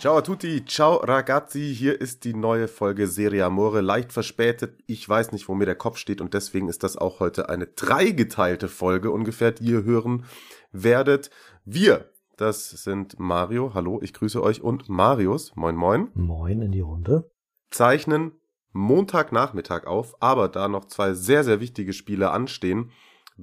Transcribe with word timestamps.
Ciao 0.00 0.16
a 0.16 0.22
tutti, 0.22 0.64
ciao 0.64 0.96
ragazzi, 0.96 1.74
hier 1.74 2.00
ist 2.00 2.24
die 2.24 2.32
neue 2.32 2.68
Folge 2.68 3.06
Serie 3.06 3.44
Amore, 3.44 3.82
leicht 3.82 4.14
verspätet, 4.14 4.82
ich 4.86 5.06
weiß 5.06 5.32
nicht, 5.32 5.46
wo 5.46 5.54
mir 5.54 5.66
der 5.66 5.74
Kopf 5.74 5.98
steht 5.98 6.22
und 6.22 6.32
deswegen 6.32 6.70
ist 6.70 6.82
das 6.84 6.96
auch 6.96 7.20
heute 7.20 7.50
eine 7.50 7.66
dreigeteilte 7.66 8.68
Folge 8.68 9.10
ungefähr, 9.10 9.52
die 9.52 9.64
ihr 9.72 9.84
hören 9.84 10.24
werdet. 10.72 11.28
Wir, 11.66 12.08
das 12.38 12.70
sind 12.70 13.20
Mario, 13.20 13.74
hallo, 13.74 14.00
ich 14.02 14.14
grüße 14.14 14.42
euch 14.42 14.62
und 14.62 14.88
Marius, 14.88 15.54
moin 15.54 15.76
moin. 15.76 16.08
Moin 16.14 16.62
in 16.62 16.72
die 16.72 16.80
Runde. 16.80 17.30
Zeichnen 17.68 18.32
Montagnachmittag 18.72 19.86
auf, 19.86 20.16
aber 20.22 20.48
da 20.48 20.68
noch 20.68 20.86
zwei 20.86 21.12
sehr, 21.12 21.44
sehr 21.44 21.60
wichtige 21.60 21.92
Spiele 21.92 22.30
anstehen, 22.30 22.90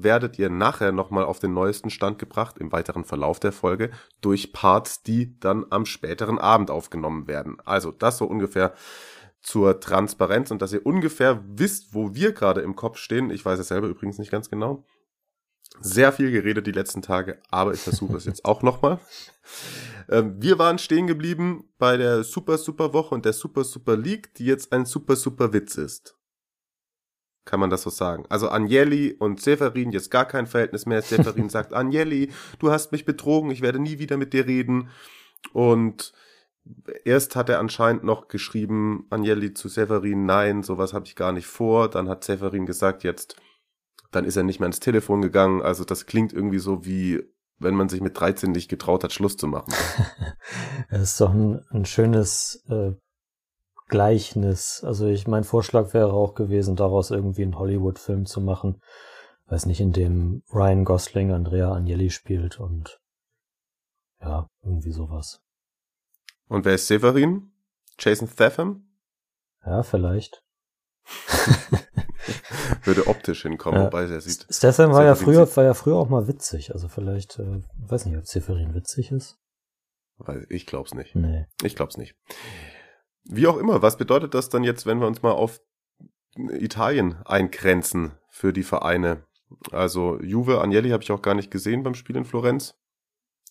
werdet 0.04 0.38
ihr 0.40 0.50
nachher 0.50 0.92
nochmal 0.92 1.26
auf 1.26 1.40
den 1.40 1.54
neuesten 1.54 1.90
Stand 1.90 2.20
gebracht 2.20 2.58
im 2.58 2.72
weiteren 2.72 3.06
Verlauf 3.06 3.40
der 3.40 3.52
Folge 3.52 3.92
durch 4.22 4.54
Parts, 4.54 5.04
die 5.04 5.40
dann 5.40 5.66
am 5.70 5.86
späteren 5.86 6.40
Abend 6.40 6.72
aufgenommen 6.72 7.28
werden. 7.28 7.58
Also 7.66 7.92
das 7.92 8.18
so 8.18 8.26
ungefähr 8.26 8.74
zur 9.42 9.80
Transparenz 9.80 10.52
und 10.52 10.62
dass 10.62 10.74
ihr 10.74 10.86
ungefähr 10.86 11.44
wisst, 11.48 11.94
wo 11.94 12.14
wir 12.14 12.34
gerade 12.34 12.62
im 12.62 12.76
Kopf 12.76 12.98
stehen. 12.98 13.30
Ich 13.30 13.46
weiß 13.46 13.60
es 13.60 13.70
selber 13.70 13.88
übrigens 13.88 14.18
nicht 14.18 14.32
ganz 14.32 14.50
genau. 14.50 14.86
Sehr 15.80 16.12
viel 16.12 16.32
geredet 16.32 16.66
die 16.66 16.72
letzten 16.72 17.02
Tage, 17.02 17.40
aber 17.50 17.74
ich 17.74 17.80
versuche 17.80 18.18
es 18.18 18.26
jetzt 18.26 18.46
auch 18.46 18.62
nochmal. 18.62 19.00
Ähm, 20.10 20.42
wir 20.42 20.58
waren 20.58 20.78
stehen 20.78 21.06
geblieben 21.06 21.66
bei 21.78 21.98
der 21.98 22.24
Super 22.24 22.58
Super 22.58 22.94
Woche 22.94 23.14
und 23.14 23.26
der 23.26 23.34
Super 23.34 23.66
Super 23.66 23.98
League, 23.98 24.34
die 24.36 24.46
jetzt 24.46 24.72
ein 24.72 24.86
Super 24.86 25.18
Super 25.18 25.52
Witz 25.52 25.76
ist 25.76 26.17
kann 27.48 27.60
man 27.60 27.72
das 27.72 27.82
so 27.82 27.90
sagen. 27.90 28.26
Also 28.30 28.50
Agnelli 28.50 29.16
und 29.18 29.42
Severin, 29.42 29.92
jetzt 29.92 30.12
gar 30.12 30.26
kein 30.26 30.46
Verhältnis 30.46 30.86
mehr. 30.86 31.02
Severin 31.02 31.50
sagt, 31.50 31.74
Agnelli, 31.74 32.32
du 32.60 32.72
hast 32.72 32.92
mich 32.92 33.06
betrogen, 33.06 33.50
ich 33.50 33.62
werde 33.62 33.80
nie 33.80 33.98
wieder 33.98 34.18
mit 34.18 34.34
dir 34.34 34.46
reden. 34.46 34.90
Und 35.54 36.14
erst 37.06 37.36
hat 37.36 37.50
er 37.50 37.60
anscheinend 37.60 38.04
noch 38.04 38.28
geschrieben, 38.28 39.08
Agnelli 39.10 39.54
zu 39.54 39.70
Severin, 39.70 40.26
nein, 40.26 40.62
sowas 40.62 40.94
habe 40.94 41.06
ich 41.06 41.16
gar 41.16 41.32
nicht 41.32 41.48
vor. 41.48 41.90
Dann 41.90 42.10
hat 42.10 42.24
Severin 42.24 42.66
gesagt, 42.66 43.04
jetzt, 43.04 43.38
dann 44.12 44.26
ist 44.26 44.36
er 44.36 44.44
nicht 44.44 44.60
mehr 44.60 44.68
ins 44.68 44.80
Telefon 44.80 45.22
gegangen. 45.22 45.62
Also 45.62 45.84
das 45.84 46.06
klingt 46.06 46.34
irgendwie 46.34 46.60
so 46.60 46.86
wie, 46.86 47.24
wenn 47.58 47.76
man 47.76 47.90
sich 47.90 48.02
mit 48.02 48.20
13 48.20 48.52
nicht 48.52 48.70
getraut 48.70 49.04
hat, 49.04 49.14
Schluss 49.14 49.38
zu 49.38 49.48
machen. 49.48 49.74
Es 50.90 51.02
ist 51.02 51.22
doch 51.22 51.34
ein, 51.34 51.66
ein 51.70 51.86
schönes 51.86 52.64
äh, 52.70 52.94
Gleichnis. 53.88 54.84
Also 54.86 55.08
ich, 55.08 55.28
mein 55.28 55.44
Vorschlag 55.44 55.94
wäre 55.94 56.14
auch 56.14 56.36
gewesen, 56.36 56.76
daraus 56.76 57.12
irgendwie 57.12 57.44
einen 57.44 57.58
Hollywood-Film 57.58 58.26
zu 58.26 58.42
machen. 58.42 58.82
Weiß 59.46 59.66
nicht, 59.66 59.80
in 59.80 59.94
dem 59.94 60.44
Ryan 60.54 60.84
Gosling 60.84 61.32
Andrea 61.32 61.72
Agnelli 61.74 62.10
spielt 62.10 62.60
und 62.60 63.00
ja, 64.22 64.50
irgendwie 64.64 64.92
sowas. 64.92 65.42
Und 66.48 66.66
wer 66.66 66.76
ist 66.76 66.88
Severin? 66.88 67.52
Jason 68.00 68.28
Statham? 68.28 68.88
Ja, 69.66 69.84
vielleicht. 69.84 70.44
Würde 72.84 73.08
optisch 73.08 73.44
hinkommen, 73.44 73.80
Ja. 73.80 73.86
wobei 73.88 74.04
er 74.06 74.22
sieht. 74.22 74.46
Statham 74.50 74.92
war 74.92 75.06
ja 75.06 75.16
früher, 75.16 75.56
war 75.56 75.64
ja 75.64 75.74
früher 75.74 75.96
auch 75.96 76.10
mal 76.10 76.28
witzig. 76.28 76.74
Also 76.74 76.88
vielleicht, 76.90 77.40
äh, 77.40 77.62
weiß 77.78 78.06
nicht, 78.06 78.18
ob 78.18 78.26
Severin 78.26 78.74
witzig 78.74 79.12
ist. 79.12 79.38
Weil 80.18 80.46
ich 80.50 80.66
glaub's 80.66 80.94
nicht. 80.94 81.16
Nee. 81.16 81.46
Ich 81.64 81.76
glaub's 81.76 81.98
nicht. 81.98 82.16
Wie 83.30 83.48
auch 83.48 83.58
immer, 83.58 83.82
was 83.82 83.98
bedeutet 83.98 84.34
das 84.34 84.50
dann 84.50 84.64
jetzt, 84.64 84.86
wenn 84.86 85.00
wir 85.00 85.08
uns 85.08 85.22
mal 85.22 85.32
auf 85.32 85.62
Italien 86.36 87.16
eingrenzen 87.26 88.12
für 88.30 88.54
die 88.54 88.64
Vereine? 88.64 89.24
Also 89.72 90.20
Juve, 90.22 90.62
Agnelli 90.62 90.90
habe 90.90 91.04
ich 91.04 91.12
auch 91.12 91.22
gar 91.22 91.36
nicht 91.36 91.52
gesehen 91.52 91.84
beim 91.84 91.96
Spiel 91.96 92.16
in 92.16 92.26
Florenz. 92.26 92.76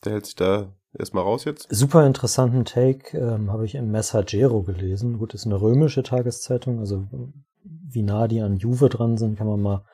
Der 0.05 0.13
hält 0.13 0.27
sich 0.27 0.37
da 0.37 0.75
erstmal 0.93 1.25
raus 1.25 1.45
jetzt. 1.45 1.67
Super 1.71 2.07
interessanten 2.07 2.65
Take 2.65 3.17
ähm, 3.17 3.51
habe 3.51 3.65
ich 3.65 3.75
im 3.75 3.91
Messaggero 3.91 4.63
gelesen. 4.63 5.19
Gut, 5.19 5.35
ist 5.35 5.47
eine 5.47 5.61
römische 5.61 6.03
Tageszeitung, 6.03 6.81
also 6.81 7.07
wie 7.65 8.03
nah 8.03 8.29
die 8.29 8.41
an 8.41 8.57
Juve 8.57 8.89
dran 8.89 9.17
sind, 9.17 9.37
kann 9.37 9.47
man 9.47 9.61
mal 9.61 9.85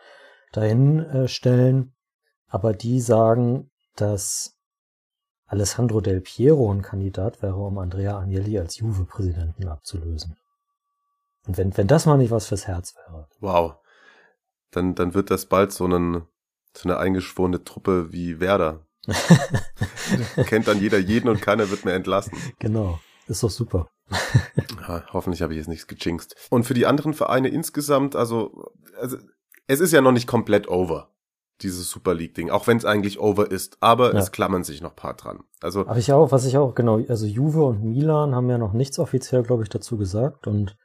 dahin 0.53 0.99
äh, 1.01 1.29
stellen. 1.29 1.95
Aber 2.49 2.73
die 2.73 3.01
sagen, 3.01 3.71
dass 3.97 4.59
Alessandro 5.53 6.01
Del 6.01 6.23
Piero 6.23 6.73
ein 6.73 6.81
Kandidat 6.81 7.43
wäre, 7.43 7.57
um 7.57 7.77
Andrea 7.77 8.19
Agnelli 8.19 8.59
als 8.59 8.79
Juve-Präsidenten 8.79 9.69
abzulösen. 9.69 10.39
Und 11.47 11.59
wenn, 11.59 11.77
wenn 11.77 11.87
das 11.87 12.07
mal 12.07 12.17
nicht 12.17 12.31
was 12.31 12.47
fürs 12.47 12.67
Herz 12.67 12.95
wäre. 12.97 13.29
Wow. 13.41 13.75
Dann, 14.71 14.95
dann 14.95 15.13
wird 15.13 15.31
das 15.31 15.45
bald 15.45 15.71
so, 15.71 15.85
einen, 15.85 16.23
so 16.75 16.89
eine 16.89 16.97
eingeschworene 16.97 17.65
Truppe 17.65 18.13
wie 18.13 18.41
Werder. 18.41 18.87
Kennt 20.47 20.69
dann 20.69 20.81
jeder 20.81 20.99
jeden 20.99 21.29
und 21.29 21.43
keiner 21.43 21.69
wird 21.69 21.85
mehr 21.85 21.97
entlassen. 21.97 22.33
Genau, 22.59 22.99
ist 23.27 23.43
doch 23.43 23.51
super. 23.51 23.91
Ja, 24.81 25.05
hoffentlich 25.13 25.43
habe 25.43 25.53
ich 25.53 25.59
jetzt 25.59 25.69
nichts 25.69 25.87
gejinxt. 25.87 26.35
Und 26.49 26.65
für 26.65 26.75
die 26.75 26.87
anderen 26.87 27.13
Vereine 27.13 27.49
insgesamt, 27.49 28.17
also, 28.17 28.73
also 28.99 29.19
es 29.67 29.81
ist 29.81 29.93
ja 29.93 30.01
noch 30.01 30.13
nicht 30.13 30.27
komplett 30.27 30.67
over, 30.67 31.11
dieses 31.63 31.89
Super 31.91 32.15
League-Ding, 32.15 32.51
auch 32.51 32.67
wenn 32.67 32.77
es 32.77 32.85
eigentlich 32.85 33.19
over 33.21 33.51
ist, 33.51 33.77
aber 33.81 34.13
Ja. 34.15 34.21
es 34.21 34.33
klammern 34.33 34.65
sich 34.65 34.81
noch 34.83 34.95
paar 34.97 35.15
dran. 35.15 35.41
Also, 35.61 35.81
Aber 35.87 35.99
ich 35.99 36.13
auch, 36.13 36.33
was 36.33 36.45
ich 36.45 36.57
auch, 36.59 36.75
genau, 36.75 36.99
also 37.09 37.27
Juve 37.27 37.63
und 37.65 37.83
Milan 37.85 38.35
haben 38.35 38.49
ja 38.51 38.59
noch 38.59 38.73
nichts 38.73 38.99
offiziell, 38.99 39.43
glaube 39.43 39.63
ich, 39.63 39.69
dazu 39.69 39.97
gesagt 39.97 40.47
und 40.47 40.77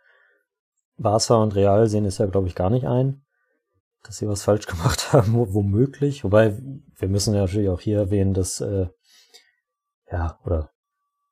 Barca 0.98 1.36
und 1.36 1.56
Real 1.56 1.88
sehen 1.88 2.06
es 2.06 2.18
ja, 2.18 2.26
glaube 2.26 2.48
ich, 2.48 2.56
gar 2.56 2.70
nicht 2.70 2.86
ein, 2.88 3.24
dass 4.04 4.18
sie 4.18 4.28
was 4.28 4.44
falsch 4.44 4.66
gemacht 4.68 5.14
haben, 5.14 5.34
wo- 5.34 5.54
womöglich. 5.54 6.24
Wobei, 6.24 6.58
wir 6.98 7.08
müssen 7.10 7.34
ja 7.34 7.42
natürlich 7.42 7.70
auch 7.70 7.82
hier 7.82 7.98
erwähnen, 8.00 8.34
dass, 8.34 8.62
äh, 8.62 8.88
ja, 10.12 10.40
oder 10.46 10.72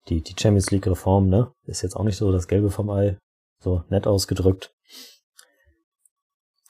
die, 0.10 0.22
die 0.22 0.36
Champions 0.40 0.70
League 0.72 0.86
Reform, 0.86 1.30
ne, 1.30 1.52
ist 1.64 1.82
jetzt 1.82 1.96
auch 1.96 2.04
nicht 2.04 2.18
so 2.18 2.32
das 2.32 2.48
Gelbe 2.48 2.70
vom 2.70 2.90
Ei, 2.92 3.18
so 3.60 3.84
nett 3.90 4.06
ausgedrückt. 4.06 4.72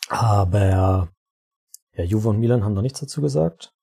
Aber, 0.07 1.09
ja, 1.95 2.03
Juve 2.03 2.29
und 2.29 2.39
Milan 2.39 2.63
haben 2.63 2.73
noch 2.73 2.81
nichts 2.81 2.99
dazu 2.99 3.21
gesagt. 3.21 3.73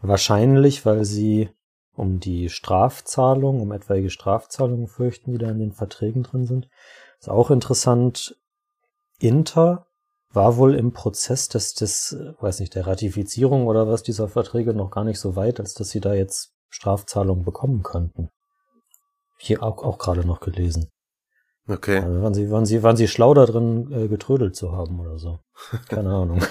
Wahrscheinlich, 0.00 0.84
weil 0.84 1.04
sie 1.04 1.48
um 1.94 2.20
die 2.20 2.48
Strafzahlung, 2.48 3.60
um 3.60 3.72
etwaige 3.72 4.10
Strafzahlungen 4.10 4.88
fürchten, 4.88 5.32
die 5.32 5.38
da 5.38 5.50
in 5.50 5.58
den 5.58 5.72
Verträgen 5.72 6.22
drin 6.22 6.44
sind. 6.44 6.68
Ist 7.20 7.30
auch 7.30 7.50
interessant. 7.50 8.36
Inter 9.20 9.86
war 10.32 10.56
wohl 10.56 10.74
im 10.74 10.92
Prozess 10.92 11.48
des, 11.48 11.74
des, 11.74 12.16
weiß 12.40 12.60
nicht, 12.60 12.74
der 12.74 12.86
Ratifizierung 12.86 13.66
oder 13.66 13.86
was 13.86 14.02
dieser 14.02 14.28
Verträge 14.28 14.74
noch 14.74 14.90
gar 14.90 15.04
nicht 15.04 15.20
so 15.20 15.36
weit, 15.36 15.60
als 15.60 15.74
dass 15.74 15.90
sie 15.90 16.00
da 16.00 16.14
jetzt 16.14 16.52
Strafzahlungen 16.68 17.44
bekommen 17.44 17.82
könnten. 17.84 18.30
Hier 19.38 19.62
auch, 19.62 19.82
auch 19.84 19.98
gerade 19.98 20.26
noch 20.26 20.40
gelesen. 20.40 20.90
okay. 21.68 21.98
Also 21.98 22.22
waren 22.22 22.34
sie, 22.34 22.50
waren 22.50 22.66
sie, 22.66 22.82
waren 22.82 22.96
sie 22.96 23.08
schlau 23.08 23.32
da 23.32 23.46
drin, 23.46 23.92
äh, 23.92 24.08
getrödelt 24.08 24.56
zu 24.56 24.72
haben 24.72 24.98
oder 24.98 25.18
so. 25.18 25.38
Keine 25.88 26.12
Ahnung. 26.12 26.42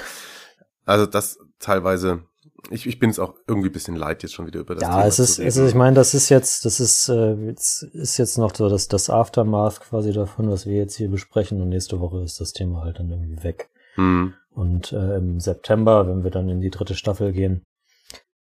Also 0.86 1.06
das 1.06 1.40
teilweise, 1.60 2.24
ich, 2.70 2.88
ich 2.88 3.00
bin 3.00 3.10
es 3.10 3.20
auch 3.20 3.36
irgendwie 3.48 3.70
ein 3.70 3.74
bisschen 3.74 3.96
leid, 3.96 4.24
jetzt 4.24 4.34
schon 4.34 4.48
wieder 4.48 4.60
über 4.60 4.76
das 4.76 4.84
ja, 4.84 4.90
Thema 4.90 5.06
es 5.06 5.20
ist, 5.20 5.40
es 5.40 5.58
ist, 5.58 5.70
ich 5.70 5.76
meine, 5.76 5.96
das 5.96 6.14
ist 6.14 6.30
jetzt, 6.30 6.66
das 6.66 6.80
ist, 6.80 7.10
äh, 7.10 7.34
jetzt, 7.46 7.84
ist 7.84 8.18
jetzt 8.18 8.38
noch 8.38 8.54
so 8.56 8.70
das, 8.70 8.88
das 8.88 9.10
Aftermath 9.10 9.82
quasi 9.82 10.12
davon, 10.12 10.50
was 10.50 10.66
wir 10.66 10.78
jetzt 10.78 10.96
hier 10.96 11.10
besprechen 11.10 11.62
und 11.62 11.70
nächste 11.70 12.00
Woche 12.00 12.22
ist 12.24 12.40
das 12.40 12.54
Thema 12.54 12.82
halt 12.82 13.00
dann 13.00 13.10
irgendwie 13.10 13.44
weg. 13.44 13.70
Hm. 13.96 14.34
Und 14.52 14.92
äh, 14.92 15.18
im 15.18 15.40
September, 15.40 16.08
wenn 16.08 16.24
wir 16.24 16.32
dann 16.32 16.50
in 16.50 16.62
die 16.62 16.70
dritte 16.70 16.96
Staffel 16.96 17.32
gehen, 17.32 17.64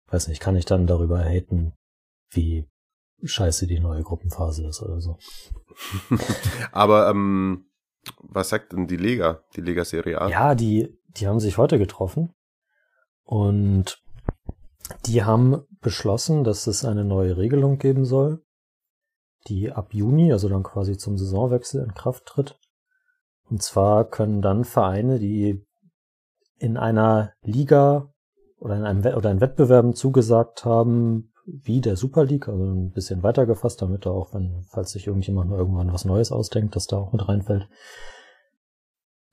weiß 0.08 0.28
nicht, 0.28 0.40
kann 0.40 0.56
ich 0.56 0.64
dann 0.64 0.86
darüber 0.86 1.18
haten, 1.18 1.72
wie 2.30 2.66
scheiße 3.22 3.66
die 3.66 3.80
neue 3.80 4.02
Gruppenphase 4.02 4.66
ist 4.66 4.82
oder 4.82 5.00
so. 5.00 5.18
Aber 6.72 7.08
ähm, 7.08 7.66
was 8.18 8.50
sagt 8.50 8.72
denn 8.72 8.86
die 8.86 8.96
Lega, 8.96 9.42
die 9.56 9.62
Lega 9.62 9.84
Serie 9.84 10.20
A? 10.20 10.28
Ja, 10.28 10.54
die, 10.54 10.94
die 11.16 11.26
haben 11.28 11.40
sich 11.40 11.58
heute 11.58 11.78
getroffen 11.78 12.32
und 13.24 14.02
die 15.06 15.24
haben 15.24 15.62
beschlossen, 15.80 16.44
dass 16.44 16.66
es 16.66 16.84
eine 16.84 17.04
neue 17.04 17.36
Regelung 17.36 17.78
geben 17.78 18.04
soll, 18.04 18.42
die 19.46 19.72
ab 19.72 19.94
Juni, 19.94 20.32
also 20.32 20.48
dann 20.48 20.62
quasi 20.62 20.96
zum 20.96 21.16
Saisonwechsel 21.16 21.82
in 21.82 21.94
Kraft 21.94 22.26
tritt. 22.26 22.58
Und 23.48 23.62
zwar 23.62 24.04
können 24.04 24.40
dann 24.40 24.64
Vereine, 24.64 25.18
die 25.18 25.64
in 26.58 26.76
einer 26.76 27.32
Liga 27.42 28.12
oder 28.58 28.76
in 28.76 28.84
einem 28.84 29.04
oder 29.16 29.30
in 29.30 29.40
Wettbewerben 29.40 29.94
zugesagt 29.94 30.64
haben, 30.64 31.32
wie 31.46 31.82
der 31.82 31.96
Super 31.96 32.24
League, 32.24 32.48
also 32.48 32.64
ein 32.64 32.90
bisschen 32.90 33.22
weiter 33.22 33.44
gefasst, 33.44 33.82
damit 33.82 34.06
da 34.06 34.10
auch, 34.10 34.32
wenn, 34.32 34.64
falls 34.70 34.92
sich 34.92 35.06
irgendjemand 35.06 35.50
mal 35.50 35.58
irgendwann 35.58 35.92
was 35.92 36.06
Neues 36.06 36.32
ausdenkt, 36.32 36.74
dass 36.74 36.86
da 36.86 36.96
auch 36.96 37.12
mit 37.12 37.28
reinfällt, 37.28 37.68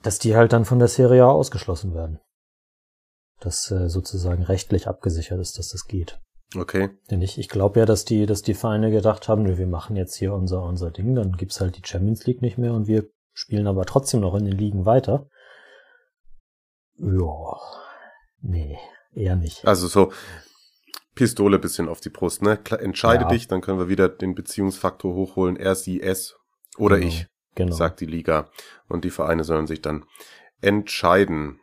dass 0.03 0.19
die 0.19 0.35
halt 0.35 0.53
dann 0.53 0.65
von 0.65 0.79
der 0.79 0.87
Serie 0.87 1.23
A 1.23 1.29
ausgeschlossen 1.29 1.93
werden. 1.93 2.19
Dass 3.39 3.71
äh, 3.71 3.89
sozusagen 3.89 4.43
rechtlich 4.43 4.87
abgesichert 4.87 5.39
ist, 5.39 5.57
dass 5.57 5.69
das 5.69 5.87
geht. 5.87 6.19
Okay. 6.55 6.89
Denn 7.09 7.21
ich, 7.21 7.37
ich 7.37 7.47
glaube 7.47 7.79
ja, 7.79 7.85
dass 7.85 8.05
die, 8.05 8.25
dass 8.25 8.41
die 8.41 8.53
Vereine 8.53 8.91
gedacht 8.91 9.27
haben, 9.27 9.57
wir 9.57 9.67
machen 9.67 9.95
jetzt 9.95 10.15
hier 10.15 10.33
unser, 10.33 10.63
unser 10.63 10.91
Ding, 10.91 11.15
dann 11.15 11.33
gibt's 11.33 11.61
halt 11.61 11.77
die 11.77 11.87
Champions 11.87 12.25
League 12.25 12.41
nicht 12.41 12.57
mehr 12.57 12.73
und 12.73 12.87
wir 12.87 13.05
spielen 13.33 13.67
aber 13.67 13.85
trotzdem 13.85 14.19
noch 14.19 14.35
in 14.35 14.45
den 14.45 14.57
Ligen 14.57 14.85
weiter. 14.85 15.27
Ja, 16.97 17.57
nee, 18.41 18.77
eher 19.13 19.35
nicht. 19.37 19.65
Also 19.65 19.87
so 19.87 20.11
Pistole 21.15 21.57
bisschen 21.59 21.87
auf 21.87 22.01
die 22.01 22.09
Brust, 22.09 22.41
ne? 22.41 22.59
Entscheide 22.79 23.23
Ja. 23.23 23.29
dich, 23.29 23.47
dann 23.47 23.61
können 23.61 23.79
wir 23.79 23.89
wieder 23.89 24.09
den 24.09 24.35
Beziehungsfaktor 24.35 25.13
hochholen. 25.13 25.55
Er, 25.55 25.75
sie, 25.75 26.01
es 26.01 26.35
oder 26.77 26.97
Genau, 26.97 27.07
ich, 27.07 27.27
Genau. 27.55 27.75
sagt 27.75 27.99
die 28.01 28.05
Liga. 28.05 28.49
Und 28.87 29.05
die 29.05 29.09
Vereine 29.09 29.43
sollen 29.43 29.67
sich 29.67 29.81
dann 29.81 30.05
entscheiden. 30.61 31.59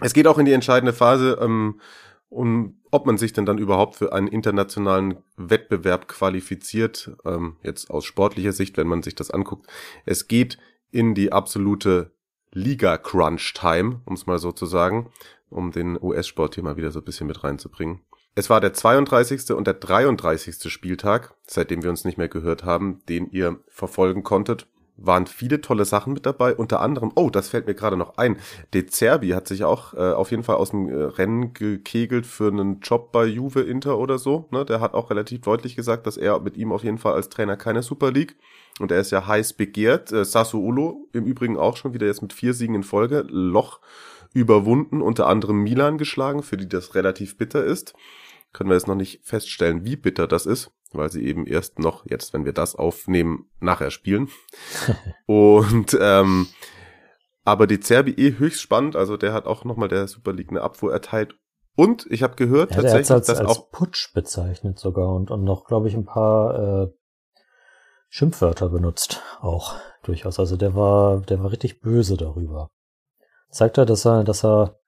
Es 0.00 0.14
geht 0.14 0.26
auch 0.26 0.38
in 0.38 0.46
die 0.46 0.52
entscheidende 0.52 0.92
Phase, 0.92 1.38
ähm, 1.40 1.80
um, 2.28 2.80
ob 2.90 3.06
man 3.06 3.16
sich 3.16 3.32
denn 3.32 3.46
dann 3.46 3.58
überhaupt 3.58 3.96
für 3.96 4.12
einen 4.12 4.26
internationalen 4.26 5.18
Wettbewerb 5.36 6.08
qualifiziert, 6.08 7.12
ähm, 7.24 7.56
jetzt 7.62 7.90
aus 7.90 8.04
sportlicher 8.04 8.52
Sicht, 8.52 8.76
wenn 8.76 8.88
man 8.88 9.02
sich 9.02 9.14
das 9.14 9.30
anguckt. 9.30 9.68
Es 10.04 10.26
geht 10.26 10.58
in 10.90 11.14
die 11.14 11.32
absolute 11.32 12.12
Liga-Crunch-Time, 12.52 14.00
um 14.04 14.14
es 14.14 14.26
mal 14.26 14.38
so 14.38 14.52
zu 14.52 14.66
sagen, 14.66 15.10
um 15.48 15.70
den 15.70 16.00
US-Sport 16.00 16.56
hier 16.56 16.64
mal 16.64 16.76
wieder 16.76 16.90
so 16.90 17.00
ein 17.00 17.04
bisschen 17.04 17.26
mit 17.26 17.44
reinzubringen. 17.44 18.00
Es 18.36 18.50
war 18.50 18.60
der 18.60 18.72
32. 18.72 19.52
und 19.52 19.66
der 19.66 19.74
33. 19.74 20.70
Spieltag, 20.72 21.34
seitdem 21.46 21.84
wir 21.84 21.90
uns 21.90 22.04
nicht 22.04 22.18
mehr 22.18 22.28
gehört 22.28 22.64
haben, 22.64 23.02
den 23.08 23.30
ihr 23.30 23.60
verfolgen 23.68 24.24
konntet. 24.24 24.66
Waren 24.96 25.26
viele 25.26 25.60
tolle 25.60 25.84
Sachen 25.84 26.12
mit 26.12 26.24
dabei, 26.24 26.54
unter 26.54 26.80
anderem, 26.80 27.10
oh, 27.16 27.28
das 27.28 27.48
fällt 27.48 27.66
mir 27.66 27.74
gerade 27.74 27.96
noch 27.96 28.16
ein, 28.16 28.38
De 28.72 28.86
Zerbi 28.86 29.30
hat 29.30 29.48
sich 29.48 29.64
auch 29.64 29.94
äh, 29.94 30.12
auf 30.12 30.30
jeden 30.30 30.44
Fall 30.44 30.56
aus 30.56 30.70
dem 30.70 30.88
äh, 30.88 30.94
Rennen 30.94 31.52
gekegelt 31.52 32.26
für 32.26 32.48
einen 32.48 32.80
Job 32.80 33.10
bei 33.10 33.26
Juve 33.26 33.62
Inter 33.62 33.98
oder 33.98 34.18
so. 34.18 34.46
Ne? 34.52 34.64
Der 34.64 34.80
hat 34.80 34.94
auch 34.94 35.10
relativ 35.10 35.40
deutlich 35.40 35.74
gesagt, 35.74 36.06
dass 36.06 36.16
er 36.16 36.38
mit 36.40 36.56
ihm 36.56 36.70
auf 36.70 36.84
jeden 36.84 36.98
Fall 36.98 37.14
als 37.14 37.28
Trainer 37.28 37.56
keine 37.56 37.82
Super 37.82 38.12
League 38.12 38.36
und 38.78 38.92
er 38.92 39.00
ist 39.00 39.10
ja 39.10 39.26
heiß 39.26 39.54
begehrt. 39.54 40.12
Äh, 40.12 40.24
Sassuolo 40.24 41.08
im 41.12 41.24
Übrigen 41.24 41.56
auch 41.56 41.76
schon 41.76 41.94
wieder 41.94 42.06
jetzt 42.06 42.22
mit 42.22 42.32
vier 42.32 42.54
Siegen 42.54 42.74
in 42.74 42.82
Folge, 42.82 43.24
Loch 43.28 43.80
überwunden, 44.32 45.00
unter 45.00 45.26
anderem 45.26 45.62
Milan 45.62 45.98
geschlagen, 45.98 46.42
für 46.42 46.56
die 46.56 46.68
das 46.68 46.94
relativ 46.94 47.36
bitter 47.36 47.64
ist. 47.64 47.94
Können 48.52 48.70
wir 48.70 48.74
jetzt 48.74 48.88
noch 48.88 48.94
nicht 48.94 49.20
feststellen, 49.24 49.84
wie 49.84 49.96
bitter 49.96 50.26
das 50.26 50.46
ist, 50.46 50.70
weil 50.94 51.10
sie 51.10 51.24
eben 51.24 51.46
erst 51.46 51.78
noch, 51.78 52.06
jetzt 52.06 52.32
wenn 52.32 52.44
wir 52.44 52.52
das 52.52 52.74
aufnehmen, 52.74 53.50
nachher 53.60 53.90
spielen. 53.90 54.28
Und 55.26 55.96
ähm, 56.00 56.46
aber 57.44 57.66
die 57.66 57.80
Zerbi 57.80 58.12
eh 58.12 58.38
höchst 58.38 58.60
spannend, 58.60 58.96
also 58.96 59.16
der 59.16 59.32
hat 59.32 59.46
auch 59.46 59.64
nochmal 59.64 59.88
der 59.88 60.08
Super 60.08 60.32
League 60.32 60.50
eine 60.50 60.62
Abfuhr 60.62 60.92
erteilt. 60.92 61.34
Und 61.76 62.06
ich 62.08 62.22
habe 62.22 62.36
gehört 62.36 62.70
Ja, 62.70 62.76
tatsächlich, 62.82 63.10
als, 63.10 63.26
dass 63.26 63.38
als 63.40 63.48
auch 63.48 63.70
Putsch 63.70 64.12
bezeichnet 64.14 64.78
sogar 64.78 65.12
und, 65.12 65.30
und 65.30 65.44
noch, 65.44 65.64
glaube 65.66 65.88
ich, 65.88 65.94
ein 65.94 66.04
paar 66.04 66.84
äh, 66.84 66.88
Schimpfwörter 68.08 68.68
benutzt 68.68 69.22
auch 69.40 69.74
durchaus. 70.04 70.38
Also 70.38 70.56
der 70.56 70.74
war, 70.74 71.20
der 71.22 71.42
war 71.42 71.50
richtig 71.50 71.80
böse 71.80 72.16
darüber. 72.16 72.70
Zeigt 73.50 73.76
er, 73.76 73.86
dass 73.86 74.06
er, 74.06 74.24
dass 74.24 74.44
er, 74.44 74.78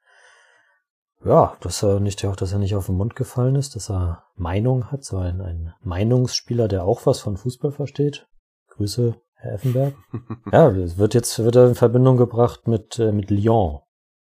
ja, 1.27 1.57
dass 1.61 1.83
er 1.83 2.01
nicht, 2.01 2.25
auch, 2.25 2.37
dass 2.37 2.53
er 2.53 2.59
nicht 2.59 2.75
auf 2.75 2.87
den 2.87 2.97
Mund 2.97 3.17
gefallen 3.17 3.57
ist, 3.57 3.77
dass 3.77 3.91
er 3.91 4.25
Meinung 4.37 4.91
hat, 4.91 5.05
so 5.05 5.19
ein, 5.19 5.41
ein 5.41 5.75
Meinungsspieler, 5.83 6.69
der 6.69 6.85
auch 6.85 7.07
was 7.07 7.21
von 7.21 7.37
Fußball 7.37 7.73
versteht. 7.73 8.27
Grüße, 8.71 9.15
Herr 9.35 9.55
Effenberg. 9.55 9.95
ja, 10.53 10.75
wird 10.75 11.15
jetzt 11.15 11.39
wird 11.39 11.57
er 11.57 11.69
in 11.69 11.75
Verbindung 11.75 12.17
gebracht 12.17 12.69
mit, 12.69 12.99
äh, 12.99 13.13
mit 13.13 13.31
Lyon. 13.31 13.81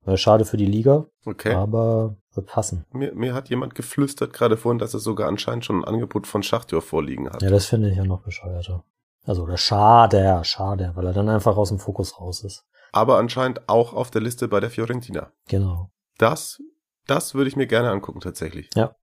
Äh, 0.06 0.18
Schade 0.18 0.46
für 0.46 0.58
die 0.58 0.66
Liga, 0.66 1.06
okay. 1.26 1.54
aber 1.54 2.18
wird 2.34 2.48
passen. 2.48 2.86
Mir, 2.92 3.14
mir 3.14 3.34
hat 3.34 3.50
jemand 3.50 3.76
geflüstert 3.76 4.34
gerade 4.34 4.58
vorhin, 4.58 4.80
dass 4.80 4.94
er 4.94 5.00
sogar 5.00 5.28
anscheinend 5.28 5.66
schon 5.66 5.80
ein 5.80 5.86
Angebot 5.86 6.28
von 6.28 6.44
Schachtjör 6.44 6.82
vorliegen 6.82 7.30
hat. 7.30 7.42
Ja, 7.42 7.50
das 7.50 7.68
finde 7.68 7.90
ich 7.90 7.98
ja 7.98 8.06
noch 8.06 8.22
bescheuerter. 8.22 8.84
Also, 9.26 9.44
oder 9.44 9.58
schade, 9.58 10.42
schade, 10.44 10.92
weil 10.96 11.06
er 11.06 11.14
dann 11.14 11.30
einfach 11.30 11.56
aus 11.56 11.70
dem 11.70 11.80
Fokus 11.80 12.20
raus 12.20 12.44
ist. 12.44 12.66
Aber 12.92 13.18
anscheinend 13.18 13.68
auch 13.70 13.94
auf 13.94 14.12
der 14.12 14.22
Liste 14.22 14.48
bei 14.48 14.60
der 14.60 14.70
Fiorentina. 14.70 15.32
Genau. 15.48 15.90
Das, 16.18 16.60
das 17.08 17.36
würde 17.36 17.48
ich 17.48 17.56
mir 17.56 17.68
gerne 17.68 17.92
angucken 17.92 18.20
tatsächlich. 18.20 18.70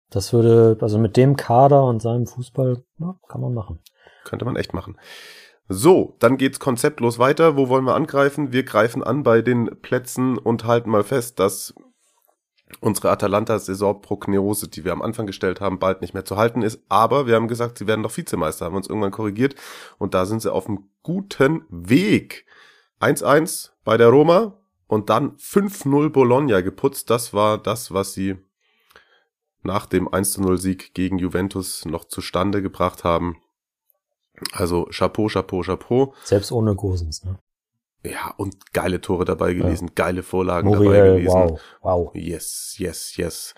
Das 0.10 0.32
würde, 0.32 0.78
also 0.82 0.98
mit 0.98 1.18
dem 1.18 1.36
Kader 1.36 1.84
und 1.84 2.02
seinem 2.02 2.28
Fußball, 2.28 2.84
ja, 3.00 3.16
kann 3.28 3.42
man 3.42 3.54
machen. 3.54 3.80
Könnte 4.24 4.46
man 4.46 4.56
echt 4.56 4.74
machen. 4.74 4.98
So, 5.70 6.16
dann 6.20 6.38
geht's 6.38 6.60
konzeptlos 6.60 7.20
weiter. 7.20 7.58
Wo 7.58 7.68
wollen 7.68 7.84
wir 7.84 7.96
angreifen? 7.96 8.54
Wir 8.54 8.64
greifen 8.64 9.04
an 9.04 9.24
bei 9.24 9.42
den 9.42 9.82
Plätzen 9.82 10.38
und 10.38 10.64
halten 10.64 10.90
mal 10.90 11.04
fest, 11.04 11.40
dass 11.40 11.74
unsere 12.80 13.10
Atalanta-Saisonprognose, 13.12 14.70
die 14.70 14.86
wir 14.86 14.94
am 14.94 15.02
Anfang 15.02 15.26
gestellt 15.26 15.60
haben, 15.60 15.80
bald 15.80 16.02
nicht 16.02 16.14
mehr 16.14 16.26
zu 16.26 16.38
halten 16.38 16.62
ist. 16.62 16.82
Aber 16.88 17.28
wir 17.28 17.36
haben 17.36 17.48
gesagt, 17.50 17.78
sie 17.78 17.88
werden 17.88 18.04
doch 18.04 18.16
Vizemeister, 18.16 18.66
haben 18.66 18.76
uns 18.76 18.88
irgendwann 18.88 19.12
korrigiert. 19.12 19.56
Und 19.98 20.14
da 20.14 20.26
sind 20.26 20.42
sie 20.42 20.52
auf 20.52 20.68
einem 20.68 20.90
guten 21.04 21.66
Weg. 21.70 22.46
1-1 23.02 23.72
bei 23.84 23.98
der 23.98 24.08
Roma 24.08 24.57
und 24.88 25.10
dann 25.10 25.38
5-0 25.38 26.10
Bologna 26.10 26.62
geputzt. 26.62 27.10
Das 27.10 27.34
war 27.34 27.58
das, 27.58 27.94
was 27.94 28.14
sie 28.14 28.38
nach 29.64 29.86
dem 29.86 30.08
1-0-Sieg 30.08 30.94
gegen 30.94 31.20
Juventus 31.20 31.86
noch 31.86 32.06
zustande 32.06 32.62
gebracht 32.62 33.04
haben. 33.04 33.38
Also 34.52 34.88
Chapeau, 34.92 35.28
Chapeau, 35.28 35.62
Chapeau. 35.62 36.14
Selbst 36.24 36.52
ohne 36.52 36.76
Gosens, 36.76 37.24
ne? 37.24 37.40
Ja, 38.04 38.34
und 38.38 38.72
geile 38.74 39.02
Tore 39.02 39.26
dabei 39.26 39.54
gewesen, 39.54 39.94
geile 39.96 40.24
Vorlagen 40.24 40.72
dabei 40.72 40.86
Muriel, 40.86 41.16
gewesen. 41.18 41.34
wow, 41.34 41.60
wow. 41.82 42.16
Yes, 42.16 42.76
yes, 42.78 43.18
yes. 43.18 43.56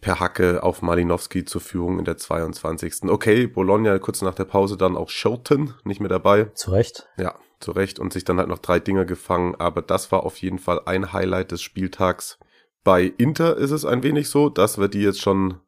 Per 0.00 0.20
Hacke 0.20 0.62
auf 0.62 0.82
Malinowski 0.82 1.44
zur 1.44 1.60
Führung 1.60 1.98
in 1.98 2.04
der 2.04 2.16
22. 2.16 3.10
Okay, 3.10 3.46
Bologna 3.46 3.98
kurz 3.98 4.22
nach 4.22 4.34
der 4.34 4.44
Pause 4.44 4.76
dann 4.76 4.96
auch 4.96 5.10
Shilton 5.10 5.74
nicht 5.84 6.00
mehr 6.00 6.08
dabei. 6.08 6.44
Zu 6.54 6.70
Recht. 6.70 7.08
Ja, 7.18 7.34
zu 7.58 7.72
Recht 7.72 7.98
und 7.98 8.12
sich 8.12 8.24
dann 8.24 8.38
halt 8.38 8.48
noch 8.48 8.60
drei 8.60 8.80
Dinger 8.80 9.04
gefangen. 9.04 9.56
Aber 9.56 9.82
das 9.82 10.10
war 10.12 10.24
auf 10.24 10.38
jeden 10.38 10.58
Fall 10.58 10.80
ein 10.86 11.12
Highlight 11.12 11.52
des 11.52 11.62
Spieltags. 11.62 12.38
Bei 12.82 13.02
Inter 13.02 13.56
ist 13.56 13.72
es 13.72 13.84
ein 13.84 14.02
wenig 14.02 14.28
so, 14.28 14.48
dass 14.48 14.78
wir 14.78 14.88
die 14.88 15.02
jetzt 15.02 15.20
schon 15.20 15.60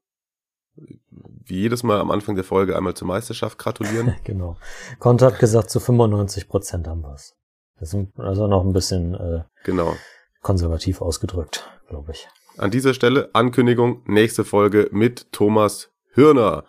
wie 0.74 1.60
jedes 1.60 1.82
Mal 1.82 2.00
am 2.00 2.10
Anfang 2.10 2.34
der 2.34 2.44
Folge 2.44 2.76
einmal 2.76 2.94
zur 2.94 3.08
Meisterschaft 3.08 3.58
gratulieren. 3.58 4.14
Genau. 4.24 4.56
Conte 4.98 5.26
hat 5.26 5.38
gesagt, 5.38 5.70
zu 5.70 5.80
95 5.80 6.48
Prozent 6.48 6.86
haben. 6.86 7.02
Das 7.02 7.34
ist 7.80 7.96
also 8.16 8.46
noch 8.46 8.64
ein 8.64 8.72
bisschen 8.72 9.14
äh, 9.14 9.42
genau. 9.64 9.94
konservativ 10.40 11.02
ausgedrückt, 11.02 11.68
glaube 11.88 12.12
ich. 12.12 12.28
An 12.58 12.70
dieser 12.70 12.94
Stelle 12.94 13.30
Ankündigung, 13.32 14.02
nächste 14.06 14.44
Folge 14.44 14.88
mit 14.92 15.32
Thomas 15.32 15.90
Hürner 16.14 16.64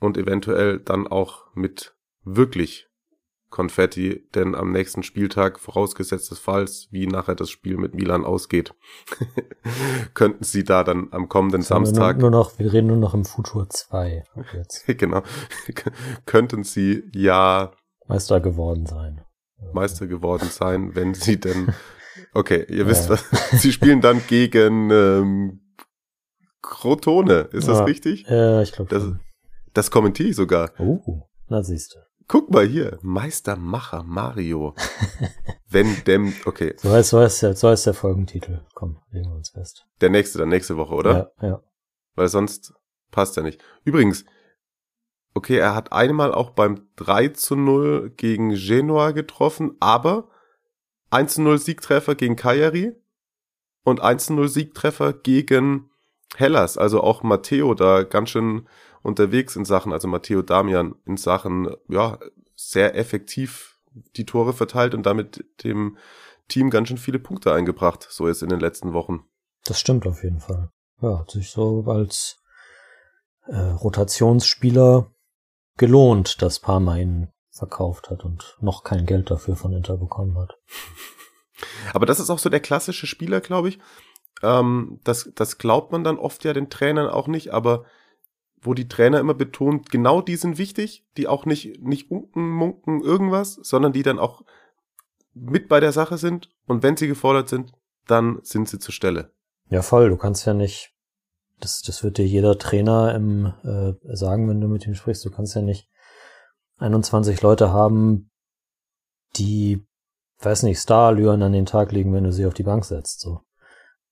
und 0.00 0.16
eventuell 0.16 0.80
dann 0.80 1.06
auch 1.06 1.44
mit 1.54 1.94
wirklich 2.24 2.88
Konfetti, 3.50 4.26
denn 4.34 4.54
am 4.54 4.72
nächsten 4.72 5.02
Spieltag, 5.02 5.60
vorausgesetzt 5.60 6.30
des 6.30 6.38
Falls, 6.38 6.88
wie 6.90 7.06
nachher 7.06 7.34
das 7.34 7.48
Spiel 7.48 7.76
mit 7.76 7.94
Milan 7.94 8.24
ausgeht, 8.24 8.74
könnten 10.14 10.44
Sie 10.44 10.64
da 10.64 10.84
dann 10.84 11.08
am 11.12 11.28
kommenden 11.28 11.60
wir 11.60 11.66
Samstag, 11.66 12.18
Nur, 12.18 12.30
nur 12.30 12.40
noch, 12.40 12.58
wir 12.58 12.72
reden 12.72 12.88
nur 12.88 12.96
noch 12.96 13.14
im 13.14 13.24
Futur 13.24 13.68
2 13.68 14.24
ab 14.34 14.44
jetzt. 14.52 14.86
genau, 14.98 15.22
könnten 16.26 16.64
Sie 16.64 17.04
ja 17.14 17.72
Meister 18.08 18.40
geworden 18.40 18.86
sein. 18.86 19.22
Meister 19.72 20.06
geworden 20.06 20.48
sein, 20.50 20.94
wenn 20.94 21.14
Sie 21.14 21.40
denn, 21.40 21.72
okay, 22.36 22.64
ihr 22.68 22.78
Ja. 22.84 22.86
wisst 22.86 23.08
was, 23.10 23.24
Sie 23.62 23.72
spielen 23.72 24.00
dann 24.00 24.22
gegen 24.28 24.90
ähm, 24.90 25.60
Crotone, 26.62 27.48
ist 27.52 27.68
das 27.68 27.78
Ja. 27.78 27.84
richtig? 27.84 28.26
Äh, 28.28 28.62
ich 28.62 28.72
glaube 28.72 28.90
Das, 28.90 29.04
das 29.74 29.90
kommentiere 29.90 30.28
ich 30.30 30.36
sogar. 30.36 30.70
Oh, 30.78 31.22
na 31.48 31.62
siehste. 31.62 32.06
Guck 32.28 32.50
mal 32.50 32.66
hier, 32.66 32.98
Meistermacher 33.02 34.02
Mario. 34.02 34.74
Wenn 35.68 36.02
dem, 36.06 36.32
okay, 36.44 36.74
So 36.78 36.90
heißt, 36.90 37.10
so 37.10 37.20
heißt, 37.20 37.42
der, 37.42 37.54
so 37.54 37.68
heißt 37.68 37.86
der 37.86 37.94
Folgentitel. 37.94 38.62
Komm, 38.74 38.98
legen 39.10 39.30
wir 39.30 39.36
uns 39.36 39.50
fest. 39.50 39.84
der 40.00 40.10
nächste 40.10 40.38
dann 40.38 40.48
nächste 40.48 40.76
Woche, 40.76 40.94
oder? 40.94 41.32
Ja, 41.40 41.48
ja. 41.48 41.62
Weil 42.16 42.28
sonst 42.28 42.72
passt 43.12 43.36
er 43.36 43.42
nicht. 43.44 43.62
Übrigens, 43.84 44.24
okay, 45.34 45.56
er 45.58 45.74
hat 45.74 45.92
einmal 45.92 46.32
auch 46.32 46.50
beim 46.50 46.88
3 46.96 47.28
zu 47.28 47.54
0 47.54 48.12
gegen 48.16 48.54
Genoa 48.54 49.12
getroffen, 49.12 49.76
aber 49.78 50.28
1 51.10 51.34
zu 51.34 51.42
0 51.42 51.58
Siegtreffer 51.58 52.14
gegen 52.14 52.36
Cagliari 52.36 52.92
und 53.84 54.00
1 54.00 54.26
zu 54.26 54.34
0 54.34 54.48
Siegtreffer 54.48 55.12
gegen 55.12 55.90
Hellas. 56.34 56.76
Also 56.76 57.02
auch 57.02 57.22
Matteo 57.22 57.74
da 57.74 58.02
ganz 58.02 58.30
schön 58.30 58.68
unterwegs 59.02 59.56
in 59.56 59.64
Sachen, 59.64 59.92
also 59.92 60.08
Matteo 60.08 60.42
Damian 60.42 60.96
in 61.04 61.16
Sachen, 61.16 61.74
ja, 61.88 62.18
sehr 62.56 62.96
effektiv 62.96 63.78
die 64.16 64.26
Tore 64.26 64.52
verteilt 64.52 64.94
und 64.94 65.06
damit 65.06 65.44
dem 65.62 65.96
Team 66.48 66.70
ganz 66.70 66.88
schön 66.88 66.98
viele 66.98 67.18
Punkte 67.18 67.52
eingebracht, 67.52 68.06
so 68.10 68.28
jetzt 68.28 68.42
in 68.42 68.48
den 68.48 68.60
letzten 68.60 68.92
Wochen. 68.92 69.24
Das 69.64 69.80
stimmt 69.80 70.06
auf 70.06 70.22
jeden 70.22 70.40
Fall. 70.40 70.70
Ja, 71.00 71.20
hat 71.20 71.30
sich 71.30 71.50
so 71.50 71.84
als 71.86 72.38
äh, 73.46 73.56
Rotationsspieler 73.56 75.10
gelohnt, 75.76 76.42
dass 76.42 76.60
Parma 76.60 76.96
ihn 76.96 77.28
verkauft 77.56 78.10
hat 78.10 78.24
und 78.24 78.56
noch 78.60 78.84
kein 78.84 79.06
Geld 79.06 79.30
dafür 79.30 79.56
von 79.56 79.72
Inter 79.72 79.96
bekommen 79.96 80.38
hat. 80.38 80.58
Aber 81.94 82.06
das 82.06 82.20
ist 82.20 82.30
auch 82.30 82.38
so 82.38 82.50
der 82.50 82.60
klassische 82.60 83.06
Spieler, 83.06 83.40
glaube 83.40 83.68
ich. 83.68 83.78
Ähm, 84.42 85.00
das, 85.04 85.30
das 85.34 85.58
glaubt 85.58 85.92
man 85.92 86.04
dann 86.04 86.18
oft 86.18 86.44
ja 86.44 86.52
den 86.52 86.68
Trainern 86.68 87.08
auch 87.08 87.26
nicht, 87.26 87.54
aber 87.54 87.86
wo 88.60 88.74
die 88.74 88.88
Trainer 88.88 89.20
immer 89.20 89.34
betont, 89.34 89.90
genau 89.90 90.20
die 90.20 90.36
sind 90.36 90.58
wichtig, 90.58 91.06
die 91.16 91.28
auch 91.28 91.46
nicht, 91.46 91.80
nicht 91.80 92.10
unken, 92.10 92.50
munken, 92.50 93.00
irgendwas, 93.00 93.54
sondern 93.54 93.92
die 93.92 94.02
dann 94.02 94.18
auch 94.18 94.42
mit 95.32 95.68
bei 95.68 95.80
der 95.80 95.92
Sache 95.92 96.18
sind 96.18 96.50
und 96.66 96.82
wenn 96.82 96.96
sie 96.96 97.08
gefordert 97.08 97.48
sind, 97.48 97.72
dann 98.06 98.40
sind 98.42 98.68
sie 98.68 98.78
zur 98.78 98.92
Stelle. 98.92 99.32
Ja, 99.68 99.82
voll. 99.82 100.08
Du 100.08 100.16
kannst 100.16 100.46
ja 100.46 100.54
nicht, 100.54 100.94
das, 101.60 101.82
das 101.82 102.02
wird 102.04 102.18
dir 102.18 102.26
jeder 102.26 102.58
Trainer 102.58 103.14
im, 103.14 103.52
äh, 103.64 103.94
sagen, 104.14 104.48
wenn 104.48 104.60
du 104.60 104.68
mit 104.68 104.86
ihm 104.86 104.94
sprichst. 104.94 105.24
Du 105.24 105.30
kannst 105.30 105.54
ja 105.54 105.62
nicht 105.62 105.88
21 106.78 107.42
Leute 107.42 107.72
haben, 107.72 108.30
die, 109.36 109.86
weiß 110.40 110.62
nicht, 110.62 110.78
Starallüren 110.78 111.42
an 111.42 111.52
den 111.52 111.66
Tag 111.66 111.92
legen, 111.92 112.12
wenn 112.12 112.24
du 112.24 112.32
sie 112.32 112.46
auf 112.46 112.54
die 112.54 112.62
Bank 112.62 112.84
setzt, 112.84 113.20
so. 113.20 113.40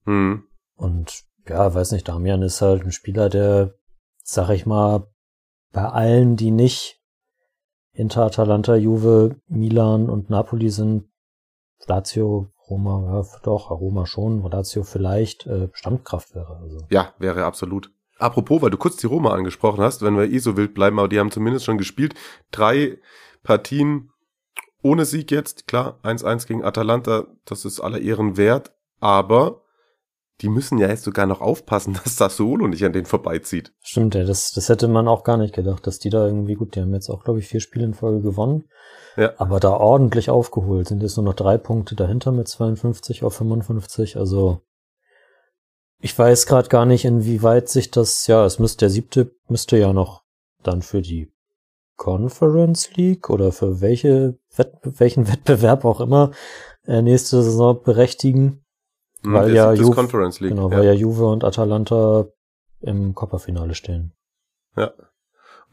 Hm. 0.04 0.44
Und 0.76 1.24
ja, 1.46 1.74
weiß 1.74 1.92
nicht, 1.92 2.08
Damian 2.08 2.42
ist 2.42 2.60
halt 2.60 2.84
ein 2.84 2.92
Spieler, 2.92 3.28
der, 3.28 3.74
sag 4.22 4.50
ich 4.50 4.66
mal, 4.66 5.06
bei 5.72 5.84
allen, 5.84 6.36
die 6.36 6.50
nicht 6.50 7.00
Inter, 7.92 8.24
Atalanta, 8.24 8.74
Juve, 8.74 9.36
Milan 9.46 10.08
und 10.08 10.30
Napoli 10.30 10.70
sind, 10.70 11.08
Lazio, 11.86 12.48
Roma, 12.68 13.22
ja, 13.22 13.40
doch, 13.42 13.70
Roma 13.70 14.06
schon, 14.06 14.42
Lazio 14.42 14.84
vielleicht, 14.84 15.46
äh, 15.46 15.68
Stammkraft 15.72 16.34
wäre. 16.34 16.56
Also. 16.56 16.86
Ja, 16.90 17.14
wäre 17.18 17.44
absolut. 17.44 17.92
Apropos, 18.18 18.62
weil 18.62 18.70
du 18.70 18.76
kurz 18.76 18.96
die 18.96 19.06
Roma 19.06 19.32
angesprochen 19.32 19.82
hast, 19.82 20.02
wenn 20.02 20.16
wir 20.16 20.30
eh 20.30 20.38
so 20.38 20.56
wild 20.56 20.74
bleiben, 20.74 20.98
aber 20.98 21.08
die 21.08 21.18
haben 21.18 21.30
zumindest 21.30 21.64
schon 21.64 21.78
gespielt. 21.78 22.14
Drei 22.50 22.98
Partien 23.42 24.10
ohne 24.82 25.04
Sieg 25.04 25.30
jetzt, 25.30 25.66
klar, 25.66 25.98
1-1 26.02 26.46
gegen 26.46 26.64
Atalanta, 26.64 27.26
das 27.46 27.64
ist 27.64 27.80
aller 27.80 28.00
Ehren 28.00 28.36
wert, 28.36 28.72
aber 29.00 29.62
die 30.40 30.48
müssen 30.48 30.78
ja 30.78 30.88
jetzt 30.88 31.04
sogar 31.04 31.26
noch 31.26 31.40
aufpassen, 31.40 31.94
dass 32.04 32.16
Sassuolo 32.16 32.68
nicht 32.68 32.84
an 32.84 32.92
denen 32.92 33.06
vorbeizieht. 33.06 33.72
Stimmt, 33.80 34.14
ja, 34.14 34.24
das, 34.24 34.52
das 34.52 34.68
hätte 34.68 34.88
man 34.88 35.08
auch 35.08 35.24
gar 35.24 35.36
nicht 35.36 35.54
gedacht, 35.54 35.86
dass 35.86 35.98
die 35.98 36.10
da 36.10 36.26
irgendwie 36.26 36.54
gut, 36.54 36.74
die 36.74 36.80
haben 36.80 36.92
jetzt 36.94 37.08
auch, 37.08 37.24
glaube 37.24 37.38
ich, 37.38 37.48
vier 37.48 37.60
Spiele 37.60 37.84
in 37.84 37.94
Folge 37.94 38.20
gewonnen. 38.20 38.64
Ja. 39.16 39.32
Aber 39.38 39.60
da 39.60 39.70
ordentlich 39.70 40.28
aufgeholt, 40.28 40.88
sind 40.88 41.02
jetzt 41.02 41.16
nur 41.16 41.24
noch 41.24 41.34
drei 41.34 41.56
Punkte 41.56 41.94
dahinter 41.94 42.32
mit 42.32 42.48
52 42.48 43.22
auf 43.22 43.36
55, 43.36 44.16
also 44.16 44.60
ich 46.04 46.18
weiß 46.18 46.44
gerade 46.44 46.68
gar 46.68 46.84
nicht, 46.84 47.06
inwieweit 47.06 47.70
sich 47.70 47.90
das, 47.90 48.26
ja, 48.26 48.44
es 48.44 48.58
müsste, 48.58 48.80
der 48.80 48.90
siebte 48.90 49.34
müsste 49.48 49.78
ja 49.78 49.94
noch 49.94 50.22
dann 50.62 50.82
für 50.82 51.00
die 51.00 51.32
Conference 51.96 52.94
League 52.94 53.30
oder 53.30 53.52
für 53.52 53.80
welche, 53.80 54.38
welchen 54.82 55.26
Wettbewerb 55.32 55.86
auch 55.86 56.02
immer 56.02 56.32
äh, 56.86 57.00
nächste 57.00 57.42
Saison 57.42 57.82
berechtigen. 57.82 58.66
Hm, 59.22 59.32
weil 59.32 59.54
ja 59.54 59.72
Juve, 59.72 59.94
Conference 59.94 60.40
League. 60.40 60.50
genau, 60.50 60.70
ja. 60.70 60.76
weil 60.76 60.84
ja 60.84 60.92
Juve 60.92 61.24
und 61.24 61.42
Atalanta 61.42 62.26
im 62.82 63.14
Copperfinale 63.14 63.74
stehen. 63.74 64.12
Ja. 64.76 64.92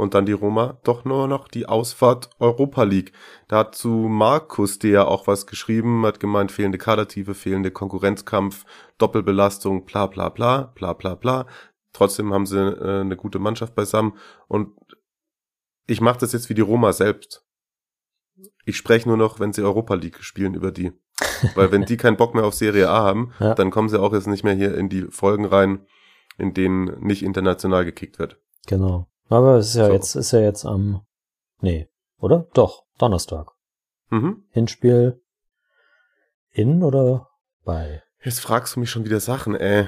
Und 0.02 0.16
dann 0.16 0.26
die 0.26 0.32
Roma 0.32 0.80
doch 0.84 1.06
nur 1.06 1.28
noch 1.28 1.48
die 1.48 1.68
Ausfahrt 1.68 2.32
Europa 2.40 2.82
League. 2.82 3.14
Da 3.48 3.60
hat 3.60 3.76
zu 3.76 3.90
Markus 3.90 4.80
der 4.80 4.90
ja 4.90 5.06
auch 5.06 5.28
was 5.28 5.46
geschrieben, 5.46 6.04
hat 6.08 6.20
gemeint, 6.20 6.52
fehlende 6.52 6.80
Kadertiefe, 6.80 7.36
fehlende 7.36 7.70
Konkurrenzkampf, 7.70 8.66
Doppelbelastung, 8.98 9.86
bla 9.86 10.08
bla 10.08 10.30
bla, 10.30 10.72
bla 10.74 10.94
bla 10.94 11.14
bla. 11.14 11.46
Trotzdem 11.94 12.34
haben 12.34 12.48
sie 12.48 12.58
äh, 12.58 13.02
eine 13.02 13.16
gute 13.16 13.38
Mannschaft 13.38 13.76
beisammen. 13.76 14.14
Und 14.48 14.76
ich 15.86 16.02
mache 16.02 16.18
das 16.18 16.34
jetzt 16.34 16.50
wie 16.50 16.56
die 16.56 16.62
Roma 16.62 16.94
selbst. 16.94 17.46
Ich 18.66 18.78
spreche 18.78 19.08
nur 19.08 19.18
noch, 19.18 19.40
wenn 19.40 19.54
sie 19.54 19.62
Europa 19.62 19.94
League 19.94 20.24
spielen, 20.24 20.56
über 20.56 20.72
die. 20.72 20.94
Weil 21.54 21.72
wenn 21.72 21.86
die 21.86 21.98
keinen 21.98 22.18
Bock 22.18 22.34
mehr 22.34 22.46
auf 22.46 22.56
Serie 22.56 22.90
A 22.90 23.04
haben, 23.04 23.34
Ja. 23.40 23.54
dann 23.54 23.70
kommen 23.70 23.90
sie 23.90 24.02
auch 24.02 24.14
jetzt 24.14 24.26
nicht 24.26 24.44
mehr 24.44 24.56
hier 24.56 24.76
in 24.76 24.90
die 24.90 25.04
Folgen 25.12 25.46
rein, 25.46 25.86
in 26.40 26.56
denen 26.56 27.00
nicht 27.02 27.22
international 27.22 27.86
gekickt 27.86 28.18
wird. 28.18 28.40
Genau. 28.66 29.11
Aber 29.32 29.56
es 29.58 29.70
ist 29.70 29.76
ja 29.76 29.88
So. 29.88 29.94
jetzt, 29.94 30.16
ist 30.16 30.32
ja 30.32 30.40
jetzt 30.42 30.66
am, 30.66 31.02
nee, 31.62 31.88
oder? 32.20 32.48
Doch, 32.54 32.84
Donnerstag. 32.98 33.48
Mhm. 34.10 34.44
Hinspiel 34.52 35.22
in 36.52 36.84
oder 36.84 37.30
bei? 37.64 38.04
Jetzt 38.24 38.40
fragst 38.42 38.76
du 38.76 38.80
mich 38.82 38.90
schon 38.90 39.06
wieder 39.06 39.20
Sachen, 39.20 39.56
ey. 39.56 39.88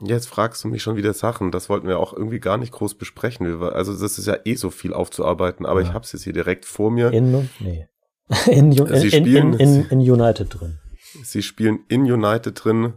Jetzt 0.00 0.26
fragst 0.28 0.64
du 0.64 0.68
mich 0.68 0.82
schon 0.82 0.96
wieder 0.96 1.12
Sachen. 1.14 1.52
Das 1.52 1.68
wollten 1.68 1.86
wir 1.86 1.98
auch 1.98 2.12
irgendwie 2.12 2.40
gar 2.40 2.56
nicht 2.56 2.72
groß 2.72 2.96
besprechen. 2.96 3.60
Wir- 3.60 3.74
Also 3.74 3.92
das 3.96 4.18
ist 4.18 4.26
ja 4.26 4.36
eh 4.44 4.54
so 4.54 4.70
viel 4.70 4.92
aufzuarbeiten, 4.94 5.64
aber 5.66 5.80
Ja. 5.82 5.88
ich 5.88 5.92
hab's 5.94 6.12
jetzt 6.12 6.22
hier 6.24 6.32
direkt 6.32 6.64
vor 6.64 6.90
mir. 6.90 7.12
In, 7.12 7.48
nee. 7.60 7.86
In, 8.46 8.72
in, 8.72 9.10
spielen- 9.10 9.54
in, 9.54 9.86
in 9.90 9.98
United 10.00 10.48
drin. 10.60 10.78
Sie 11.24 11.42
spielen 11.42 11.84
in 11.88 12.02
United 12.10 12.64
drin 12.64 12.94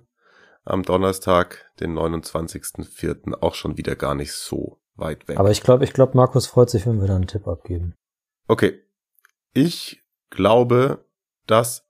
am 0.64 0.84
Donnerstag, 0.84 1.66
den 1.80 1.94
29.04. 1.98 3.34
Auch 3.42 3.56
schon 3.56 3.76
wieder 3.78 3.96
gar 3.96 4.14
nicht 4.16 4.34
so 4.34 4.80
weit 4.96 5.28
weg. 5.28 5.38
Aber 5.38 5.52
ich 5.52 5.62
glaube, 5.62 5.84
ich 5.84 5.94
glaube, 5.94 6.16
Markus 6.16 6.48
freut 6.48 6.70
sich, 6.70 6.86
wenn 6.86 7.00
wir 7.00 7.08
da 7.08 7.16
einen 7.16 7.28
Tipp 7.28 7.48
abgeben. 7.48 7.96
Okay. 8.48 8.82
Ich 9.54 10.04
glaube, 10.30 11.06
dass 11.48 11.88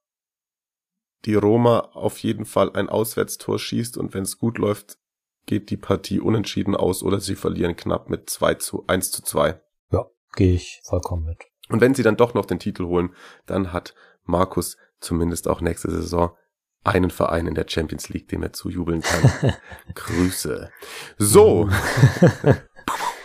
die 1.25 1.35
Roma 1.35 1.79
auf 1.93 2.17
jeden 2.19 2.45
Fall 2.45 2.73
ein 2.73 2.89
Auswärtstor 2.89 3.57
schießt 3.57 3.97
und 3.97 4.13
wenn 4.13 4.23
es 4.23 4.37
gut 4.37 4.57
läuft, 4.57 4.97
geht 5.45 5.69
die 5.69 5.77
Partie 5.77 6.19
unentschieden 6.19 6.75
aus 6.75 7.03
oder 7.03 7.19
sie 7.19 7.35
verlieren 7.35 7.75
knapp 7.75 8.09
mit 8.09 8.29
2 8.29 8.55
zu 8.55 8.85
1 8.87 9.11
zu 9.11 9.23
2. 9.23 9.61
Ja, 9.91 10.05
gehe 10.35 10.53
ich 10.53 10.81
vollkommen 10.83 11.25
mit. 11.25 11.37
Und 11.69 11.81
wenn 11.81 11.95
sie 11.95 12.03
dann 12.03 12.17
doch 12.17 12.33
noch 12.33 12.45
den 12.45 12.59
Titel 12.59 12.85
holen, 12.85 13.15
dann 13.45 13.71
hat 13.71 13.93
Markus 14.25 14.77
zumindest 14.99 15.47
auch 15.47 15.61
nächste 15.61 15.91
Saison 15.91 16.35
einen 16.83 17.11
Verein 17.11 17.47
in 17.47 17.55
der 17.55 17.65
Champions 17.67 18.09
League, 18.09 18.27
dem 18.27 18.43
er 18.43 18.53
zujubeln 18.53 19.01
kann. 19.01 19.53
Grüße. 19.95 20.69
So. 21.17 21.69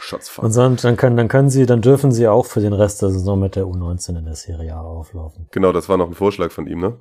Shots 0.08 0.38
Und 0.38 0.52
fired. 0.52 0.80
so, 0.80 0.88
dann 0.88 0.96
können, 0.96 1.16
dann 1.16 1.28
können 1.28 1.50
sie, 1.50 1.66
dann 1.66 1.82
dürfen 1.82 2.12
sie 2.12 2.28
auch 2.28 2.46
für 2.46 2.60
den 2.60 2.72
Rest 2.72 3.02
der 3.02 3.10
Saison 3.10 3.38
mit 3.38 3.56
der 3.56 3.64
U19 3.64 4.18
in 4.18 4.24
der 4.24 4.34
Serie 4.34 4.74
A 4.74 4.80
auflaufen. 4.80 5.48
Genau, 5.52 5.72
das 5.72 5.88
war 5.88 5.96
noch 5.96 6.08
ein 6.08 6.14
Vorschlag 6.14 6.50
von 6.50 6.66
ihm, 6.66 6.80
ne? 6.80 7.00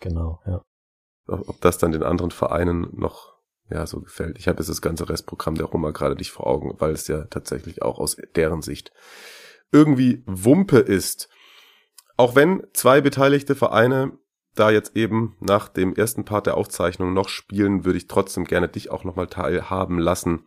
Genau, 0.00 0.40
ja. 0.46 0.62
ob 1.28 1.48
ob 1.48 1.60
das 1.60 1.78
dann 1.78 1.92
den 1.92 2.02
anderen 2.02 2.30
Vereinen 2.30 2.88
noch 2.92 3.34
ja 3.70 3.86
so 3.86 4.00
gefällt. 4.00 4.38
Ich 4.38 4.48
habe 4.48 4.58
jetzt 4.58 4.68
das 4.68 4.82
ganze 4.82 5.08
Restprogramm 5.08 5.54
der 5.54 5.66
Roma 5.66 5.90
gerade 5.90 6.16
nicht 6.16 6.30
vor 6.30 6.46
Augen, 6.46 6.74
weil 6.78 6.92
es 6.92 7.06
ja 7.08 7.24
tatsächlich 7.24 7.82
auch 7.82 7.98
aus 7.98 8.16
deren 8.34 8.62
Sicht 8.62 8.92
irgendwie 9.70 10.22
Wumpe 10.26 10.78
ist. 10.78 11.28
Auch 12.16 12.34
wenn 12.34 12.66
zwei 12.72 13.00
beteiligte 13.00 13.54
Vereine 13.54 14.12
da 14.54 14.70
jetzt 14.70 14.96
eben 14.96 15.36
nach 15.40 15.68
dem 15.68 15.94
ersten 15.94 16.24
Part 16.24 16.46
der 16.46 16.56
Aufzeichnung 16.56 17.12
noch 17.12 17.28
spielen, 17.28 17.84
würde 17.84 17.98
ich 17.98 18.08
trotzdem 18.08 18.44
gerne 18.44 18.68
dich 18.68 18.90
auch 18.90 19.04
nochmal 19.04 19.28
teilhaben 19.28 19.98
lassen 19.98 20.46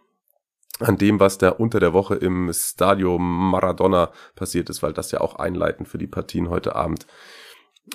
an 0.81 0.97
dem, 0.97 1.19
was 1.19 1.37
da 1.37 1.49
unter 1.49 1.79
der 1.79 1.93
Woche 1.93 2.15
im 2.15 2.51
Stadio 2.53 3.17
Maradona 3.19 4.11
passiert 4.35 4.69
ist, 4.69 4.81
weil 4.83 4.93
das 4.93 5.11
ja 5.11 5.21
auch 5.21 5.35
einleitend 5.35 5.87
für 5.87 5.97
die 5.97 6.07
Partien 6.07 6.49
heute 6.49 6.75
Abend 6.75 7.07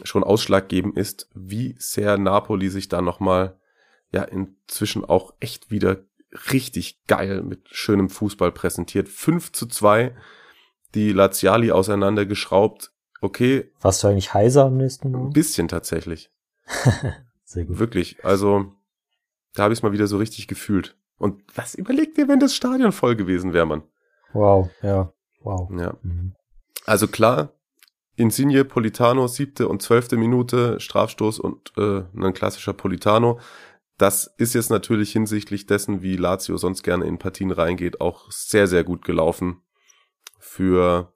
schon 0.03 0.25
ausschlaggebend 0.25 0.97
ist, 0.97 1.29
wie 1.35 1.77
sehr 1.79 2.19
Napoli 2.19 2.69
sich 2.69 2.89
da 2.89 3.01
nochmal 3.03 3.59
ja 4.13 4.23
inzwischen 4.23 5.05
auch 5.05 5.35
echt 5.41 5.71
wieder 5.71 5.99
richtig 6.53 7.05
geil 7.07 7.43
mit 7.43 7.69
schönem 7.71 8.09
Fußball 8.09 8.53
präsentiert. 8.53 9.09
5 9.09 9.53
zu 9.53 9.67
2, 9.67 10.15
die 10.95 11.13
Laziali 11.13 11.71
auseinandergeschraubt. 11.73 12.93
Okay, 13.21 13.71
Warst 13.81 14.03
du 14.03 14.09
eigentlich 14.09 14.35
heiser 14.35 14.65
am 14.65 14.77
nächsten 14.77 15.09
ein 15.09 15.13
Morgen? 15.13 15.33
bisschen 15.33 15.69
tatsächlich. 15.69 16.31
Sehr 17.45 17.65
gut. 17.65 17.79
Wirklich. 17.79 18.23
Also, 18.25 18.73
da 19.55 19.63
habe 19.63 19.73
ich 19.73 19.79
es 19.79 19.83
mal 19.83 19.93
wieder 19.93 20.07
so 20.07 20.19
richtig 20.19 20.49
gefühlt. 20.49 20.97
Und 21.19 21.43
was 21.55 21.75
überlegt 21.75 22.19
ihr, 22.19 22.29
wenn 22.29 22.41
das 22.41 22.55
Stadion 22.55 22.93
voll 22.93 23.17
gewesen 23.17 23.53
wäre, 23.53 23.67
Mann? 23.67 23.83
Wow, 24.33 24.71
ja, 24.83 25.13
wow. 25.41 25.71
Ja. 25.79 25.97
Mhm. 26.03 26.35
Also 26.85 27.09
klar, 27.09 27.53
Insigne, 28.17 28.65
Politano, 28.65 29.27
siebte 29.29 29.69
und 29.69 29.83
zwölfte 29.83 30.17
Minute, 30.17 30.81
Strafstoß 30.81 31.39
und 31.39 31.73
äh, 31.77 32.03
ein 32.15 32.35
klassischer 32.35 32.73
Politano. 32.73 33.39
Das 33.99 34.27
ist 34.37 34.55
jetzt 34.55 34.71
natürlich 34.71 35.13
hinsichtlich 35.13 35.67
dessen, 35.67 36.03
wie 36.03 36.17
Lazio 36.17 36.57
sonst 36.59 36.83
gerne 36.83 37.07
in 37.07 37.19
Partien 37.19 37.51
reingeht, 37.51 38.01
auch 38.01 38.31
sehr, 38.31 38.67
sehr 38.67 38.85
gut 38.85 39.05
gelaufen 39.05 39.63
für 40.39 41.15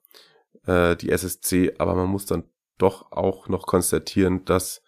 äh, 0.65 0.95
die 0.95 1.11
SSC. 1.11 1.75
Aber 1.77 1.95
man 1.95 2.07
muss 2.07 2.25
dann 2.25 2.43
doch 2.77 3.11
auch 3.11 3.47
noch 3.47 3.67
konstatieren, 3.67 4.45
dass 4.45 4.81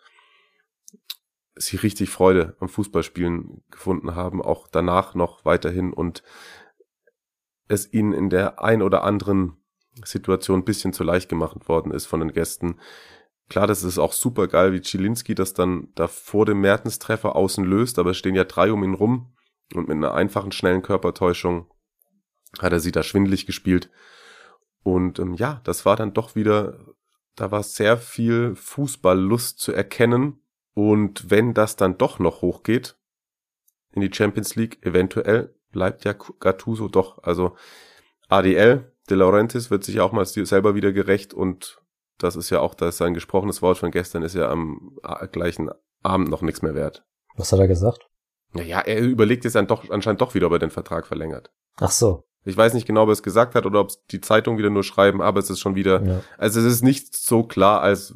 sie 1.55 1.77
richtig 1.77 2.09
Freude 2.09 2.55
am 2.59 2.69
Fußballspielen 2.69 3.63
gefunden 3.69 4.15
haben, 4.15 4.41
auch 4.41 4.67
danach 4.67 5.15
noch 5.15 5.45
weiterhin 5.45 5.93
und 5.93 6.23
es 7.67 7.91
ihnen 7.91 8.13
in 8.13 8.29
der 8.29 8.61
ein 8.61 8.81
oder 8.81 9.03
anderen 9.03 9.57
Situation 10.03 10.61
ein 10.61 10.65
bisschen 10.65 10.93
zu 10.93 11.03
leicht 11.03 11.29
gemacht 11.29 11.67
worden 11.67 11.91
ist 11.91 12.05
von 12.05 12.19
den 12.19 12.33
Gästen. 12.33 12.79
Klar, 13.49 13.67
das 13.67 13.83
ist 13.83 13.99
auch 13.99 14.13
super 14.13 14.47
geil, 14.47 14.73
wie 14.73 14.81
Zielinski 14.81 15.35
das 15.35 15.53
dann 15.53 15.89
da 15.95 16.07
vor 16.07 16.45
dem 16.45 16.61
Mertenstreffer 16.61 17.35
außen 17.35 17.63
löst, 17.63 17.99
aber 17.99 18.11
es 18.11 18.17
stehen 18.17 18.35
ja 18.35 18.45
drei 18.45 18.71
um 18.71 18.83
ihn 18.83 18.95
rum 18.95 19.33
und 19.73 19.87
mit 19.87 19.97
einer 19.97 20.13
einfachen, 20.13 20.51
schnellen 20.51 20.81
Körpertäuschung 20.81 21.67
hat 22.59 22.71
er 22.71 22.79
sie 22.79 22.91
da 22.91 23.03
schwindelig 23.03 23.45
gespielt. 23.45 23.89
Und 24.83 25.19
ähm, 25.19 25.33
ja, 25.33 25.61
das 25.63 25.85
war 25.85 25.95
dann 25.95 26.13
doch 26.13 26.35
wieder, 26.35 26.77
da 27.35 27.51
war 27.51 27.63
sehr 27.63 27.97
viel 27.97 28.55
Fußballlust 28.55 29.59
zu 29.59 29.71
erkennen. 29.71 30.42
Und 30.73 31.29
wenn 31.29 31.53
das 31.53 31.75
dann 31.75 31.97
doch 31.97 32.19
noch 32.19 32.41
hochgeht 32.41 32.97
in 33.91 34.01
die 34.01 34.13
Champions 34.13 34.55
League, 34.55 34.83
eventuell 34.85 35.53
bleibt 35.71 36.05
ja 36.05 36.13
Gattuso 36.13 36.87
doch. 36.87 37.21
Also 37.23 37.55
ADL, 38.27 38.91
De 39.09 39.17
Laurentiis 39.17 39.69
wird 39.69 39.83
sich 39.83 39.99
auch 39.99 40.11
mal 40.11 40.25
selber 40.25 40.75
wieder 40.75 40.93
gerecht 40.93 41.33
und 41.33 41.81
das 42.17 42.35
ist 42.35 42.49
ja 42.49 42.61
auch 42.61 42.73
das 42.73 42.97
sein 42.97 43.13
gesprochenes 43.13 43.61
Wort 43.61 43.77
von 43.77 43.91
gestern 43.91 44.23
ist 44.23 44.35
ja 44.35 44.49
am 44.49 44.97
gleichen 45.31 45.69
Abend 46.01 46.29
noch 46.29 46.41
nichts 46.41 46.61
mehr 46.61 46.75
wert. 46.75 47.03
Was 47.35 47.51
hat 47.51 47.59
er 47.59 47.67
gesagt? 47.67 48.07
Naja, 48.53 48.79
er 48.81 49.01
überlegt 49.01 49.43
jetzt 49.43 49.55
dann 49.55 49.67
doch, 49.67 49.89
anscheinend 49.89 50.21
doch 50.21 50.35
wieder, 50.35 50.47
ob 50.47 50.53
er 50.53 50.59
den 50.59 50.69
Vertrag 50.69 51.07
verlängert. 51.07 51.51
Ach 51.77 51.91
so. 51.91 52.23
Ich 52.45 52.55
weiß 52.55 52.73
nicht 52.73 52.85
genau, 52.85 53.03
ob 53.03 53.09
er 53.09 53.13
es 53.13 53.23
gesagt 53.23 53.55
hat 53.55 53.65
oder 53.65 53.79
ob 53.79 53.89
es 53.89 54.05
die 54.11 54.21
Zeitung 54.21 54.57
wieder 54.57 54.69
nur 54.69 54.83
schreiben, 54.83 55.21
aber 55.21 55.39
es 55.39 55.49
ist 55.49 55.59
schon 55.59 55.75
wieder, 55.75 56.03
ja. 56.03 56.21
also 56.37 56.59
es 56.59 56.65
ist 56.65 56.83
nicht 56.83 57.15
so 57.15 57.43
klar, 57.43 57.81
als 57.81 58.15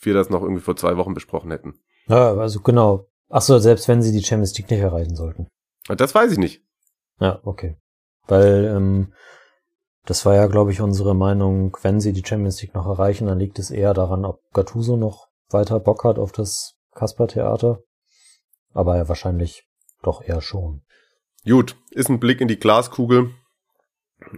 wir 0.00 0.14
das 0.14 0.30
noch 0.30 0.42
irgendwie 0.42 0.62
vor 0.62 0.76
zwei 0.76 0.96
Wochen 0.96 1.14
besprochen 1.14 1.50
hätten. 1.50 1.78
Ja, 2.08 2.34
also 2.34 2.60
genau. 2.60 3.06
Ach 3.28 3.42
so, 3.42 3.58
selbst 3.58 3.86
wenn 3.88 4.02
sie 4.02 4.12
die 4.12 4.24
Champions 4.24 4.56
League 4.58 4.70
nicht 4.70 4.80
erreichen 4.80 5.14
sollten. 5.14 5.46
Das 5.88 6.14
weiß 6.14 6.32
ich 6.32 6.38
nicht. 6.38 6.62
Ja, 7.20 7.40
okay. 7.44 7.76
Weil 8.26 8.64
ähm, 8.64 9.12
das 10.06 10.26
war 10.26 10.34
ja, 10.34 10.46
glaube 10.46 10.72
ich, 10.72 10.80
unsere 10.80 11.14
Meinung, 11.14 11.76
wenn 11.82 12.00
sie 12.00 12.12
die 12.12 12.24
Champions 12.24 12.60
League 12.62 12.74
noch 12.74 12.86
erreichen, 12.86 13.26
dann 13.26 13.38
liegt 13.38 13.58
es 13.58 13.70
eher 13.70 13.94
daran, 13.94 14.24
ob 14.24 14.40
Gattuso 14.52 14.96
noch 14.96 15.28
weiter 15.50 15.78
Bock 15.78 16.04
hat 16.04 16.18
auf 16.18 16.32
das 16.32 16.74
Kasper-Theater. 16.94 17.80
Aber 18.72 18.96
ja, 18.96 19.08
wahrscheinlich 19.08 19.66
doch 20.02 20.22
eher 20.22 20.40
schon. 20.40 20.82
Gut, 21.44 21.76
ist 21.90 22.08
ein 22.08 22.20
Blick 22.20 22.40
in 22.40 22.48
die 22.48 22.58
Glaskugel. 22.58 23.30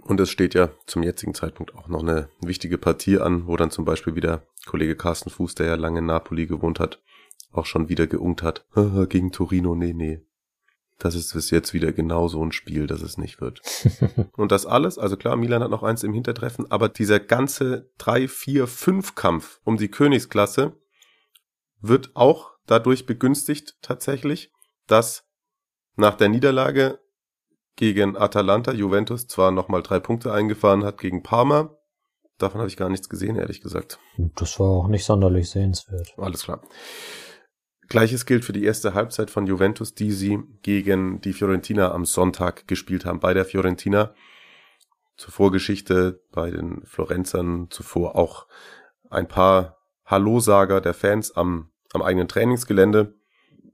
Und 0.02 0.20
es 0.20 0.30
steht 0.30 0.54
ja 0.54 0.70
zum 0.86 1.02
jetzigen 1.02 1.34
Zeitpunkt 1.34 1.74
auch 1.74 1.88
noch 1.88 2.02
eine 2.02 2.28
wichtige 2.40 2.78
Partie 2.78 3.18
an, 3.18 3.46
wo 3.46 3.56
dann 3.56 3.70
zum 3.70 3.84
Beispiel 3.84 4.14
wieder 4.14 4.42
Kollege 4.66 4.96
Carsten 4.96 5.30
Fuß, 5.30 5.54
der 5.54 5.66
ja 5.66 5.74
lange 5.74 5.98
in 5.98 6.06
Napoli 6.06 6.46
gewohnt 6.46 6.80
hat, 6.80 7.02
auch 7.50 7.66
schon 7.66 7.88
wieder 7.88 8.06
geunkt 8.06 8.42
hat. 8.42 8.66
Gegen 9.08 9.32
Torino, 9.32 9.74
nee, 9.74 9.92
nee 9.92 10.22
das 11.04 11.14
ist 11.16 11.32
bis 11.32 11.50
jetzt 11.50 11.74
wieder 11.74 11.92
genau 11.92 12.28
so 12.28 12.44
ein 12.44 12.52
Spiel, 12.52 12.86
dass 12.86 13.02
es 13.02 13.18
nicht 13.18 13.40
wird. 13.40 13.60
und 14.36 14.52
das 14.52 14.66
alles, 14.66 14.98
also 14.98 15.16
klar, 15.16 15.36
Milan 15.36 15.62
hat 15.62 15.70
noch 15.70 15.82
eins 15.82 16.04
im 16.04 16.12
Hintertreffen, 16.12 16.70
aber 16.70 16.88
dieser 16.88 17.18
ganze 17.18 17.90
3, 17.98 18.28
4, 18.28 18.66
5 18.66 19.14
Kampf 19.14 19.60
um 19.64 19.76
die 19.76 19.90
Königsklasse 19.90 20.76
wird 21.80 22.12
auch 22.14 22.52
dadurch 22.66 23.06
begünstigt 23.06 23.76
tatsächlich, 23.82 24.52
dass 24.86 25.24
nach 25.96 26.14
der 26.14 26.28
Niederlage 26.28 27.00
gegen 27.74 28.16
Atalanta 28.16 28.72
Juventus 28.72 29.26
zwar 29.26 29.50
nochmal 29.50 29.82
drei 29.82 29.98
Punkte 29.98 30.32
eingefahren 30.32 30.84
hat 30.84 30.98
gegen 30.98 31.22
Parma. 31.22 31.76
Davon 32.42 32.60
habe 32.60 32.68
ich 32.68 32.76
gar 32.76 32.88
nichts 32.88 33.08
gesehen, 33.08 33.36
ehrlich 33.36 33.60
gesagt. 33.60 34.00
Das 34.34 34.58
war 34.58 34.66
auch 34.66 34.88
nicht 34.88 35.04
sonderlich 35.04 35.48
sehenswert. 35.48 36.12
Alles 36.16 36.42
klar. 36.42 36.60
Gleiches 37.86 38.26
gilt 38.26 38.44
für 38.44 38.52
die 38.52 38.64
erste 38.64 38.94
Halbzeit 38.94 39.30
von 39.30 39.46
Juventus, 39.46 39.94
die 39.94 40.10
sie 40.10 40.40
gegen 40.62 41.20
die 41.20 41.34
Fiorentina 41.34 41.92
am 41.92 42.04
Sonntag 42.04 42.66
gespielt 42.66 43.04
haben. 43.04 43.20
Bei 43.20 43.32
der 43.32 43.44
Fiorentina 43.44 44.12
zur 45.16 45.30
Vorgeschichte 45.30 46.20
bei 46.32 46.50
den 46.50 46.84
Florenzern 46.84 47.68
zuvor 47.70 48.16
auch 48.16 48.48
ein 49.08 49.28
paar 49.28 49.78
Hallo-Sager 50.04 50.80
der 50.80 50.94
Fans 50.94 51.36
am, 51.36 51.70
am 51.92 52.02
eigenen 52.02 52.26
Trainingsgelände. 52.26 53.14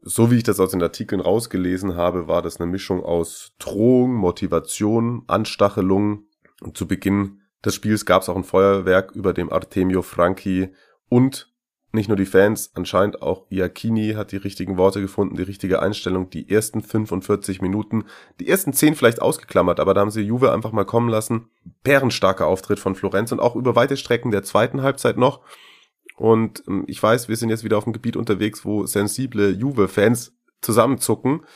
So 0.02 0.30
wie 0.30 0.36
ich 0.36 0.42
das 0.42 0.60
aus 0.60 0.72
den 0.72 0.82
Artikeln 0.82 1.22
rausgelesen 1.22 1.96
habe, 1.96 2.28
war 2.28 2.42
das 2.42 2.60
eine 2.60 2.70
Mischung 2.70 3.02
aus 3.02 3.54
Drohung, 3.58 4.12
Motivation, 4.14 5.22
Anstachelung. 5.26 6.24
Und 6.60 6.76
zu 6.76 6.86
Beginn 6.86 7.40
des 7.64 7.74
Spiels 7.74 8.06
gab 8.06 8.22
es 8.22 8.28
auch 8.28 8.36
ein 8.36 8.44
Feuerwerk 8.44 9.12
über 9.12 9.32
dem 9.32 9.52
Artemio 9.52 10.02
Franchi 10.02 10.70
und 11.08 11.52
nicht 11.90 12.08
nur 12.08 12.18
die 12.18 12.26
Fans, 12.26 12.70
anscheinend 12.74 13.22
auch 13.22 13.46
Iacchini 13.50 14.12
hat 14.12 14.32
die 14.32 14.36
richtigen 14.36 14.76
Worte 14.76 15.00
gefunden, 15.00 15.36
die 15.36 15.42
richtige 15.42 15.80
Einstellung, 15.80 16.28
die 16.28 16.50
ersten 16.50 16.82
45 16.82 17.62
Minuten, 17.62 18.04
die 18.40 18.48
ersten 18.48 18.74
10 18.74 18.94
vielleicht 18.94 19.22
ausgeklammert, 19.22 19.80
aber 19.80 19.94
da 19.94 20.02
haben 20.02 20.10
sie 20.10 20.20
Juve 20.20 20.52
einfach 20.52 20.72
mal 20.72 20.84
kommen 20.84 21.08
lassen. 21.08 21.48
Bärenstarker 21.84 22.46
Auftritt 22.46 22.78
von 22.78 22.94
Florenz 22.94 23.32
und 23.32 23.40
auch 23.40 23.56
über 23.56 23.74
weite 23.74 23.96
Strecken 23.96 24.30
der 24.30 24.42
zweiten 24.42 24.82
Halbzeit 24.82 25.16
noch. 25.16 25.40
Und 26.16 26.62
ähm, 26.68 26.84
ich 26.88 27.02
weiß, 27.02 27.28
wir 27.28 27.36
sind 27.36 27.48
jetzt 27.48 27.64
wieder 27.64 27.78
auf 27.78 27.84
dem 27.84 27.94
Gebiet 27.94 28.16
unterwegs, 28.16 28.66
wo 28.66 28.84
sensible 28.84 29.50
Juve-Fans 29.50 30.36
zusammenzucken. 30.60 31.46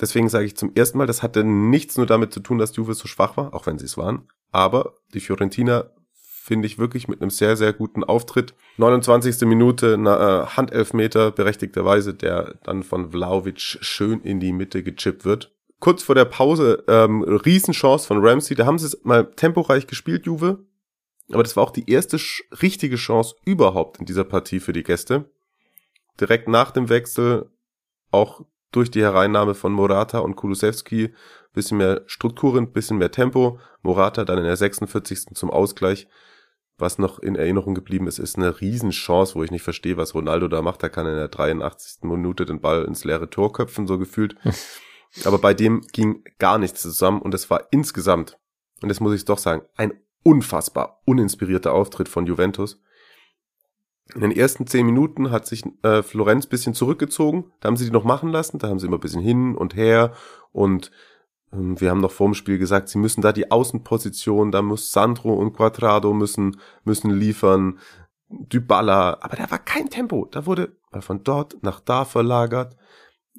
Deswegen 0.00 0.28
sage 0.28 0.44
ich 0.44 0.56
zum 0.56 0.74
ersten 0.74 0.98
Mal, 0.98 1.06
das 1.06 1.22
hatte 1.22 1.44
nichts 1.44 1.96
nur 1.96 2.06
damit 2.06 2.32
zu 2.32 2.40
tun, 2.40 2.58
dass 2.58 2.76
Juve 2.76 2.92
so 2.92 3.08
schwach 3.08 3.38
war, 3.38 3.54
auch 3.54 3.66
wenn 3.66 3.78
sie 3.78 3.86
es 3.86 3.96
waren. 3.96 4.28
Aber 4.52 4.94
die 5.14 5.20
Fiorentina 5.20 5.90
finde 6.14 6.66
ich 6.66 6.78
wirklich 6.78 7.08
mit 7.08 7.20
einem 7.20 7.30
sehr, 7.30 7.56
sehr 7.56 7.72
guten 7.72 8.04
Auftritt. 8.04 8.54
29. 8.76 9.42
Minute, 9.42 9.96
na, 9.98 10.42
äh, 10.42 10.46
Handelfmeter, 10.46 11.30
berechtigterweise, 11.30 12.14
der 12.14 12.56
dann 12.64 12.82
von 12.82 13.10
Vlaovic 13.10 13.60
schön 13.60 14.20
in 14.20 14.40
die 14.40 14.52
Mitte 14.52 14.82
gechippt 14.82 15.24
wird. 15.24 15.52
Kurz 15.80 16.02
vor 16.02 16.14
der 16.14 16.24
Pause, 16.26 16.84
ähm, 16.88 17.22
Riesenchance 17.22 18.06
von 18.06 18.24
Ramsey, 18.24 18.56
da 18.56 18.66
haben 18.66 18.78
sie 18.78 18.86
es 18.86 19.04
mal 19.04 19.30
temporeich 19.34 19.86
gespielt, 19.86 20.26
Juve. 20.26 20.64
Aber 21.30 21.42
das 21.42 21.56
war 21.56 21.64
auch 21.64 21.70
die 21.70 21.90
erste 21.90 22.18
richtige 22.60 22.96
Chance 22.96 23.34
überhaupt 23.44 23.98
in 23.98 24.06
dieser 24.06 24.24
Partie 24.24 24.60
für 24.60 24.72
die 24.72 24.82
Gäste. 24.82 25.30
Direkt 26.20 26.48
nach 26.48 26.72
dem 26.72 26.88
Wechsel, 26.88 27.50
auch 28.10 28.44
durch 28.72 28.90
die 28.90 29.02
Hereinnahme 29.02 29.54
von 29.54 29.72
Morata 29.72 30.18
und 30.18 30.36
Kulusewski, 30.36 31.14
bisschen 31.52 31.78
mehr 31.78 32.02
Strukturen, 32.06 32.72
bisschen 32.72 32.98
mehr 32.98 33.10
Tempo. 33.10 33.58
Morata 33.82 34.24
dann 34.24 34.38
in 34.38 34.44
der 34.44 34.56
46. 34.56 35.34
zum 35.34 35.50
Ausgleich 35.50 36.08
was 36.82 36.98
noch 36.98 37.18
in 37.20 37.36
Erinnerung 37.36 37.74
geblieben 37.74 38.06
ist, 38.06 38.18
ist 38.18 38.36
eine 38.36 38.60
Riesenchance, 38.60 39.34
wo 39.34 39.42
ich 39.42 39.50
nicht 39.50 39.62
verstehe, 39.62 39.96
was 39.96 40.14
Ronaldo 40.14 40.48
da 40.48 40.60
macht. 40.60 40.82
Er 40.82 40.90
kann 40.90 41.06
in 41.06 41.14
der 41.14 41.28
83. 41.28 42.02
Minute 42.02 42.44
den 42.44 42.60
Ball 42.60 42.84
ins 42.84 43.04
leere 43.04 43.30
Tor 43.30 43.52
köpfen, 43.52 43.86
so 43.86 43.98
gefühlt. 43.98 44.36
Aber 45.24 45.38
bei 45.38 45.54
dem 45.54 45.82
ging 45.92 46.24
gar 46.38 46.58
nichts 46.58 46.82
zusammen 46.82 47.22
und 47.22 47.34
es 47.34 47.48
war 47.50 47.68
insgesamt, 47.70 48.38
und 48.82 48.88
das 48.88 49.00
muss 49.00 49.14
ich 49.14 49.24
doch 49.24 49.38
sagen, 49.38 49.62
ein 49.76 49.92
unfassbar 50.22 51.00
uninspirierter 51.04 51.72
Auftritt 51.72 52.08
von 52.08 52.26
Juventus. 52.26 52.80
In 54.14 54.20
den 54.20 54.32
ersten 54.32 54.66
zehn 54.66 54.84
Minuten 54.84 55.30
hat 55.30 55.46
sich 55.46 55.64
äh, 55.82 56.02
Florenz 56.02 56.46
bisschen 56.46 56.74
zurückgezogen, 56.74 57.50
da 57.60 57.68
haben 57.68 57.76
sie 57.76 57.86
die 57.86 57.90
noch 57.90 58.04
machen 58.04 58.30
lassen, 58.30 58.58
da 58.58 58.68
haben 58.68 58.78
sie 58.78 58.86
immer 58.86 58.98
ein 58.98 59.00
bisschen 59.00 59.22
hin 59.22 59.56
und 59.56 59.74
her 59.74 60.12
und 60.50 60.90
ähm, 61.52 61.80
wir 61.80 61.90
haben 61.90 62.00
noch 62.00 62.10
vor 62.10 62.26
dem 62.26 62.34
Spiel 62.34 62.58
gesagt, 62.58 62.88
sie 62.88 62.98
müssen 62.98 63.22
da 63.22 63.32
die 63.32 63.50
Außenposition, 63.50 64.50
da 64.50 64.60
muss 64.60 64.92
Sandro 64.92 65.32
und 65.34 65.54
Quadrado 65.54 66.12
müssen, 66.12 66.58
müssen 66.84 67.10
liefern, 67.10 67.78
Dybala, 68.32 69.18
aber 69.20 69.36
da 69.36 69.50
war 69.50 69.58
kein 69.58 69.90
Tempo. 69.90 70.26
Da 70.30 70.46
wurde 70.46 70.76
von 71.00 71.22
dort 71.22 71.62
nach 71.62 71.80
da 71.80 72.04
verlagert. 72.04 72.76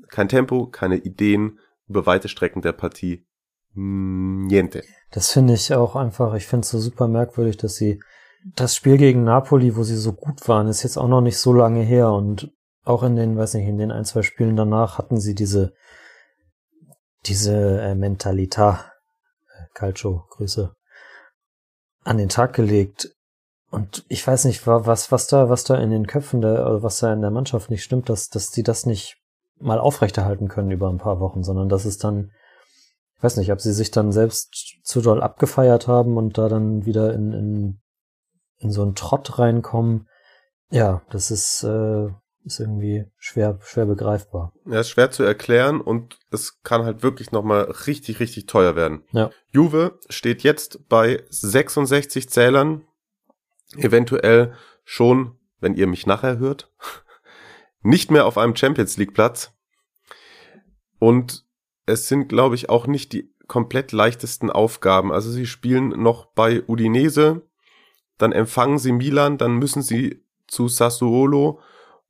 Kein 0.10 0.30
Tempo, 0.30 0.68
keine 0.68 0.98
Ideen 0.98 1.60
über 1.88 2.06
weite 2.06 2.30
Strecken 2.30 2.62
der 2.62 2.74
Partie. 2.74 3.26
Niente. 3.74 4.84
Das 5.12 5.32
finde 5.32 5.56
ich 5.56 5.74
auch 5.74 5.96
einfach, 5.96 6.36
ich 6.36 6.46
finde 6.46 6.62
es 6.62 6.70
so 6.70 6.80
super 6.80 7.08
merkwürdig, 7.08 7.58
dass 7.58 7.76
sie 7.76 8.02
das 8.56 8.76
Spiel 8.76 8.98
gegen 8.98 9.24
Napoli, 9.24 9.76
wo 9.76 9.84
sie 9.84 9.98
so 9.98 10.14
gut 10.14 10.48
waren, 10.48 10.68
ist 10.68 10.84
jetzt 10.84 10.98
auch 10.98 11.08
noch 11.08 11.22
nicht 11.22 11.38
so 11.38 11.54
lange 11.54 11.82
her 11.82 12.12
und 12.12 12.52
auch 12.84 13.04
in 13.04 13.16
den, 13.16 13.38
weiß 13.38 13.54
nicht, 13.54 13.68
in 13.68 13.78
den 13.78 13.92
ein, 13.92 14.06
zwei 14.06 14.24
Spielen 14.24 14.56
danach 14.56 14.98
hatten 14.98 15.20
sie 15.20 15.36
diese 15.36 15.74
diese 17.26 17.82
äh, 17.82 17.96
Mentalita, 17.96 18.86
äh, 19.48 19.66
Calcio, 19.74 20.26
Grüße, 20.30 20.76
an 22.04 22.18
den 22.18 22.30
Tag 22.30 22.54
gelegt. 22.54 23.16
Und 23.70 24.06
ich 24.08 24.26
weiß 24.26 24.46
nicht, 24.46 24.68
was, 24.68 25.12
was 25.12 25.28
da, 25.28 25.50
was 25.50 25.64
da 25.64 25.76
in 25.76 25.90
den 25.90 26.06
Köpfen 26.06 26.42
der, 26.42 26.84
was 26.84 27.00
da 27.00 27.12
in 27.12 27.22
der 27.22 27.32
Mannschaft 27.32 27.72
nicht 27.72 27.84
stimmt, 27.84 28.10
dass, 28.10 28.30
dass 28.30 28.52
die 28.52 28.62
das 28.62 28.86
nicht 28.86 29.18
mal 29.60 29.80
aufrechterhalten 29.80 30.48
können 30.48 30.70
über 30.70 30.90
ein 30.90 31.00
paar 31.00 31.20
Wochen, 31.20 31.44
sondern 31.44 31.70
dass 31.70 31.86
es 31.86 31.98
dann, 31.98 32.32
ich 33.18 33.24
weiß 33.24 33.38
nicht, 33.38 33.52
ob 33.52 33.62
sie 33.62 33.74
sich 33.74 33.90
dann 33.90 34.12
selbst 34.12 34.78
zu 34.84 35.02
doll 35.02 35.24
abgefeiert 35.24 35.88
haben 35.88 36.18
und 36.18 36.38
da 36.38 36.50
dann 36.50 36.86
wieder 36.86 37.14
in, 37.14 37.32
in, 37.34 37.82
in 38.64 38.72
so 38.72 38.82
einen 38.82 38.96
Trott 38.96 39.40
reinkommen. 39.40 40.08
Ja, 40.70 41.02
das 41.12 41.32
ist, 41.32 41.64
äh, 41.64 42.08
ist 42.46 42.60
irgendwie 42.60 43.06
schwer, 43.18 43.60
schwer 43.62 43.86
begreifbar. 43.86 44.54
Ja, 44.66 44.80
ist 44.80 44.90
schwer 44.90 45.12
zu 45.12 45.24
erklären 45.24 45.82
und 45.82 46.18
es 46.32 46.62
kann 46.64 46.84
halt 46.84 47.04
wirklich 47.04 47.32
nochmal 47.32 47.64
richtig, 47.86 48.20
richtig 48.20 48.48
teuer 48.48 48.76
werden. 48.76 49.04
Ja. 49.12 49.30
Juve 49.52 50.00
steht 50.10 50.44
jetzt 50.44 50.88
bei 50.90 51.24
66 51.30 52.30
Zählern, 52.30 52.84
eventuell 53.78 54.54
schon, 54.84 55.38
wenn 55.60 55.76
ihr 55.76 55.88
mich 55.88 56.06
nachher 56.06 56.38
hört, 56.38 56.72
nicht 57.82 58.12
mehr 58.12 58.26
auf 58.26 58.38
einem 58.38 58.56
Champions 58.56 58.98
League 58.98 59.14
Platz. 59.14 59.54
Und 61.00 61.46
es 61.86 62.08
sind, 62.08 62.30
glaube 62.30 62.56
ich, 62.56 62.70
auch 62.70 62.88
nicht 62.88 63.14
die 63.14 63.34
komplett 63.48 63.92
leichtesten 63.92 64.50
Aufgaben. 64.50 65.12
Also 65.12 65.30
sie 65.30 65.46
spielen 65.46 65.90
noch 65.90 66.28
bei 66.34 66.64
Udinese, 66.68 67.48
dann 68.24 68.32
empfangen 68.32 68.80
sie 68.80 68.92
Milan, 68.92 69.38
dann 69.38 69.58
müssen 69.58 69.82
sie 69.82 70.24
zu 70.48 70.68
Sassuolo, 70.68 71.60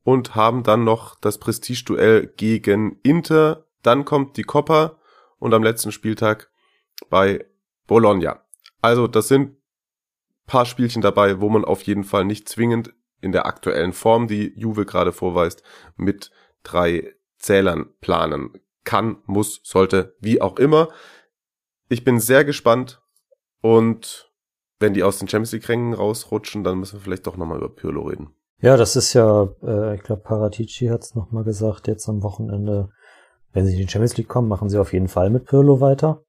und 0.04 0.36
haben 0.36 0.64
dann 0.64 0.84
noch 0.84 1.16
das 1.16 1.38
Prestigeduell 1.38 2.28
gegen 2.28 3.00
Inter. 3.04 3.66
Dann 3.82 4.06
kommt 4.06 4.38
die 4.38 4.44
Coppa 4.44 5.00
und 5.40 5.54
am 5.54 5.64
letzten 5.64 5.92
Spieltag 5.92 6.52
bei 7.10 7.46
Bologna. 7.88 8.42
Also 8.82 9.08
das 9.08 9.28
sind 9.28 9.58
paar 10.46 10.66
Spielchen 10.66 11.02
dabei, 11.02 11.40
wo 11.40 11.50
man 11.50 11.64
auf 11.64 11.84
jeden 11.84 12.04
Fall 12.04 12.26
nicht 12.26 12.50
zwingend 12.50 12.94
in 13.22 13.32
der 13.32 13.46
aktuellen 13.46 13.94
Form, 13.94 14.28
die 14.28 14.54
Juve 14.58 14.86
gerade 14.86 15.14
vorweist, 15.14 15.64
mit 15.96 16.32
drei 16.64 17.16
Zählern 17.38 17.90
planen 18.02 18.60
kann, 18.84 19.18
muss, 19.26 19.62
sollte, 19.64 20.16
wie 20.20 20.42
auch 20.42 20.60
immer. 20.60 20.90
Ich 21.88 22.04
bin 22.04 22.20
sehr 22.20 22.44
gespannt 22.44 23.02
und 23.62 24.33
wenn 24.84 24.94
die 24.94 25.02
aus 25.02 25.18
den 25.18 25.28
Champions 25.28 25.54
League 25.54 25.68
Rängen 25.68 25.94
rausrutschen, 25.94 26.64
dann 26.64 26.78
müssen 26.78 26.98
wir 26.98 27.02
vielleicht 27.02 27.26
doch 27.26 27.38
nochmal 27.38 27.58
über 27.58 27.74
Pirlo 27.74 28.02
reden. 28.04 28.36
Ja, 28.60 28.78
das 28.78 28.96
ist 28.96 29.14
ja, 29.14 29.50
äh, 29.64 29.96
ich 29.96 30.04
glaube, 30.04 30.22
Paratici 30.22 30.88
hat 30.88 31.04
es 31.04 31.16
nochmal 31.16 31.44
gesagt, 31.44 31.88
jetzt 31.88 32.08
am 32.08 32.22
Wochenende, 32.22 32.90
wenn 33.54 33.66
sie 33.66 33.74
in 33.74 33.80
die 33.80 33.88
Champions 33.88 34.18
League 34.18 34.28
kommen, 34.28 34.50
machen 34.50 34.70
sie 34.70 34.78
auf 34.78 34.94
jeden 34.94 35.08
Fall 35.08 35.30
mit 35.30 35.46
Pirlo 35.46 35.80
weiter. 35.80 36.24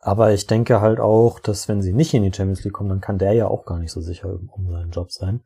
Aber 0.00 0.32
ich 0.32 0.46
denke 0.46 0.80
halt 0.80 0.98
auch, 0.98 1.38
dass 1.38 1.68
wenn 1.68 1.80
sie 1.80 1.92
nicht 1.92 2.12
in 2.12 2.24
die 2.24 2.32
Champions 2.32 2.64
League 2.64 2.72
kommen, 2.72 2.88
dann 2.88 3.00
kann 3.00 3.18
der 3.18 3.34
ja 3.34 3.46
auch 3.46 3.64
gar 3.64 3.78
nicht 3.78 3.92
so 3.92 4.00
sicher 4.00 4.38
um 4.48 4.68
seinen 4.68 4.90
Job 4.90 5.12
sein. 5.12 5.42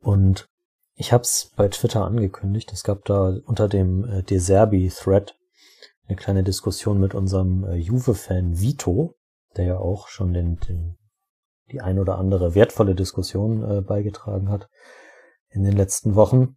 Und 0.00 0.48
ich 0.94 1.12
habe 1.12 1.22
es 1.22 1.52
bei 1.56 1.68
Twitter 1.68 2.04
angekündigt. 2.04 2.70
Es 2.72 2.84
gab 2.84 3.04
da 3.06 3.34
unter 3.46 3.68
dem 3.68 4.04
äh, 4.04 4.22
Deserbi-Thread 4.22 5.36
eine 6.06 6.16
kleine 6.16 6.42
Diskussion 6.42 7.00
mit 7.00 7.14
unserem 7.14 7.64
äh, 7.64 7.76
Juve-Fan 7.76 8.60
Vito, 8.60 9.14
der 9.56 9.64
ja 9.64 9.78
auch 9.78 10.08
schon 10.08 10.32
den, 10.32 10.58
den, 10.60 10.96
die 11.70 11.80
ein 11.80 11.98
oder 11.98 12.18
andere 12.18 12.54
wertvolle 12.54 12.94
Diskussion 12.94 13.62
äh, 13.62 13.80
beigetragen 13.80 14.48
hat 14.50 14.68
in 15.48 15.62
den 15.62 15.76
letzten 15.76 16.14
Wochen. 16.14 16.56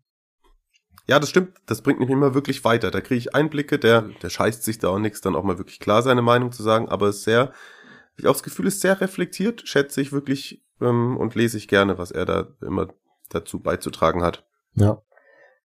Ja, 1.07 1.19
das 1.19 1.29
stimmt. 1.29 1.55
Das 1.67 1.81
bringt 1.81 1.99
mich 1.99 2.09
immer 2.09 2.33
wirklich 2.33 2.63
weiter. 2.65 2.89
Da 2.89 3.01
kriege 3.01 3.19
ich 3.19 3.35
Einblicke, 3.35 3.77
der, 3.77 4.09
der 4.21 4.29
scheißt 4.29 4.63
sich 4.63 4.79
da 4.79 4.89
auch 4.89 4.99
nichts, 4.99 5.21
dann 5.21 5.35
auch 5.35 5.43
mal 5.43 5.57
wirklich 5.59 5.79
klar 5.79 6.01
seine 6.01 6.23
Meinung 6.23 6.51
zu 6.51 6.63
sagen, 6.63 6.89
aber 6.89 7.07
es 7.07 7.17
ist 7.17 7.23
sehr, 7.25 7.51
ich 8.17 8.25
auch 8.25 8.33
das 8.33 8.43
Gefühl, 8.43 8.67
ist 8.67 8.81
sehr 8.81 8.99
reflektiert, 9.01 9.67
schätze 9.67 10.01
ich 10.01 10.11
wirklich 10.11 10.63
ähm, 10.81 11.17
und 11.17 11.35
lese 11.35 11.57
ich 11.57 11.67
gerne, 11.67 11.97
was 11.97 12.11
er 12.11 12.25
da 12.25 12.47
immer 12.61 12.87
dazu 13.29 13.59
beizutragen 13.59 14.23
hat. 14.23 14.45
Ja, 14.73 15.01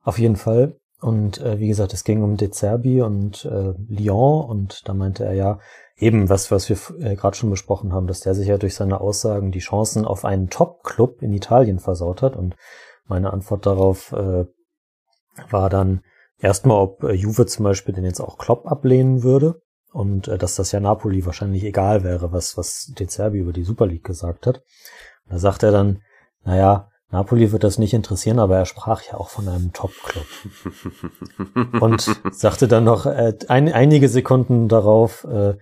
auf 0.03 0.19
jeden 0.19 0.37
Fall. 0.37 0.77
Und 1.01 1.41
äh, 1.41 1.59
wie 1.59 1.69
gesagt, 1.69 1.95
es 1.95 2.05
ging 2.05 2.23
um 2.23 2.37
De 2.37 2.51
Zerbi 2.51 3.01
und 3.01 3.45
äh, 3.45 3.73
Lyon 3.89 4.45
und 4.49 4.89
da 4.89 4.95
meinte 4.95 5.25
er 5.25 5.33
ja 5.33 5.61
eben 6.01 6.29
was, 6.29 6.51
was 6.51 6.69
wir 6.69 6.79
äh, 7.01 7.15
gerade 7.15 7.37
schon 7.37 7.51
besprochen 7.51 7.93
haben, 7.93 8.07
dass 8.07 8.21
der 8.21 8.35
sich 8.35 8.49
ja 8.49 8.59
durch 8.59 8.75
seine 8.75 9.01
Aussagen 9.01 9.53
die 9.53 9.61
Chancen 9.61 10.05
auf 10.05 10.25
einen 10.25 10.49
Top-Club 10.49 11.23
in 11.23 11.33
Italien 11.33 11.79
versaut 11.79 12.23
hat. 12.23 12.37
Und 12.37 12.57
meine 13.07 13.33
Antwort 13.33 13.67
darauf 13.67 14.13
äh, 14.13 14.47
war 15.51 15.71
dann 15.71 16.03
erstmal, 16.39 16.79
ob 16.79 17.05
äh, 17.05 17.13
Juve 17.13 17.47
zum 17.47 17.65
Beispiel 17.65 17.95
den 17.95 18.05
jetzt 18.05 18.21
auch 18.21 18.39
Klopp 18.39 18.67
ablehnen 18.67 19.23
würde 19.23 19.61
und 19.93 20.29
äh, 20.29 20.39
dass 20.39 20.55
das 20.55 20.73
ja 20.73 20.81
Napoli 20.81 21.27
wahrscheinlich 21.27 21.65
egal 21.65 22.03
wäre, 22.03 22.33
was, 22.33 22.57
was 22.57 22.93
De 22.99 23.07
Zerbi 23.07 23.39
über 23.39 23.53
die 23.53 23.65
Super 23.65 23.87
League 23.87 24.05
gesagt 24.05 24.47
hat. 24.47 24.63
da 25.29 25.39
sagt 25.39 25.63
er 25.63 25.73
dann, 25.73 26.03
naja, 26.45 26.89
Napoli 27.11 27.51
wird 27.51 27.65
das 27.65 27.79
nicht 27.79 27.93
interessieren, 27.93 28.39
aber 28.39 28.57
er 28.57 28.67
sprach 28.67 29.03
ja 29.03 29.15
auch 29.15 29.31
von 29.31 29.49
einem 29.49 29.73
Top-Club. 29.73 30.27
und 31.81 32.17
sagte 32.31 32.69
dann 32.69 32.85
noch 32.85 33.07
äh, 33.07 33.35
ein, 33.49 33.71
einige 33.71 34.09
Sekunden 34.09 34.69
darauf, 34.69 35.25
äh, 35.25 35.57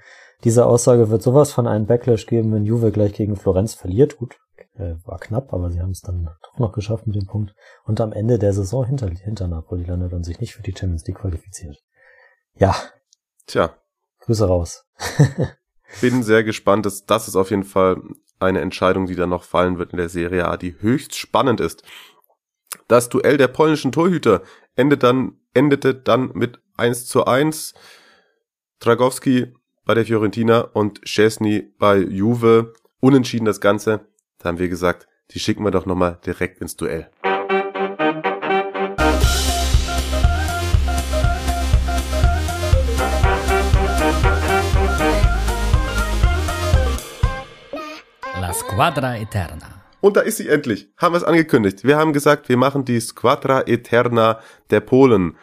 diese 0.45 0.67
Aussage 0.67 1.11
wird 1.11 1.23
sowas 1.23 1.53
von 1.53 1.67
einem 1.67 1.87
Backlash 1.87 2.27
geben, 2.27 2.53
wenn 2.53 2.65
Juve 2.65 2.93
gleich 2.93 3.13
gegen 3.13 3.37
Florenz 3.37 3.75
verliert. 3.75 4.17
Gut, 4.17 4.37
äh, 4.75 4.95
war 5.05 5.19
knapp, 5.19 5.53
aber 5.53 5.71
sie 5.71 5.81
haben 5.81 5.91
es 5.91 6.01
dann 6.01 6.31
doch 6.43 6.59
noch 6.59 6.73
geschafft 6.73 7.07
mit 7.07 7.17
dem 7.17 7.27
Punkt. 7.27 7.55
Und 7.85 8.01
am 8.01 8.13
Ende 8.13 8.39
der 8.39 8.53
Saison 8.53 8.85
hinter, 8.85 9.09
hinter 9.09 9.49
Napoli 9.49 9.85
landet 9.85 10.13
und 10.13 10.25
sich 10.25 10.41
nicht 10.41 10.55
für 10.55 10.63
die 10.63 10.75
Champions 10.77 11.07
League 11.07 11.19
qualifiziert. 11.19 11.79
Ja. 12.55 12.75
Tja. 13.47 13.77
Grüße 14.21 14.47
raus. 14.47 14.85
Bin 16.01 16.23
sehr 16.23 16.45
gespannt. 16.45 16.87
Das, 16.87 17.07
das 17.07 17.29
ist 17.29 17.37
auf 17.37 17.51
jeden 17.51 17.65
Fall 17.65 18.01
eine 18.39 18.61
Entscheidung, 18.61 19.07
die 19.07 19.17
dann 19.17 19.31
noch 19.31 19.43
fallen 19.43 19.79
wird 19.79 19.93
in 19.93 19.99
der 19.99 20.09
Serie 20.09 20.47
A, 20.47 20.57
die 20.57 20.81
höchst 20.81 21.17
spannend 21.17 21.61
ist. 21.61 21.83
Das 22.87 23.09
Duell 23.09 23.39
der 23.39 23.49
polnischen 23.49 23.91
Torhüter 23.91 24.43
endet 24.77 25.03
dann, 25.03 25.41
endete 25.55 25.95
dann 25.95 26.31
mit 26.35 26.61
1 26.77 27.07
zu 27.07 27.25
1. 27.25 27.75
Dragowski 28.79 29.55
bei 29.89 29.95
der 29.95 30.05
Fiorentina 30.05 30.61
und 30.61 31.01
Chesney 31.07 31.73
bei 31.79 31.97
Juve. 31.97 32.75
Unentschieden 33.01 33.47
das 33.47 33.59
Ganze. 33.59 34.01
Da 34.37 34.51
haben 34.51 34.59
wir 34.59 34.69
gesagt, 34.69 35.09
die 35.31 35.39
schicken 35.39 35.65
wir 35.65 35.71
doch 35.71 35.87
nochmal 35.87 36.19
direkt 36.27 36.61
ins 36.61 36.77
Duell. 36.77 37.11
Squadra 48.53 49.17
Eterna. 49.17 49.85
Und 50.01 50.17
da 50.17 50.21
ist 50.21 50.37
sie 50.37 50.49
endlich. 50.49 50.89
Haben 50.99 51.15
wir 51.15 51.19
es 51.19 51.25
angekündigt. 51.25 51.85
Wir 51.85 51.97
haben 51.97 52.13
gesagt, 52.13 52.49
wir 52.49 52.57
machen 52.57 52.85
die 52.85 53.01
Squadra 53.01 53.63
Eterna 53.67 54.41
der 54.71 54.81
Polen. 54.81 55.37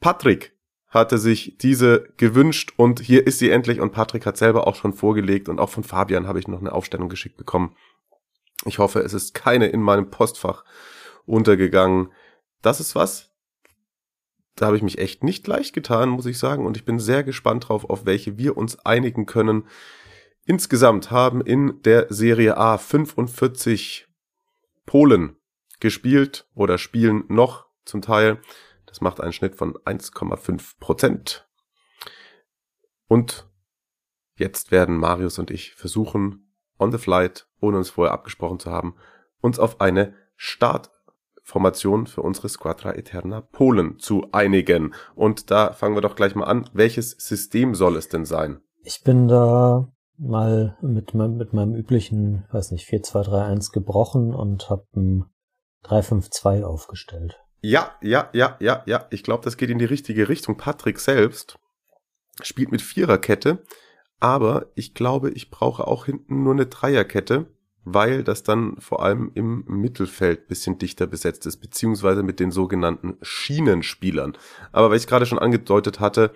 Patrick 0.00 0.55
hatte 0.96 1.18
sich 1.18 1.56
diese 1.58 2.08
gewünscht 2.16 2.72
und 2.76 3.00
hier 3.00 3.26
ist 3.26 3.38
sie 3.38 3.50
endlich 3.50 3.80
und 3.80 3.92
Patrick 3.92 4.26
hat 4.26 4.36
selber 4.36 4.66
auch 4.66 4.74
schon 4.74 4.92
vorgelegt 4.92 5.48
und 5.48 5.60
auch 5.60 5.70
von 5.70 5.84
Fabian 5.84 6.26
habe 6.26 6.38
ich 6.38 6.48
noch 6.48 6.60
eine 6.60 6.72
Aufstellung 6.72 7.08
geschickt 7.08 7.36
bekommen. 7.36 7.76
Ich 8.64 8.78
hoffe, 8.78 9.00
es 9.00 9.14
ist 9.14 9.34
keine 9.34 9.66
in 9.66 9.80
meinem 9.80 10.10
Postfach 10.10 10.64
untergegangen. 11.26 12.12
Das 12.62 12.80
ist 12.80 12.94
was, 12.94 13.30
da 14.56 14.66
habe 14.66 14.76
ich 14.76 14.82
mich 14.82 14.98
echt 14.98 15.22
nicht 15.22 15.46
leicht 15.46 15.74
getan, 15.74 16.08
muss 16.08 16.26
ich 16.26 16.38
sagen, 16.38 16.64
und 16.66 16.76
ich 16.76 16.84
bin 16.84 16.98
sehr 16.98 17.22
gespannt 17.22 17.68
drauf, 17.68 17.88
auf 17.88 18.06
welche 18.06 18.38
wir 18.38 18.56
uns 18.56 18.78
einigen 18.84 19.26
können. 19.26 19.64
Insgesamt 20.46 21.10
haben 21.10 21.42
in 21.42 21.82
der 21.82 22.06
Serie 22.08 22.56
A 22.56 22.78
45 22.78 24.08
Polen 24.86 25.36
gespielt 25.78 26.48
oder 26.54 26.78
spielen 26.78 27.24
noch 27.28 27.66
zum 27.84 28.00
Teil. 28.00 28.38
Das 28.96 29.02
macht 29.02 29.20
einen 29.20 29.34
Schnitt 29.34 29.56
von 29.56 29.74
1,5 29.76 30.78
Prozent. 30.80 31.46
Und 33.08 33.46
jetzt 34.36 34.70
werden 34.70 34.96
Marius 34.96 35.38
und 35.38 35.50
ich 35.50 35.74
versuchen, 35.74 36.50
on 36.78 36.92
the 36.92 36.96
flight, 36.96 37.46
ohne 37.60 37.76
uns 37.76 37.90
vorher 37.90 38.14
abgesprochen 38.14 38.58
zu 38.58 38.70
haben, 38.70 38.96
uns 39.42 39.58
auf 39.58 39.82
eine 39.82 40.14
Startformation 40.36 42.06
für 42.06 42.22
unsere 42.22 42.48
Squadra 42.48 42.94
Eterna 42.94 43.42
Polen 43.42 43.98
zu 43.98 44.28
einigen. 44.32 44.94
Und 45.14 45.50
da 45.50 45.74
fangen 45.74 45.94
wir 45.94 46.00
doch 46.00 46.16
gleich 46.16 46.34
mal 46.34 46.46
an. 46.46 46.70
Welches 46.72 47.10
System 47.10 47.74
soll 47.74 47.96
es 47.96 48.08
denn 48.08 48.24
sein? 48.24 48.62
Ich 48.82 49.02
bin 49.04 49.28
da 49.28 49.92
mal 50.16 50.78
mit, 50.80 51.12
mit 51.12 51.52
meinem 51.52 51.74
üblichen, 51.74 52.46
weiß 52.50 52.70
nicht, 52.70 52.88
4-2-3-1 52.88 53.72
gebrochen 53.74 54.34
und 54.34 54.70
habe 54.70 54.86
ein 54.96 55.26
3-5-2 55.84 56.62
aufgestellt. 56.62 57.38
Ja, 57.68 57.90
ja, 58.00 58.30
ja, 58.32 58.56
ja, 58.60 58.84
ja. 58.86 59.06
Ich 59.10 59.24
glaube, 59.24 59.42
das 59.42 59.56
geht 59.56 59.70
in 59.70 59.80
die 59.80 59.86
richtige 59.86 60.28
Richtung. 60.28 60.56
Patrick 60.56 61.00
selbst 61.00 61.58
spielt 62.40 62.70
mit 62.70 62.80
Viererkette, 62.80 63.64
aber 64.20 64.66
ich 64.76 64.94
glaube, 64.94 65.30
ich 65.30 65.50
brauche 65.50 65.84
auch 65.84 66.06
hinten 66.06 66.44
nur 66.44 66.52
eine 66.52 66.66
Dreierkette, 66.66 67.46
weil 67.82 68.22
das 68.22 68.44
dann 68.44 68.76
vor 68.78 69.02
allem 69.02 69.32
im 69.34 69.64
Mittelfeld 69.66 70.46
bisschen 70.46 70.78
dichter 70.78 71.08
besetzt 71.08 71.44
ist, 71.44 71.56
beziehungsweise 71.56 72.22
mit 72.22 72.38
den 72.38 72.52
sogenannten 72.52 73.18
Schienenspielern. 73.20 74.38
Aber 74.70 74.90
weil 74.90 74.98
ich 74.98 75.08
gerade 75.08 75.26
schon 75.26 75.40
angedeutet 75.40 75.98
hatte, 75.98 76.32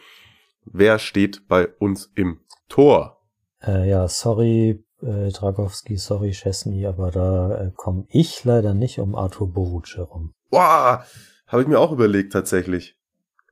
wer 0.64 0.98
steht 0.98 1.46
bei 1.46 1.68
uns 1.78 2.10
im 2.16 2.40
Tor? 2.68 3.20
Äh, 3.62 3.88
ja, 3.88 4.08
sorry, 4.08 4.84
äh, 5.00 5.30
Dragowski, 5.30 5.96
sorry, 5.96 6.32
Chesney, 6.32 6.86
aber 6.86 7.12
da 7.12 7.66
äh, 7.66 7.70
komme 7.76 8.06
ich 8.08 8.42
leider 8.42 8.74
nicht 8.74 8.98
um 8.98 9.14
Arthur 9.14 9.46
Boruc 9.52 9.94
herum. 9.94 10.34
Boah, 10.50 11.04
habe 11.46 11.62
ich 11.62 11.68
mir 11.68 11.78
auch 11.78 11.92
überlegt 11.92 12.32
tatsächlich. 12.32 12.96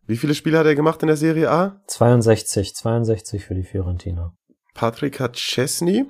Wie 0.06 0.16
viele 0.16 0.34
Spiele 0.34 0.58
hat 0.58 0.66
er 0.66 0.74
gemacht 0.74 1.02
in 1.02 1.08
der 1.08 1.16
Serie 1.16 1.50
A? 1.50 1.82
62, 1.86 2.74
62 2.74 3.44
für 3.44 3.54
die 3.54 3.62
Fiorentina. 3.62 4.34
Patrick 4.74 5.20
hat 5.20 5.34
Chesney. 5.34 6.06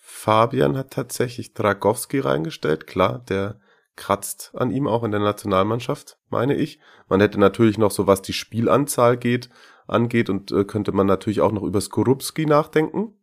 Fabian 0.00 0.76
hat 0.76 0.90
tatsächlich 0.90 1.54
Dragowski 1.54 2.20
reingestellt. 2.20 2.86
Klar, 2.86 3.20
der 3.20 3.58
kratzt 3.96 4.52
an 4.54 4.70
ihm 4.70 4.86
auch 4.86 5.02
in 5.02 5.10
der 5.10 5.20
Nationalmannschaft, 5.20 6.18
meine 6.28 6.54
ich. 6.54 6.78
Man 7.08 7.20
hätte 7.20 7.38
natürlich 7.38 7.78
noch 7.78 7.90
so, 7.90 8.06
was 8.06 8.22
die 8.22 8.32
Spielanzahl 8.32 9.16
geht, 9.16 9.50
angeht 9.86 10.30
und 10.30 10.52
äh, 10.52 10.64
könnte 10.64 10.92
man 10.92 11.06
natürlich 11.06 11.40
auch 11.40 11.52
noch 11.52 11.62
über 11.62 11.80
Skorupski 11.80 12.46
nachdenken. 12.46 13.14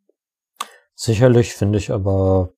Sicherlich 0.96 1.54
finde 1.54 1.78
ich 1.78 1.92
aber, 1.92 2.54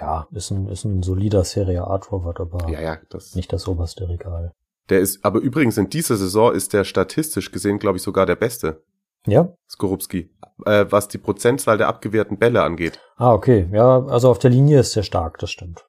ja, 0.00 0.26
ist 0.32 0.50
ein, 0.50 0.66
ist 0.68 0.84
ein 0.84 1.02
solider 1.02 1.44
Serie 1.44 1.86
A-Torwart, 1.86 2.40
aber 2.40 2.68
ja, 2.70 2.80
ja, 2.80 2.98
das 3.10 3.34
nicht 3.34 3.52
das 3.52 3.68
oberste 3.68 4.08
Regal. 4.08 4.52
Der 4.88 5.00
ist, 5.00 5.24
aber 5.24 5.40
übrigens 5.40 5.78
in 5.78 5.88
dieser 5.88 6.16
Saison 6.16 6.52
ist 6.52 6.72
der 6.72 6.84
statistisch 6.84 7.52
gesehen, 7.52 7.78
glaube 7.78 7.98
ich, 7.98 8.02
sogar 8.02 8.26
der 8.26 8.36
Beste. 8.36 8.82
Ja. 9.26 9.54
Skorupski, 9.68 10.30
äh, 10.64 10.86
was 10.88 11.08
die 11.08 11.18
Prozentzahl 11.18 11.78
der 11.78 11.88
abgewehrten 11.88 12.38
Bälle 12.38 12.62
angeht. 12.62 12.98
Ah, 13.16 13.32
okay. 13.32 13.68
Ja, 13.72 14.04
also 14.06 14.30
auf 14.30 14.38
der 14.38 14.50
Linie 14.50 14.80
ist 14.80 14.96
der 14.96 15.02
stark, 15.02 15.38
das 15.38 15.50
stimmt. 15.50 15.86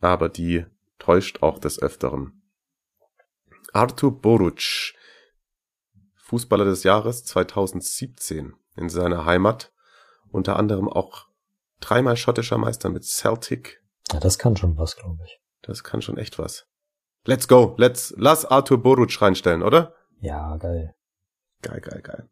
Aber 0.00 0.28
die 0.28 0.64
täuscht 0.98 1.42
auch 1.42 1.58
des 1.58 1.82
Öfteren. 1.82 2.42
Artur 3.72 4.20
Boruc 4.20 4.94
Fußballer 6.16 6.64
des 6.64 6.82
Jahres 6.82 7.24
2017 7.24 8.54
in 8.76 8.88
seiner 8.88 9.26
Heimat. 9.26 9.72
Unter 10.30 10.56
anderem 10.56 10.88
auch 10.88 11.26
dreimal 11.80 12.16
schottischer 12.16 12.58
Meister 12.58 12.88
mit 12.88 13.04
Celtic. 13.04 13.82
Ja, 14.12 14.20
das 14.20 14.38
kann 14.38 14.56
schon 14.56 14.76
was, 14.78 14.96
glaube 14.96 15.22
ich. 15.24 15.40
Das 15.62 15.84
kann 15.84 16.02
schon 16.02 16.16
echt 16.16 16.38
was. 16.38 16.66
Let's 17.24 17.48
go. 17.48 17.74
Let's, 17.76 18.14
lass 18.16 18.44
Arthur 18.44 18.82
Boruc 18.82 19.20
reinstellen, 19.20 19.62
oder? 19.62 19.94
Ja, 20.20 20.56
geil. 20.56 20.94
Geil, 21.62 21.80
geil, 21.80 22.00
geil. 22.02 22.28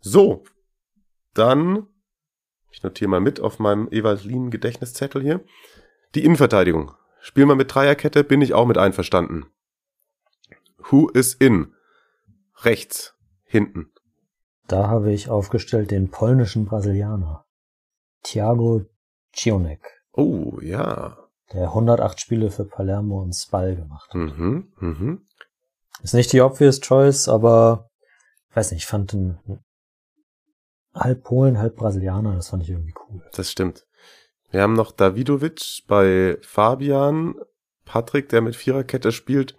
So. 0.00 0.44
Dann, 1.34 1.86
ich 2.70 2.82
notiere 2.82 3.10
mal 3.10 3.20
mit 3.20 3.40
auf 3.40 3.58
meinem 3.58 3.88
Evalin 3.90 4.50
Gedächtniszettel 4.50 5.22
hier. 5.22 5.44
Die 6.14 6.24
Innenverteidigung. 6.24 6.92
Spielen 7.20 7.48
wir 7.48 7.56
mit 7.56 7.74
Dreierkette, 7.74 8.24
bin 8.24 8.40
ich 8.40 8.54
auch 8.54 8.66
mit 8.66 8.78
einverstanden. 8.78 9.46
Who 10.90 11.08
is 11.10 11.34
in? 11.34 11.74
Rechts. 12.62 13.14
Hinten. 13.44 13.92
Da 14.66 14.88
habe 14.88 15.12
ich 15.12 15.30
aufgestellt 15.30 15.90
den 15.90 16.10
polnischen 16.10 16.66
Brasilianer. 16.66 17.44
Thiago 18.28 18.84
Cionek. 19.32 19.80
Oh, 20.12 20.58
ja. 20.60 21.16
Der 21.52 21.68
108 21.68 22.20
Spiele 22.20 22.50
für 22.50 22.64
Palermo 22.64 23.22
und 23.22 23.32
Spal 23.32 23.74
gemacht 23.74 24.10
hat. 24.10 24.16
Mhm, 24.16 24.72
mhm. 24.78 25.26
Ist 26.02 26.14
nicht 26.14 26.32
die 26.32 26.42
obvious 26.42 26.80
choice, 26.80 27.28
aber 27.28 27.88
weiß 28.52 28.72
nicht, 28.72 28.82
ich 28.82 28.86
fand 28.86 29.12
den 29.12 29.38
halb 30.94 31.24
Polen, 31.24 31.58
halb 31.58 31.76
Brasilianer, 31.76 32.34
das 32.34 32.48
fand 32.48 32.64
ich 32.64 32.70
irgendwie 32.70 32.94
cool. 33.08 33.22
Das 33.32 33.50
stimmt. 33.50 33.86
Wir 34.50 34.62
haben 34.62 34.74
noch 34.74 34.92
Davidovic 34.92 35.84
bei 35.86 36.38
Fabian, 36.42 37.34
Patrick, 37.84 38.28
der 38.28 38.42
mit 38.42 38.56
Viererkette 38.56 39.12
spielt, 39.12 39.56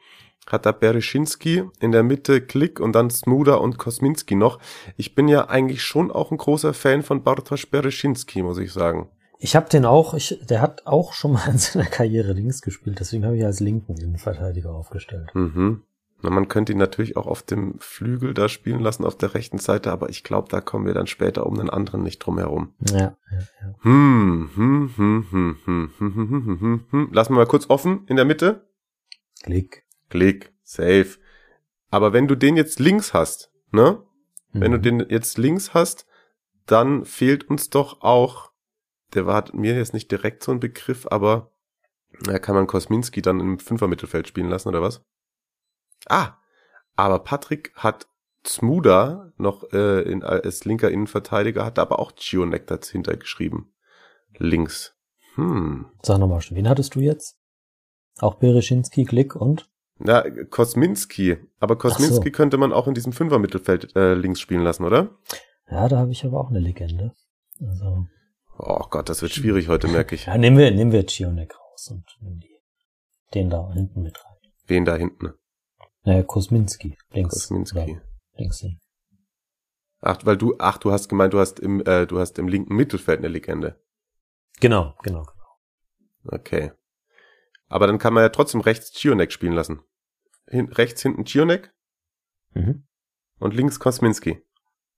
hat 0.47 0.65
da 0.65 0.71
Bereschinski, 0.71 1.63
in 1.80 1.91
der 1.91 2.04
Mitte 2.04 2.41
Klick 2.41 2.80
und 2.80 2.93
dann 2.93 3.10
Smuda 3.10 3.56
und 3.56 3.78
Kosminski 3.78 4.36
noch. 4.36 4.60
Ich 4.97 5.15
bin 5.15 5.28
ja 5.28 5.47
eigentlich 5.49 5.84
schon 5.84 6.12
auch 6.12 6.32
ein 6.32 6.38
großer 6.38 6.73
Fan 6.73 7.04
von 7.04 7.23
Bartosz 7.23 7.65
Bereschinski, 7.65 8.41
muss 8.41 8.58
ich 8.58 8.73
sagen. 8.73 9.10
Ich 9.41 9.56
habe 9.56 9.69
den 9.69 9.86
auch, 9.86 10.13
ich, 10.13 10.39
der 10.43 10.62
hat 10.62 10.86
auch 10.86 11.13
schon 11.13 11.34
mal 11.34 11.47
in 11.52 11.58
seiner 11.58 11.86
Karriere 11.86 12.34
links 12.34 12.62
gespielt, 12.62 12.99
deswegen 12.99 13.25
habe 13.25 13.38
ich 13.38 13.45
als 13.45 13.60
linken 13.60 13.95
Innenverteidiger 13.97 14.71
aufgestellt. 14.71 15.30
Mhm. 15.34 15.84
Na, 16.21 16.30
man 16.30 16.49
könnte 16.49 16.73
ihn 16.73 16.78
natürlich 16.78 17.15
auch 17.15 17.28
auf 17.28 17.43
dem 17.43 17.80
Flügel 17.80 18.34
da 18.34 18.49
spielen 18.49 18.82
lassen, 18.82 19.06
auf 19.06 19.15
der 19.15 19.34
rechten 19.36 19.58
Seite, 19.58 19.91
aber 19.91 20.10
ich 20.10 20.25
glaube, 20.25 20.49
da 20.49 20.60
kommen 20.60 20.86
wir 20.86 20.93
dann 20.93 21.08
später 21.08 21.45
um 21.45 21.56
den 21.56 21.69
anderen 21.69 22.04
nicht 22.04 22.19
drum 22.19 22.38
herum. 22.38 22.73
Ja, 22.89 22.97
ja, 22.97 23.15
ja. 23.32 23.75
Hm, 23.82 24.49
hm, 24.54 24.91
hm, 24.97 25.25
hm, 25.32 25.58
hm, 25.63 25.91
hm, 25.97 26.15
hm, 26.17 26.30
hm, 26.30 26.60
hm, 26.60 26.86
hm. 26.89 27.10
Lassen 27.13 27.34
wir 27.34 27.38
mal 27.38 27.45
kurz 27.45 27.69
offen 27.69 28.06
in 28.08 28.17
der 28.17 28.25
Mitte. 28.25 28.67
Klick. 29.43 29.86
Klick, 30.09 30.53
safe. 30.63 31.17
Aber 31.91 32.13
wenn 32.13 32.27
du 32.27 32.35
den 32.35 32.55
jetzt 32.57 32.79
links 32.79 33.13
hast, 33.13 33.51
ne? 33.71 34.03
Wenn 34.51 34.71
du 34.71 34.77
Mhm. 34.79 34.81
den 34.83 35.05
jetzt 35.09 35.37
links 35.37 35.73
hast, 35.73 36.05
dann 36.65 37.05
fehlt 37.05 37.49
uns 37.49 37.69
doch 37.69 38.01
auch, 38.01 38.51
der 39.13 39.25
war 39.25 39.45
mir 39.53 39.75
jetzt 39.75 39.93
nicht 39.93 40.11
direkt 40.11 40.43
so 40.43 40.51
ein 40.51 40.59
Begriff, 40.59 41.07
aber 41.09 41.51
da 42.23 42.39
kann 42.39 42.55
man 42.55 42.67
Kosminski 42.67 43.21
dann 43.21 43.39
im 43.39 43.59
Fünfer-Mittelfeld 43.59 44.27
spielen 44.27 44.49
lassen, 44.49 44.69
oder 44.69 44.81
was? 44.81 45.03
Ah, 46.07 46.37
aber 46.95 47.19
Patrick 47.19 47.71
hat 47.75 48.07
Smuda 48.45 49.31
noch 49.37 49.71
äh, 49.73 50.01
in, 50.01 50.23
als 50.23 50.65
linker 50.65 50.89
Innenverteidiger, 50.89 51.65
hat 51.65 51.77
aber 51.77 51.99
auch 51.99 52.13
Gionek 52.15 52.67
dahinter 52.67 53.17
geschrieben. 53.17 53.73
Links. 54.37 54.95
Hm. 55.35 55.87
Sag 56.03 56.19
nochmal, 56.19 56.41
wen 56.49 56.67
hattest 56.69 56.95
du 56.95 56.99
jetzt? 57.01 57.37
Auch 58.19 58.35
Bereschinski, 58.35 59.05
Klick 59.05 59.35
und? 59.35 59.69
Na, 59.99 60.23
Kosminski. 60.45 61.38
Aber 61.59 61.77
Kosminski 61.77 62.31
könnte 62.31 62.57
man 62.57 62.71
auch 62.73 62.88
in 62.88 62.93
diesem 62.93 63.12
Fünfer-Mittelfeld 63.13 63.95
äh, 63.95 64.13
links 64.13 64.39
spielen 64.39 64.63
lassen, 64.63 64.85
oder? 64.85 65.17
Ja, 65.69 65.88
da 65.88 65.97
habe 65.97 66.12
ich 66.12 66.25
aber 66.25 66.39
auch 66.39 66.49
eine 66.49 66.59
Legende. 66.59 67.13
Also, 67.62 68.05
Oh 68.57 68.85
Gott, 68.89 69.07
das 69.07 69.21
wird 69.21 69.31
schwierig 69.31 69.67
heute, 69.69 69.88
merke 69.88 70.15
ich. 70.15 70.25
ja, 70.25 70.38
nehmen 70.38 70.57
wir, 70.57 70.71
nehmen 70.71 70.91
wir 70.91 71.05
Cionek 71.07 71.53
raus 71.57 71.89
und 71.91 72.03
nehmen 72.21 72.39
die, 72.39 72.59
den 73.33 73.49
da 73.49 73.71
hinten 73.73 74.01
mit 74.01 74.17
rein. 74.17 74.35
Wen 74.67 74.85
da 74.85 74.95
hinten? 74.95 75.33
Naja, 76.03 76.23
Kosminski, 76.23 76.97
links. 77.12 77.33
Kosminski. 77.33 77.99
Links 78.33 78.59
hin. 78.59 78.79
Ach, 80.01 80.17
weil 80.23 80.38
du, 80.38 80.55
ach, 80.59 80.77
du 80.77 80.91
hast 80.91 81.09
gemeint, 81.09 81.33
du 81.33 81.39
hast 81.39 81.59
im, 81.59 81.81
äh, 81.85 82.05
du 82.07 82.19
hast 82.19 82.39
im 82.39 82.47
linken 82.47 82.75
Mittelfeld 82.75 83.19
eine 83.19 83.27
Legende. 83.27 83.81
Genau, 84.59 84.95
genau, 85.03 85.23
genau. 85.23 86.38
Okay. 86.38 86.71
Aber 87.67 87.85
dann 87.88 87.97
kann 87.97 88.13
man 88.13 88.23
ja 88.23 88.29
trotzdem 88.29 88.62
rechts 88.62 88.91
Gionek 88.93 89.31
spielen 89.31 89.53
lassen. 89.53 89.81
Hin, 90.49 90.69
rechts 90.69 91.01
hinten 91.01 91.23
Gionek 91.23 91.71
Mhm. 92.53 92.83
und 93.39 93.53
links 93.53 93.79
Kosminski. 93.79 94.41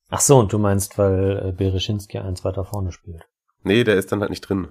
Ach 0.09 0.19
so, 0.21 0.39
und 0.39 0.51
du 0.53 0.57
meinst, 0.59 0.97
weil 0.97 1.47
äh, 1.47 1.51
Bereschinski 1.51 2.17
eins 2.19 2.43
weiter 2.43 2.65
vorne 2.65 2.91
spielt. 2.91 3.27
Nee, 3.63 3.83
der 3.83 3.95
ist 3.95 4.11
dann 4.11 4.21
halt 4.21 4.29
nicht 4.29 4.41
drin. 4.41 4.69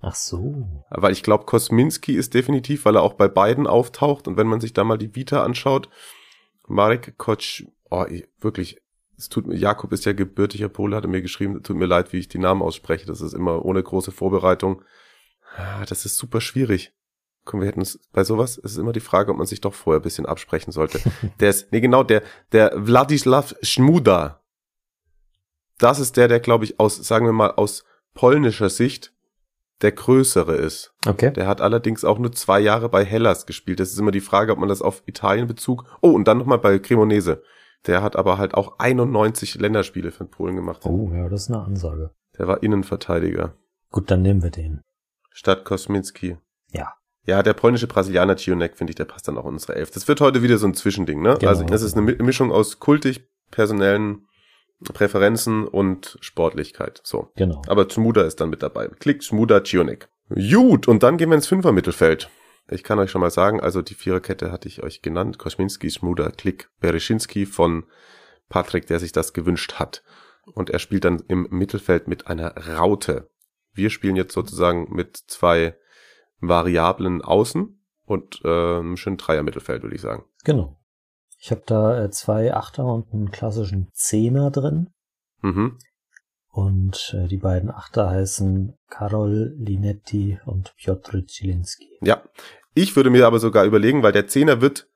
Ach 0.00 0.14
so. 0.16 0.84
Weil 0.90 1.12
ich 1.12 1.22
glaube, 1.22 1.44
Kosminski 1.44 2.14
ist 2.14 2.34
definitiv, 2.34 2.84
weil 2.84 2.96
er 2.96 3.02
auch 3.02 3.14
bei 3.14 3.28
beiden 3.28 3.66
auftaucht. 3.68 4.26
Und 4.26 4.36
wenn 4.36 4.48
man 4.48 4.60
sich 4.60 4.72
da 4.72 4.82
mal 4.82 4.98
die 4.98 5.14
Vita 5.14 5.44
anschaut, 5.44 5.88
Marek 6.66 7.16
Koc, 7.18 7.40
oh, 7.90 8.04
ich- 8.08 8.26
wirklich, 8.40 8.80
es 9.16 9.28
tut 9.28 9.46
mir, 9.46 9.54
Jakob 9.56 9.92
ist 9.92 10.04
ja 10.04 10.12
gebürtiger 10.12 10.68
Pole, 10.68 10.96
hat 10.96 11.04
er 11.04 11.08
mir 11.10 11.22
geschrieben, 11.22 11.62
tut 11.62 11.76
mir 11.76 11.86
leid, 11.86 12.12
wie 12.12 12.18
ich 12.18 12.28
die 12.28 12.38
Namen 12.38 12.62
ausspreche. 12.62 13.06
Das 13.06 13.20
ist 13.20 13.32
immer 13.34 13.64
ohne 13.64 13.82
große 13.82 14.10
Vorbereitung. 14.10 14.82
Ah, 15.56 15.84
Das 15.84 16.04
ist 16.04 16.16
super 16.16 16.40
schwierig. 16.40 16.92
Guck, 17.44 17.60
wir 17.60 17.66
hätten 17.66 17.80
es 17.80 17.98
bei 18.12 18.24
sowas, 18.24 18.58
es 18.58 18.72
ist 18.72 18.78
immer 18.78 18.92
die 18.92 19.00
Frage, 19.00 19.32
ob 19.32 19.38
man 19.38 19.46
sich 19.46 19.60
doch 19.60 19.74
vorher 19.74 20.00
ein 20.00 20.04
bisschen 20.04 20.26
absprechen 20.26 20.72
sollte. 20.72 21.00
der 21.40 21.50
ist, 21.50 21.72
nee, 21.72 21.80
genau, 21.80 22.04
der, 22.04 22.22
der 22.52 22.72
Wladislav 22.74 23.54
Schmuda. 23.62 24.40
Das 25.78 25.98
ist 25.98 26.16
der, 26.16 26.28
der, 26.28 26.40
glaube 26.40 26.64
ich, 26.64 26.78
aus, 26.78 26.96
sagen 26.96 27.26
wir 27.26 27.32
mal, 27.32 27.50
aus 27.52 27.84
polnischer 28.14 28.70
Sicht 28.70 29.12
der 29.82 29.92
größere 29.92 30.54
ist. 30.54 30.94
Okay. 31.06 31.32
Der 31.32 31.46
hat 31.46 31.60
allerdings 31.60 32.04
auch 32.04 32.18
nur 32.18 32.32
zwei 32.32 32.60
Jahre 32.60 32.88
bei 32.88 33.04
Hellas 33.04 33.46
gespielt. 33.46 33.80
Das 33.80 33.90
ist 33.90 33.98
immer 33.98 34.12
die 34.12 34.20
Frage, 34.20 34.52
ob 34.52 34.58
man 34.58 34.68
das 34.68 34.82
auf 34.82 35.02
Italien 35.06 35.48
bezug. 35.48 35.84
Oh, 36.00 36.12
und 36.12 36.28
dann 36.28 36.38
nochmal 36.38 36.58
bei 36.58 36.78
Cremonese. 36.78 37.42
Der 37.86 38.02
hat 38.02 38.14
aber 38.14 38.38
halt 38.38 38.54
auch 38.54 38.78
91 38.78 39.56
Länderspiele 39.56 40.12
für 40.12 40.24
Polen 40.24 40.54
gemacht. 40.54 40.82
Oh, 40.84 41.10
ja, 41.12 41.28
das 41.28 41.42
ist 41.42 41.50
eine 41.50 41.64
Ansage. 41.64 42.10
Der 42.38 42.46
war 42.46 42.62
Innenverteidiger. 42.62 43.56
Gut, 43.90 44.10
dann 44.10 44.22
nehmen 44.22 44.42
wir 44.42 44.50
den. 44.50 44.82
Statt 45.30 45.64
Kosminski. 45.64 46.38
Ja. 46.70 46.94
Ja, 47.24 47.42
der 47.42 47.52
polnische 47.52 47.86
Brasilianer 47.86 48.36
Cionek, 48.36 48.76
finde 48.76 48.90
ich, 48.90 48.96
der 48.96 49.04
passt 49.04 49.28
dann 49.28 49.38
auch 49.38 49.44
in 49.44 49.52
unsere 49.52 49.76
Elf. 49.76 49.90
Das 49.92 50.08
wird 50.08 50.20
heute 50.20 50.42
wieder 50.42 50.58
so 50.58 50.66
ein 50.66 50.74
Zwischending, 50.74 51.22
ne? 51.22 51.36
Genau. 51.38 51.50
Also 51.50 51.64
das 51.64 51.82
ist 51.82 51.96
eine 51.96 52.10
Mi- 52.10 52.20
Mischung 52.22 52.50
aus 52.50 52.80
kultig, 52.80 53.28
personellen 53.50 54.26
Präferenzen 54.92 55.66
und 55.68 56.18
Sportlichkeit. 56.20 57.00
So. 57.04 57.30
Genau. 57.36 57.62
Aber 57.68 57.88
Schmuda 57.88 58.22
ist 58.22 58.40
dann 58.40 58.50
mit 58.50 58.62
dabei. 58.62 58.88
Klick, 58.98 59.22
Schmuda, 59.22 59.62
Cionek. 59.62 60.08
Gut, 60.28 60.88
und 60.88 61.02
dann 61.04 61.16
gehen 61.16 61.30
wir 61.30 61.36
ins 61.36 61.46
Fünfer-Mittelfeld. 61.46 62.28
Ich 62.70 62.82
kann 62.82 62.98
euch 62.98 63.10
schon 63.10 63.20
mal 63.20 63.30
sagen, 63.30 63.60
also 63.60 63.82
die 63.82 63.94
Viererkette 63.94 64.50
hatte 64.50 64.66
ich 64.66 64.82
euch 64.82 65.02
genannt. 65.02 65.38
Koschminski, 65.38 65.90
Schmuda, 65.90 66.30
Klick, 66.30 66.70
Bereschinski 66.80 67.46
von 67.46 67.84
Patrick, 68.48 68.86
der 68.86 68.98
sich 68.98 69.12
das 69.12 69.32
gewünscht 69.32 69.74
hat. 69.74 70.02
Und 70.54 70.70
er 70.70 70.80
spielt 70.80 71.04
dann 71.04 71.22
im 71.28 71.46
Mittelfeld 71.50 72.08
mit 72.08 72.26
einer 72.26 72.56
Raute. 72.76 73.30
Wir 73.72 73.90
spielen 73.90 74.16
jetzt 74.16 74.34
sozusagen 74.34 74.88
mit 74.92 75.16
zwei 75.16 75.76
variablen 76.42 77.22
Außen 77.22 77.80
und 78.04 78.40
äh, 78.44 78.48
einem 78.48 78.96
schönen 78.96 79.16
Dreier-Mittelfeld, 79.16 79.82
würde 79.82 79.96
ich 79.96 80.02
sagen. 80.02 80.24
Genau. 80.44 80.78
Ich 81.38 81.50
habe 81.50 81.62
da 81.66 82.04
äh, 82.04 82.10
zwei 82.10 82.52
Achter 82.54 82.84
und 82.84 83.12
einen 83.12 83.30
klassischen 83.30 83.88
Zehner 83.94 84.50
drin. 84.50 84.90
Mhm. 85.40 85.78
Und 86.50 87.16
äh, 87.16 87.28
die 87.28 87.38
beiden 87.38 87.70
Achter 87.70 88.10
heißen 88.10 88.76
Karol 88.90 89.54
Linetti 89.56 90.38
und 90.44 90.74
Piotr 90.76 91.26
Zielinski. 91.26 91.88
Ja. 92.02 92.22
Ich 92.74 92.94
würde 92.96 93.10
mir 93.10 93.26
aber 93.26 93.38
sogar 93.38 93.64
überlegen, 93.64 94.02
weil 94.02 94.12
der 94.12 94.28
Zehner 94.28 94.60
wird 94.60 94.88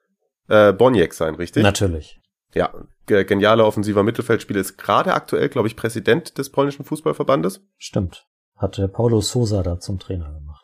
äh, 0.49 0.73
Boniek 0.73 1.15
sein, 1.15 1.35
richtig? 1.35 1.63
Natürlich. 1.63 2.21
Ja, 2.55 2.73
ge- 3.07 3.25
genialer 3.25 3.67
offensiver 3.67 4.03
Mittelfeldspieler 4.03 4.61
ist 4.61 4.79
gerade 4.79 5.13
aktuell, 5.13 5.49
glaube 5.49 5.69
ich, 5.69 5.77
Präsident 5.77 6.39
des 6.39 6.51
polnischen 6.51 6.85
Fußballverbandes. 6.85 7.61
Stimmt. 7.77 8.27
Hat 8.57 8.79
äh, 8.79 8.89
Paulo 8.89 9.21
Sosa 9.21 9.63
da 9.63 9.79
zum 9.79 9.99
Trainer 9.99 10.33
gemacht. 10.33 10.56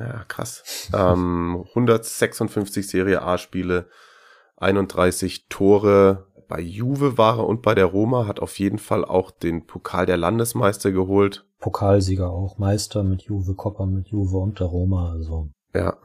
Ja, 0.00 0.24
krass. 0.28 0.88
ähm, 0.94 1.64
156 1.68 2.88
Serie 2.88 3.22
A-Spiele, 3.22 3.86
31 4.56 5.46
Tore. 5.48 6.26
Bei 6.48 6.60
Juve 6.60 7.16
war 7.18 7.38
er 7.38 7.46
und 7.46 7.62
bei 7.62 7.74
der 7.74 7.84
Roma 7.84 8.26
hat 8.26 8.40
auf 8.40 8.58
jeden 8.58 8.78
Fall 8.78 9.04
auch 9.04 9.30
den 9.30 9.66
Pokal 9.66 10.06
der 10.06 10.16
Landesmeister 10.16 10.90
geholt. 10.90 11.46
Pokalsieger 11.60 12.30
auch, 12.30 12.58
Meister 12.58 13.02
mit 13.04 13.22
Juve, 13.22 13.54
Coppa 13.54 13.86
mit 13.86 14.08
Juve 14.08 14.38
und 14.38 14.58
der 14.58 14.66
Roma, 14.66 15.10
also 15.12 15.50
Ja, 15.74 15.96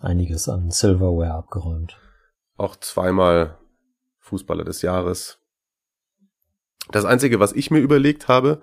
einiges 0.00 0.48
an 0.48 0.70
Silverware 0.70 1.34
abgeräumt. 1.34 1.98
auch 2.56 2.74
zweimal 2.76 3.58
Fußballer 4.20 4.64
des 4.64 4.82
Jahres. 4.82 5.38
Das 6.90 7.04
Einzige, 7.04 7.38
was 7.38 7.52
ich 7.52 7.70
mir 7.70 7.78
überlegt 7.80 8.26
habe, 8.28 8.60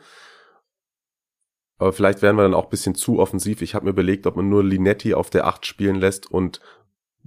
aber 1.78 1.94
vielleicht 1.94 2.22
wären 2.22 2.36
wir 2.36 2.44
dann 2.44 2.54
auch 2.54 2.66
ein 2.66 2.70
bisschen 2.70 2.96
zu 2.96 3.20
offensiv. 3.20 3.62
Ich 3.62 3.76
habe 3.76 3.86
mir 3.86 3.92
überlegt, 3.92 4.26
ob 4.26 4.36
man 4.36 4.50
nur 4.50 4.64
Linetti 4.64 5.14
auf 5.14 5.30
der 5.30 5.46
8 5.46 5.66
spielen 5.66 5.96
lässt 5.96 6.30
und 6.30 6.60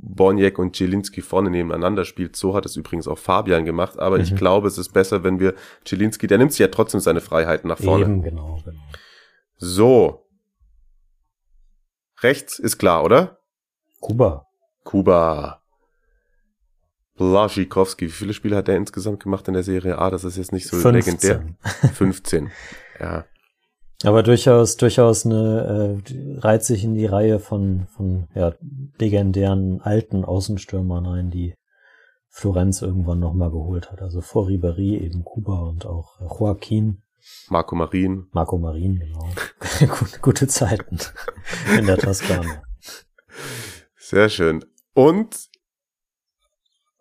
Boniek 0.03 0.59
und 0.59 0.75
Zielinski 0.75 1.23
vorne 1.23 1.51
nebeneinander 1.51 2.05
spielt. 2.05 2.35
So 2.35 2.55
hat 2.55 2.67
es 2.67 2.77
übrigens 2.77 3.07
auch 3.07 3.19
Fabian 3.19 3.65
gemacht. 3.65 3.99
Aber 3.99 4.17
mhm. 4.17 4.25
ich 4.25 4.35
glaube, 4.35 4.67
es 4.67 4.79
ist 4.79 4.93
besser, 4.93 5.23
wenn 5.23 5.39
wir 5.39 5.55
Zielinski, 5.85 6.27
der 6.27 6.39
nimmt 6.39 6.53
sich 6.53 6.61
ja 6.61 6.69
trotzdem 6.69 7.01
seine 7.01 7.21
Freiheiten 7.21 7.69
nach 7.69 7.79
vorne. 7.79 8.05
Eben, 8.05 8.23
genau, 8.23 8.61
genau. 8.65 8.81
So. 9.57 10.27
Rechts 12.23 12.59
ist 12.59 12.79
klar, 12.79 13.05
oder? 13.05 13.39
Kuba. 14.01 14.47
Kuba. 14.85 15.63
Blaschikowski. 17.17 18.07
Wie 18.07 18.11
viele 18.11 18.33
Spiele 18.33 18.57
hat 18.57 18.69
er 18.69 18.77
insgesamt 18.77 19.23
gemacht 19.23 19.47
in 19.49 19.55
der 19.55 19.63
Serie 19.63 19.99
A? 19.99 20.11
Das 20.11 20.25
ist 20.25 20.39
jetzt 20.39 20.53
nicht 20.53 20.67
so 20.67 20.77
15. 20.77 20.93
legendär. 20.95 21.55
15. 21.95 22.51
ja. 22.99 23.27
Aber 24.03 24.23
durchaus, 24.23 24.77
durchaus 24.77 25.27
eine, 25.27 26.03
äh, 26.07 26.39
reiht 26.39 26.65
sich 26.65 26.85
in 26.85 26.95
die 26.95 27.07
Reihe 27.07 27.39
von, 27.39 27.87
von 27.95 28.29
ja, 28.35 28.55
legendären 28.99 29.83
alten 29.83 30.25
Außenstürmern 30.25 31.07
ein, 31.07 31.31
die 31.31 31.55
Florenz 32.31 32.81
irgendwann 32.81 33.19
nochmal 33.19 33.51
geholt 33.51 33.91
hat. 33.91 34.01
Also 34.01 34.23
vor 34.23 34.47
Ribéry 34.47 34.99
eben 34.99 35.25
Kuba 35.25 35.61
und 35.61 35.85
auch 35.85 36.19
Joaquin. 36.21 37.03
Marco 37.49 37.77
Marin. 37.77 38.29
Marco 38.33 38.57
Marin, 38.57 38.99
genau. 38.99 39.29
gute, 39.99 40.21
gute 40.21 40.49
Zeiten 40.49 40.99
in 41.79 41.87
der 41.87 41.99
Toskana. 41.99 42.63
Sehr 43.97 44.31
schön. 44.31 44.65
Und 44.95 45.51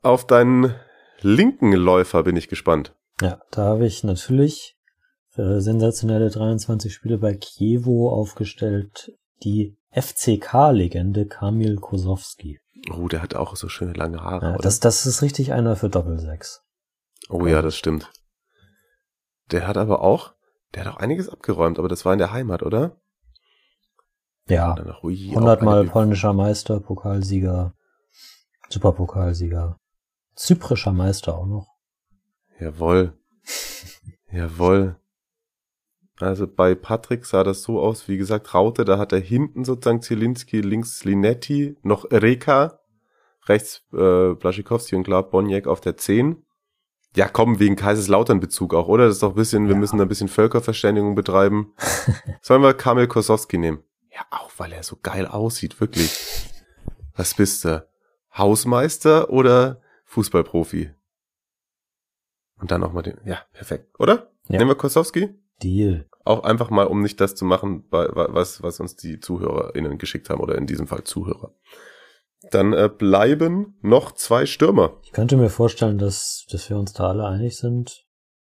auf 0.02 0.28
deinen 0.28 0.76
linken 1.22 1.72
Läufer 1.72 2.24
bin 2.24 2.36
ich 2.36 2.50
gespannt. 2.50 2.96
Ja, 3.22 3.42
da 3.52 3.64
habe 3.64 3.86
ich 3.86 4.04
natürlich 4.04 4.79
für 5.30 5.62
sensationelle 5.62 6.30
23 6.30 6.94
Spiele 6.94 7.18
bei 7.18 7.36
Kiewo 7.36 8.10
aufgestellt 8.10 9.12
die 9.44 9.78
FCK-Legende 9.92 11.26
Kamil 11.28 11.78
Kosowski. 11.78 12.60
Oh, 12.92 13.08
der 13.08 13.22
hat 13.22 13.36
auch 13.36 13.56
so 13.56 13.70
schöne 13.70 13.94
lange 13.94 14.22
Haare. 14.22 14.52
Ja, 14.52 14.58
das, 14.58 14.80
das 14.80 15.06
ist 15.06 15.22
richtig 15.22 15.54
einer 15.54 15.76
für 15.76 15.90
Doppelsechs. 15.90 16.64
Oh 17.30 17.46
ja, 17.46 17.62
das 17.62 17.76
stimmt. 17.76 18.12
Der 19.52 19.68
hat 19.68 19.78
aber 19.78 20.02
auch, 20.02 20.34
der 20.74 20.86
hat 20.86 20.94
auch 20.94 20.98
einiges 20.98 21.30
abgeräumt, 21.30 21.80
aber 21.80 21.88
das 21.88 22.06
war 22.06 22.14
in 22.14 22.20
der 22.20 22.32
Heimat, 22.32 22.64
oder? 22.64 22.98
Ja. 24.48 24.74
100 24.74 25.62
Mal 25.62 25.86
polnischer 25.86 26.34
Meister, 26.34 26.80
Pokalsieger, 26.80 27.76
Superpokalsieger, 28.70 29.78
zyprischer 30.36 30.92
Meister 30.92 31.38
auch 31.38 31.46
noch. 31.46 31.68
Jawoll. 32.60 33.18
Jawoll. 34.32 34.99
Also 36.20 36.48
bei 36.48 36.76
Patrick 36.76 37.26
sah 37.26 37.44
das 37.44 37.64
so 37.64 37.80
aus, 37.80 38.08
wie 38.08 38.18
gesagt, 38.18 38.54
Raute, 38.54 38.84
da 38.84 38.98
hat 38.98 39.14
er 39.14 39.20
hinten 39.20 39.64
sozusagen 39.64 40.02
Zielinski, 40.02 40.60
links 40.60 41.06
Linetti, 41.06 41.78
noch 41.82 42.06
Reka, 42.12 42.80
rechts 43.48 43.86
äh, 43.94 44.34
Blaschikowski 44.34 44.96
und 44.96 45.04
klar 45.04 45.24
Boniek 45.24 45.66
auf 45.68 45.80
der 45.80 45.96
10. 45.96 46.44
Ja, 47.16 47.28
komm, 47.28 47.60
wegen 47.60 47.76
Kaiserslautern-Bezug 47.76 48.74
auch, 48.76 48.88
oder? 48.88 49.06
Das 49.06 49.16
ist 49.16 49.24
doch 49.24 49.30
ein 49.30 49.36
bisschen, 49.36 49.64
ja. 49.64 49.70
wir 49.70 49.76
müssen 49.78 49.98
da 49.98 50.06
ein 50.06 50.10
bisschen 50.10 50.28
Völkerverständigung 50.28 51.16
betreiben. 51.16 51.74
Sollen 52.42 52.62
wir 52.62 52.74
Kamil 52.74 53.08
Kosowski 53.08 53.58
nehmen? 53.58 53.82
Ja, 54.12 54.22
auch 54.30 54.52
weil 54.58 54.74
er 54.74 54.84
so 54.84 54.98
geil 55.02 55.26
aussieht, 55.26 55.80
wirklich. 55.80 56.12
Was 57.16 57.34
bist 57.34 57.66
du? 57.66 57.88
Hausmeister 58.38 59.30
oder 59.30 59.82
Fußballprofi? 60.06 60.92
Und 62.60 62.72
dann 62.72 62.82
nochmal 62.82 63.04
den, 63.04 63.20
ja, 63.26 63.40
perfekt, 63.54 64.00
oder? 64.00 64.32
Ja. 64.50 64.60
Nehmen 64.60 64.72
wir 64.72 64.76
Kosowski? 64.76 65.30
Deal. 65.64 66.09
Auch 66.26 66.44
einfach 66.44 66.70
mal, 66.70 66.86
um 66.86 67.02
nicht 67.02 67.20
das 67.22 67.36
zu 67.36 67.46
machen, 67.46 67.86
was, 67.90 68.62
was 68.62 68.80
uns 68.80 68.96
die 68.96 69.20
ZuhörerInnen 69.20 69.98
geschickt 69.98 70.30
haben 70.30 70.42
oder 70.42 70.56
in 70.58 70.68
diesem 70.68 70.88
Fall 70.88 71.04
Zuhörer. 71.04 71.54
Dann 72.52 72.74
äh, 72.74 72.90
bleiben 72.90 73.78
noch 73.82 74.14
zwei 74.14 74.46
Stürmer. 74.46 74.98
Ich 75.04 75.12
könnte 75.12 75.38
mir 75.38 75.50
vorstellen, 75.50 75.98
dass, 75.98 76.46
dass 76.52 76.70
wir 76.70 76.78
uns 76.78 76.94
da 76.94 77.10
alle 77.10 77.26
einig 77.26 77.58
sind 77.58 78.06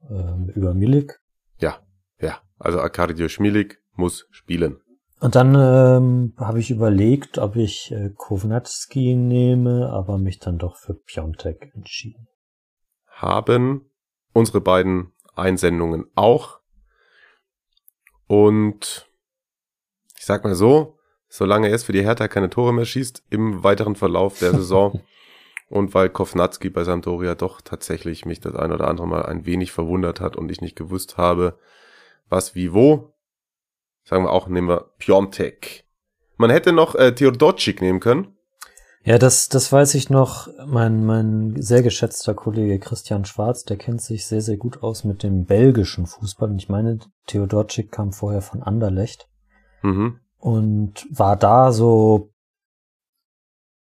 äh, 0.09 0.51
über 0.53 0.73
Milik. 0.73 1.21
Ja, 1.59 1.79
ja. 2.19 2.41
Also 2.57 2.79
Arkadiusz 2.79 3.39
Milik 3.39 3.81
muss 3.93 4.27
spielen. 4.31 4.81
Und 5.19 5.35
dann 5.35 5.55
ähm, 5.55 6.33
habe 6.37 6.59
ich 6.59 6.69
überlegt, 6.69 7.37
ob 7.37 7.55
ich 7.55 7.91
äh, 7.91 8.11
Kovnatski 8.15 9.15
nehme, 9.15 9.89
aber 9.89 10.17
mich 10.17 10.39
dann 10.39 10.57
doch 10.57 10.75
für 10.75 10.93
Piontek 10.93 11.71
entschieden. 11.73 12.27
Haben 13.07 13.89
unsere 14.33 14.61
beiden 14.61 15.13
Einsendungen 15.35 16.05
auch 16.13 16.59
und 18.27 19.09
ich 20.17 20.25
sag 20.25 20.43
mal 20.43 20.55
so, 20.55 20.99
solange 21.29 21.67
er 21.67 21.73
jetzt 21.73 21.85
für 21.85 21.93
die 21.93 22.03
Hertha 22.03 22.27
keine 22.27 22.49
Tore 22.49 22.73
mehr 22.73 22.85
schießt 22.85 23.23
im 23.29 23.63
weiteren 23.63 23.95
Verlauf 23.95 24.39
der 24.39 24.51
Saison 24.55 25.01
und 25.69 25.93
weil 25.93 26.09
Kovnatski 26.09 26.69
bei 26.69 26.83
Sampdoria 26.83 27.35
doch 27.35 27.61
tatsächlich 27.61 28.25
mich 28.25 28.39
das 28.39 28.55
ein 28.55 28.71
oder 28.71 28.87
andere 28.87 29.07
Mal 29.07 29.25
ein 29.25 29.45
wenig 29.45 29.71
verwundert 29.71 30.21
hat 30.21 30.35
und 30.35 30.51
ich 30.51 30.61
nicht 30.61 30.75
gewusst 30.75 31.17
habe, 31.17 31.57
was 32.29 32.55
wie 32.55 32.73
wo, 32.73 33.13
sagen 34.03 34.23
wir 34.23 34.31
auch, 34.31 34.47
nehmen 34.47 34.69
wir 34.69 34.91
Piontek. 34.97 35.85
Man 36.37 36.49
hätte 36.49 36.71
noch 36.71 36.95
äh, 36.95 37.13
Theodocic 37.13 37.81
nehmen 37.81 37.99
können. 37.99 38.36
Ja, 39.07 39.17
das, 39.17 39.47
das 39.47 39.71
weiß 39.71 39.95
ich 39.95 40.09
noch. 40.09 40.49
Mein, 40.65 41.05
mein 41.05 41.55
sehr 41.61 41.81
geschätzter 41.81 42.33
Kollege 42.33 42.77
Christian 42.77 43.23
Schwarz, 43.23 43.63
der 43.63 43.77
kennt 43.77 44.01
sich 44.01 44.25
sehr, 44.25 44.41
sehr 44.41 44.57
gut 44.57 44.83
aus 44.83 45.05
mit 45.05 45.23
dem 45.23 45.45
belgischen 45.45 46.05
Fußball. 46.07 46.49
Und 46.49 46.61
ich 46.61 46.67
meine, 46.67 46.99
Theodorczyk 47.27 47.89
kam 47.89 48.11
vorher 48.11 48.41
von 48.41 48.61
Anderlecht. 48.61 49.29
Mhm. 49.81 50.19
Und 50.39 51.07
war 51.09 51.37
da 51.37 51.71
so, 51.71 52.33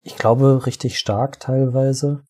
ich 0.00 0.16
glaube, 0.16 0.64
richtig 0.64 0.98
stark 0.98 1.40
teilweise. 1.40 2.22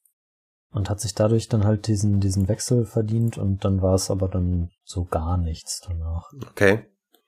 Und 0.73 0.91
hat 0.91 0.99
sich 0.99 1.15
dadurch 1.15 1.49
dann 1.49 1.63
halt 1.63 1.87
diesen, 1.87 2.19
diesen 2.19 2.49
Wechsel 2.49 2.85
verdient. 2.85 3.39
Und 3.39 3.65
dann 3.65 3.81
war 3.81 3.95
es 3.95 4.11
aber 4.11 4.27
dann 4.27 4.71
so 4.83 5.05
gar 5.05 5.37
nichts 5.37 5.83
danach. 5.87 6.33
Okay. 6.51 6.85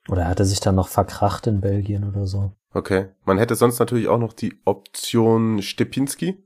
Oder 0.09 0.23
er 0.23 0.27
hatte 0.27 0.43
sich 0.43 0.59
dann 0.59 0.75
noch 0.75 0.89
verkracht 0.89 1.47
in 1.47 1.61
Belgien 1.61 2.03
oder 2.03 2.27
so. 2.27 2.51
Okay. 2.75 3.07
Man 3.23 3.37
hätte 3.37 3.55
sonst 3.55 3.79
natürlich 3.79 4.09
auch 4.09 4.17
noch 4.17 4.33
die 4.33 4.59
Option 4.65 5.61
Stepinski. 5.61 6.45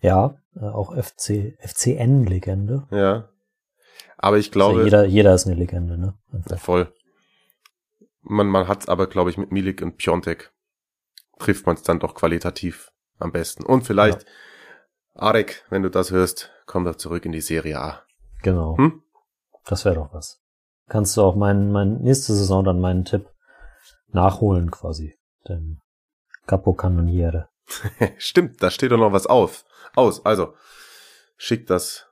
Ja, 0.00 0.36
äh, 0.54 0.66
auch 0.66 0.94
FC, 0.94 1.58
FCN-Legende. 1.58 2.86
Ja. 2.92 3.28
Aber 4.16 4.38
ich 4.38 4.52
glaube. 4.52 4.74
Also 4.74 4.84
jeder, 4.84 5.04
jeder 5.04 5.34
ist 5.34 5.46
eine 5.46 5.56
Legende, 5.56 5.98
ne? 5.98 6.14
Ja, 6.48 6.56
voll. 6.58 6.94
Man, 8.22 8.46
man 8.46 8.68
hat's 8.68 8.88
aber, 8.88 9.08
glaube 9.08 9.30
ich, 9.30 9.36
mit 9.36 9.50
Milik 9.50 9.82
und 9.82 9.96
Piontek 9.96 10.52
trifft 11.40 11.66
man 11.66 11.74
es 11.74 11.82
dann 11.82 11.98
doch 11.98 12.14
qualitativ 12.14 12.92
am 13.18 13.32
besten. 13.32 13.64
Und 13.64 13.82
vielleicht, 13.82 14.22
ja. 14.22 14.28
Arek, 15.14 15.64
wenn 15.70 15.82
du 15.82 15.90
das 15.90 16.12
hörst, 16.12 16.52
komm 16.66 16.84
doch 16.84 16.94
zurück 16.94 17.24
in 17.24 17.32
die 17.32 17.40
Serie 17.40 17.80
A. 17.80 18.02
Genau. 18.44 18.76
Hm? 18.78 19.02
Das 19.66 19.84
wäre 19.84 19.96
doch 19.96 20.14
was. 20.14 20.40
Kannst 20.86 21.16
du 21.16 21.22
auch 21.22 21.34
meinen, 21.34 21.72
mein 21.72 21.98
nächste 21.98 22.32
Saison 22.32 22.62
dann 22.62 22.80
meinen 22.80 23.04
Tipp 23.04 23.28
nachholen 24.12 24.70
quasi 24.70 25.17
den 25.48 25.80
Capocannoniere. 26.46 27.48
Stimmt, 28.18 28.62
da 28.62 28.70
steht 28.70 28.92
doch 28.92 28.98
noch 28.98 29.12
was 29.12 29.26
auf. 29.26 29.64
Aus. 29.94 30.24
Also, 30.24 30.54
schickt 31.36 31.70
das 31.70 32.06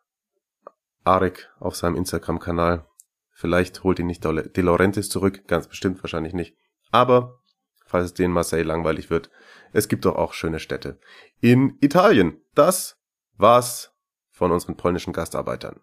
Arik 1.04 1.50
auf 1.58 1.76
seinem 1.76 1.96
Instagram-Kanal. 1.96 2.86
Vielleicht 3.30 3.84
holt 3.84 3.98
ihn 3.98 4.06
nicht 4.06 4.24
De 4.24 4.62
Laurentiis 4.62 5.08
zurück, 5.08 5.46
ganz 5.46 5.68
bestimmt 5.68 6.02
wahrscheinlich 6.02 6.32
nicht. 6.32 6.56
Aber, 6.90 7.40
falls 7.86 8.06
es 8.06 8.14
den 8.14 8.30
Marseille 8.30 8.62
langweilig 8.62 9.10
wird, 9.10 9.30
es 9.72 9.88
gibt 9.88 10.04
doch 10.04 10.16
auch 10.16 10.32
schöne 10.32 10.58
Städte. 10.58 10.98
In 11.40 11.76
Italien. 11.80 12.40
Das 12.54 12.98
war's 13.36 13.92
von 14.30 14.52
unseren 14.52 14.76
polnischen 14.76 15.12
Gastarbeitern. 15.12 15.80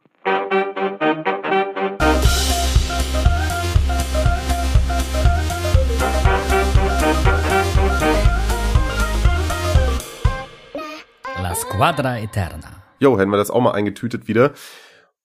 Squadra 11.84 12.18
Eterna. 12.18 12.82
Jo, 13.00 13.20
hätten 13.20 13.32
wir 13.32 13.36
das 13.36 13.52
auch 13.52 13.60
mal 13.60 13.74
eingetütet 13.74 14.30
wieder. 14.30 14.54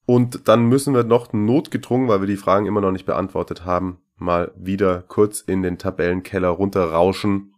Und 0.07 0.49
dann 0.49 0.65
müssen 0.65 0.93
wir 0.93 1.05
noch 1.05 1.33
notgedrungen, 1.33 2.09
weil 2.09 2.21
wir 2.21 2.27
die 2.27 2.37
Fragen 2.37 2.67
immer 2.67 2.81
noch 2.81 2.91
nicht 2.91 3.07
beantwortet 3.07 3.65
haben, 3.65 4.01
mal 4.17 4.51
wieder 4.57 5.03
kurz 5.03 5.41
in 5.41 5.63
den 5.63 5.79
Tabellenkeller 5.79 6.49
runterrauschen. 6.49 7.55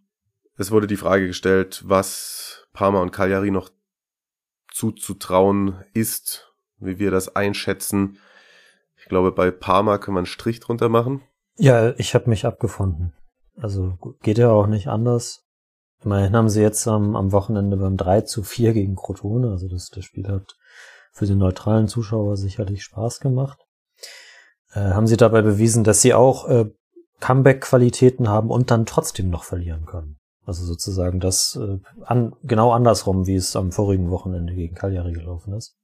Es 0.58 0.70
wurde 0.70 0.86
die 0.86 0.98
Frage 0.98 1.28
gestellt, 1.28 1.82
was 1.86 2.66
Parma 2.74 3.00
und 3.00 3.10
Cagliari 3.10 3.50
noch 3.50 3.70
zuzutrauen 4.70 5.82
ist, 5.94 6.52
wie 6.76 6.98
wir 6.98 7.10
das 7.10 7.34
einschätzen. 7.34 8.18
Ich 8.98 9.06
glaube, 9.06 9.32
bei 9.32 9.50
Parma 9.50 9.96
können 9.96 10.16
wir 10.16 10.20
einen 10.20 10.26
Strich 10.26 10.60
drunter 10.60 10.90
machen. 10.90 11.22
Ja, 11.56 11.94
ich 11.96 12.14
habe 12.14 12.28
mich 12.28 12.44
abgefunden. 12.44 13.14
Also 13.56 13.96
geht 14.20 14.36
ja 14.36 14.50
auch 14.50 14.66
nicht 14.66 14.88
anders. 14.88 15.49
Immerhin 16.04 16.34
haben 16.34 16.48
sie 16.48 16.62
jetzt 16.62 16.86
am, 16.88 17.14
am 17.14 17.32
Wochenende 17.32 17.76
beim 17.76 17.96
3 17.96 18.22
zu 18.22 18.42
4 18.42 18.72
gegen 18.72 18.96
Crotone, 18.96 19.50
also 19.50 19.68
das, 19.68 19.90
das 19.90 20.04
Spiel 20.04 20.28
hat 20.28 20.56
für 21.12 21.26
den 21.26 21.38
neutralen 21.38 21.88
Zuschauer 21.88 22.36
sicherlich 22.36 22.82
Spaß 22.84 23.20
gemacht. 23.20 23.58
Äh, 24.72 24.80
haben 24.80 25.06
sie 25.06 25.16
dabei 25.16 25.42
bewiesen, 25.42 25.84
dass 25.84 26.00
sie 26.00 26.14
auch 26.14 26.48
äh, 26.48 26.70
Comeback-Qualitäten 27.20 28.28
haben 28.28 28.50
und 28.50 28.70
dann 28.70 28.86
trotzdem 28.86 29.28
noch 29.28 29.44
verlieren 29.44 29.84
können. 29.84 30.18
Also 30.46 30.64
sozusagen 30.64 31.20
das 31.20 31.58
äh, 31.60 31.78
an, 32.02 32.34
genau 32.42 32.72
andersrum, 32.72 33.26
wie 33.26 33.36
es 33.36 33.56
am 33.56 33.72
vorigen 33.72 34.10
Wochenende 34.10 34.54
gegen 34.54 34.74
Cagliari 34.74 35.12
gelaufen 35.12 35.52
ist. 35.54 35.76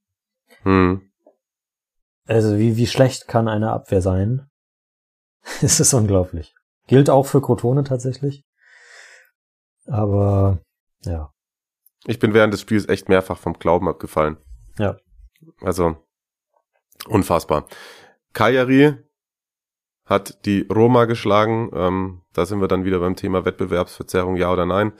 Hm. 0.63 1.03
Also 2.27 2.59
wie, 2.59 2.77
wie 2.77 2.87
schlecht 2.87 3.29
kann 3.29 3.49
eine 3.49 3.71
Abwehr 3.71 4.03
sein? 4.03 4.49
es 5.63 5.79
ist 5.79 5.95
unglaublich. 5.95 6.55
Gilt 6.87 7.11
auch 7.11 7.27
für 7.27 7.43
Crotone 7.43 7.85
tatsächlich. 7.85 8.45
Aber 9.87 10.59
ja. 11.05 11.33
Ich 12.07 12.19
bin 12.19 12.35
während 12.35 12.55
des 12.55 12.61
Spiels 12.61 12.89
echt 12.89 13.09
mehrfach 13.09 13.39
vom 13.39 13.55
Glauben 13.55 13.89
abgefallen. 13.89 14.37
Ja. 14.79 14.97
Also 15.61 15.97
unfassbar. 17.09 17.67
Cagliari 18.33 18.95
hat 20.05 20.45
die 20.47 20.67
Roma 20.73 21.05
geschlagen. 21.05 21.71
Ähm, 21.75 22.23
da 22.33 22.47
sind 22.47 22.61
wir 22.61 22.69
dann 22.69 22.85
wieder 22.85 23.01
beim 23.01 23.17
Thema 23.17 23.45
Wettbewerbsverzerrung, 23.45 24.37
ja 24.37 24.53
oder 24.53 24.67
nein. 24.67 24.93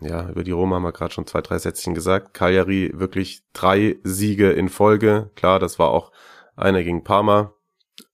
Ja, 0.00 0.28
über 0.28 0.44
die 0.44 0.50
Roma 0.50 0.76
haben 0.76 0.82
wir 0.82 0.92
gerade 0.92 1.12
schon 1.12 1.26
zwei, 1.26 1.40
drei 1.40 1.58
Sätzchen 1.58 1.94
gesagt. 1.94 2.34
Cagliari 2.34 2.92
wirklich 2.94 3.42
drei 3.52 3.96
Siege 4.02 4.50
in 4.50 4.68
Folge. 4.68 5.30
Klar, 5.34 5.58
das 5.58 5.78
war 5.78 5.90
auch 5.90 6.12
einer 6.56 6.82
gegen 6.82 7.04
Parma, 7.04 7.54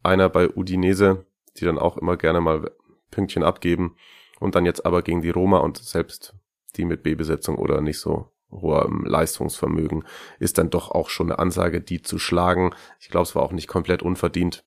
einer 0.03 0.29
bei 0.29 0.49
Udinese, 0.49 1.27
die 1.57 1.65
dann 1.65 1.79
auch 1.79 1.97
immer 1.97 2.17
gerne 2.17 2.41
mal 2.41 2.71
Pünktchen 3.11 3.43
abgeben. 3.43 3.97
Und 4.41 4.57
dann 4.57 4.67
jetzt 4.67 4.85
aber 4.85 5.03
gegen 5.03 5.23
die 5.23 5.31
Roma 5.31 5.59
und 5.59 5.79
selbst 5.79 6.35
die 6.77 6.85
mit 6.85 7.05
B-Besetzung 7.05 7.57
oder 7.57 7.81
nicht 7.81 8.01
so 8.01 8.33
hohem 8.51 9.05
Leistungsvermögen 9.05 10.05
ist 10.41 10.59
dann 10.59 10.71
doch 10.71 10.91
auch 10.91 11.09
schon 11.09 11.31
eine 11.31 11.39
Ansage, 11.39 11.81
die 11.81 12.03
zu 12.03 12.19
schlagen. 12.19 12.75
Ich 12.99 13.09
glaube, 13.09 13.23
es 13.23 13.37
war 13.37 13.43
auch 13.43 13.53
nicht 13.53 13.69
komplett 13.69 14.03
unverdient. 14.03 14.65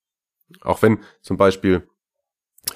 Auch 0.61 0.81
wenn 0.81 0.99
zum 1.21 1.35
Beispiel 1.37 1.87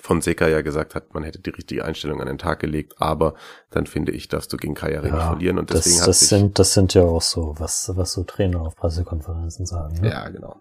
von 0.01 0.21
Seka 0.21 0.47
ja 0.47 0.61
gesagt 0.61 0.95
hat, 0.95 1.13
man 1.13 1.23
hätte 1.23 1.39
die 1.39 1.49
richtige 1.49 1.85
Einstellung 1.85 2.19
an 2.19 2.27
den 2.27 2.37
Tag 2.37 2.59
gelegt, 2.59 2.95
aber 2.97 3.35
dann 3.69 3.87
finde 3.87 4.11
ich, 4.11 4.27
darfst 4.27 4.51
du 4.51 4.57
gegen 4.57 4.73
Kajari 4.73 5.07
ja, 5.07 5.15
nicht 5.15 5.25
verlieren 5.25 5.59
und 5.59 5.69
deswegen 5.69 5.95
das, 5.95 6.01
hat 6.01 6.07
das 6.09 6.19
sich, 6.19 6.29
sind 6.29 6.59
das 6.59 6.73
sind 6.73 6.93
ja 6.93 7.03
auch 7.03 7.21
so 7.21 7.55
was 7.57 7.91
was 7.95 8.11
so 8.11 8.23
Trainer 8.23 8.61
auf 8.61 8.75
Pressekonferenzen 8.75 9.65
sagen. 9.65 10.01
Ne? 10.01 10.09
Ja, 10.09 10.27
genau. 10.27 10.57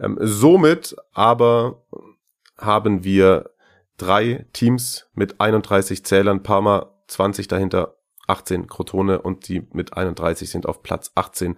Ähm, 0.00 0.18
somit 0.20 0.96
aber 1.12 1.84
haben 2.58 3.04
wir 3.04 3.50
drei 3.96 4.46
Teams 4.52 5.08
mit 5.14 5.40
31 5.40 6.04
Zählern, 6.04 6.42
Parma 6.42 6.92
20 7.08 7.48
dahinter, 7.48 7.96
18 8.26 8.66
Crotone 8.66 9.20
und 9.20 9.48
die 9.48 9.66
mit 9.72 9.96
31 9.96 10.48
sind 10.50 10.66
auf 10.66 10.82
Platz 10.82 11.12
18. 11.14 11.56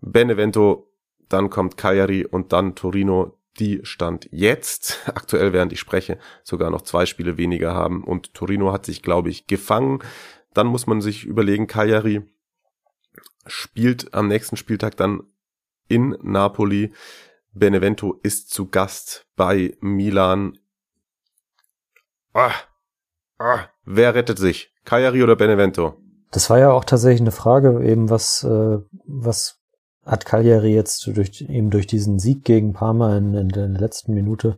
Benevento, 0.00 0.90
dann 1.28 1.50
kommt 1.50 1.76
Cagliari 1.76 2.24
und 2.24 2.52
dann 2.52 2.74
Torino, 2.74 3.38
die 3.58 3.80
Stand 3.82 4.28
jetzt, 4.30 4.98
aktuell 5.06 5.52
während 5.52 5.72
ich 5.72 5.80
spreche, 5.80 6.18
sogar 6.42 6.70
noch 6.70 6.82
zwei 6.82 7.06
Spiele 7.06 7.36
weniger 7.36 7.74
haben 7.74 8.04
und 8.04 8.34
Torino 8.34 8.72
hat 8.72 8.86
sich, 8.86 9.02
glaube 9.02 9.30
ich, 9.30 9.46
gefangen. 9.46 10.00
Dann 10.54 10.66
muss 10.66 10.86
man 10.86 11.00
sich 11.00 11.24
überlegen, 11.24 11.66
Cagliari 11.66 12.22
spielt 13.46 14.14
am 14.14 14.28
nächsten 14.28 14.56
Spieltag 14.56 14.96
dann 14.96 15.22
in 15.88 16.16
Napoli. 16.22 16.92
Benevento 17.52 18.18
ist 18.22 18.50
zu 18.50 18.68
Gast 18.68 19.26
bei 19.36 19.76
Milan. 19.80 20.58
Ah, 22.38 22.54
ah, 23.38 23.66
wer 23.84 24.14
rettet 24.14 24.38
sich? 24.38 24.72
Cagliari 24.84 25.24
oder 25.24 25.34
Benevento? 25.34 25.96
Das 26.30 26.48
war 26.50 26.60
ja 26.60 26.70
auch 26.70 26.84
tatsächlich 26.84 27.20
eine 27.20 27.32
Frage, 27.32 27.84
eben 27.84 28.10
was, 28.10 28.44
äh, 28.44 28.78
was 29.06 29.58
hat 30.04 30.24
Cagliari 30.24 30.72
jetzt 30.72 31.04
durch, 31.08 31.40
eben 31.40 31.70
durch 31.70 31.88
diesen 31.88 32.20
Sieg 32.20 32.44
gegen 32.44 32.74
Parma 32.74 33.16
in, 33.16 33.34
in 33.34 33.48
der 33.48 33.66
letzten 33.66 34.14
Minute 34.14 34.56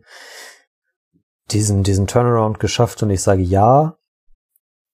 diesen, 1.49 1.81
diesen 1.81 2.05
Turnaround 2.05 2.59
geschafft 2.59 3.01
und 3.01 3.09
ich 3.09 3.23
sage 3.23 3.41
ja, 3.41 3.97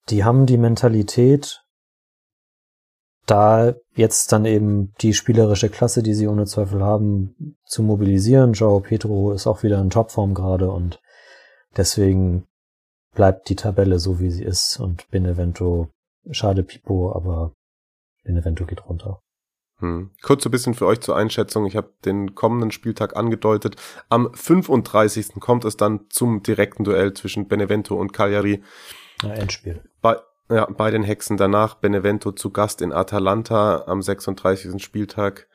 die 0.08 0.24
haben 0.24 0.46
die 0.46 0.58
Mentalität, 0.58 1.66
da 3.26 3.76
jetzt 3.96 4.32
dann 4.32 4.46
eben 4.46 4.94
die 5.02 5.14
spielerische 5.14 5.68
Klasse, 5.68 6.04
die 6.04 6.14
sie 6.14 6.30
ohne 6.30 6.46
Zweifel 6.46 6.82
haben, 6.82 7.58
zu 7.66 7.84
mobilisieren. 7.84 8.54
Joao 8.54 8.80
Pedro 8.80 9.34
ist 9.34 9.46
auch 9.46 9.62
wieder 9.62 9.82
in 9.82 9.90
Topform 9.90 10.34
gerade 10.34 10.72
und 10.72 11.02
deswegen 11.76 12.48
bleibt 13.18 13.50
die 13.50 13.56
Tabelle 13.56 13.98
so, 13.98 14.20
wie 14.20 14.30
sie 14.30 14.44
ist 14.44 14.80
und 14.80 15.10
Benevento, 15.10 15.90
schade 16.30 16.62
Pipo, 16.62 17.12
aber 17.16 17.52
Benevento 18.24 18.68
geht 18.68 18.88
runter. 18.88 19.20
Hm. 19.80 20.12
Kurz 20.22 20.44
so 20.44 20.50
ein 20.50 20.52
bisschen 20.52 20.76
für 20.76 20.86
euch 20.86 21.02
zur 21.02 21.18
Einschätzung. 21.18 21.66
Ich 21.66 21.76
habe 21.76 21.92
den 22.06 22.36
kommenden 22.36 22.70
Spieltag 22.70 23.18
angedeutet. 23.18 23.76
Am 24.10 24.32
35. 24.36 25.40
kommt 25.40 25.66
es 25.66 25.78
dann 25.78 26.06
zum 26.10 26.44
direkten 26.44 26.84
Duell 26.84 27.14
zwischen 27.14 27.48
Benevento 27.48 27.96
und 27.96 28.14
Cagliari. 28.14 28.62
Ja, 29.24 29.34
Endspiel. 29.34 29.82
Bei, 30.00 30.18
ja, 30.52 30.66
bei 30.66 30.92
den 30.92 31.02
Hexen 31.02 31.38
danach 31.38 31.74
Benevento 31.74 32.32
zu 32.34 32.52
Gast 32.52 32.84
in 32.84 32.94
Atalanta 32.94 33.86
am 33.88 34.04
36. 34.04 34.84
Spieltag. 34.84 35.48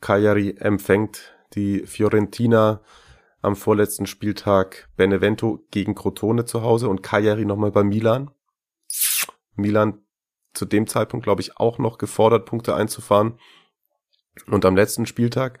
Cagliari 0.00 0.56
empfängt 0.58 1.32
die 1.54 1.86
Fiorentina 1.86 2.80
am 3.42 3.56
vorletzten 3.56 4.06
Spieltag. 4.06 4.88
Benevento 4.96 5.64
gegen 5.70 5.94
Crotone 5.94 6.44
zu 6.44 6.62
Hause 6.62 6.88
und 6.88 7.02
Cagliari 7.02 7.44
nochmal 7.44 7.72
bei 7.72 7.82
Milan. 7.82 8.30
Milan 9.54 10.02
zu 10.52 10.64
dem 10.64 10.86
Zeitpunkt, 10.86 11.24
glaube 11.24 11.42
ich, 11.42 11.56
auch 11.56 11.78
noch 11.78 11.98
gefordert, 11.98 12.46
Punkte 12.46 12.74
einzufahren. 12.74 13.38
Und 14.46 14.64
am 14.64 14.76
letzten 14.76 15.06
Spieltag 15.06 15.60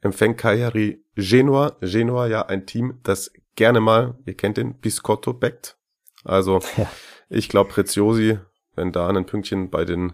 empfängt 0.00 0.38
Cagliari 0.38 1.04
Genua. 1.14 1.76
Genua 1.80 2.26
ja 2.26 2.46
ein 2.46 2.66
Team, 2.66 3.00
das 3.02 3.32
gerne 3.56 3.80
mal, 3.80 4.18
ihr 4.24 4.34
kennt 4.34 4.56
den, 4.56 4.78
Biscotto 4.78 5.32
backt. 5.32 5.78
Also 6.24 6.60
ja. 6.76 6.90
ich 7.28 7.48
glaube 7.48 7.70
Preziosi, 7.70 8.38
wenn 8.74 8.92
da 8.92 9.08
ein 9.08 9.26
Pünktchen 9.26 9.70
bei 9.70 9.84
den 9.84 10.12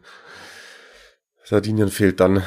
Sardinien 1.45 1.89
fehlt, 1.89 2.21
dann 2.21 2.43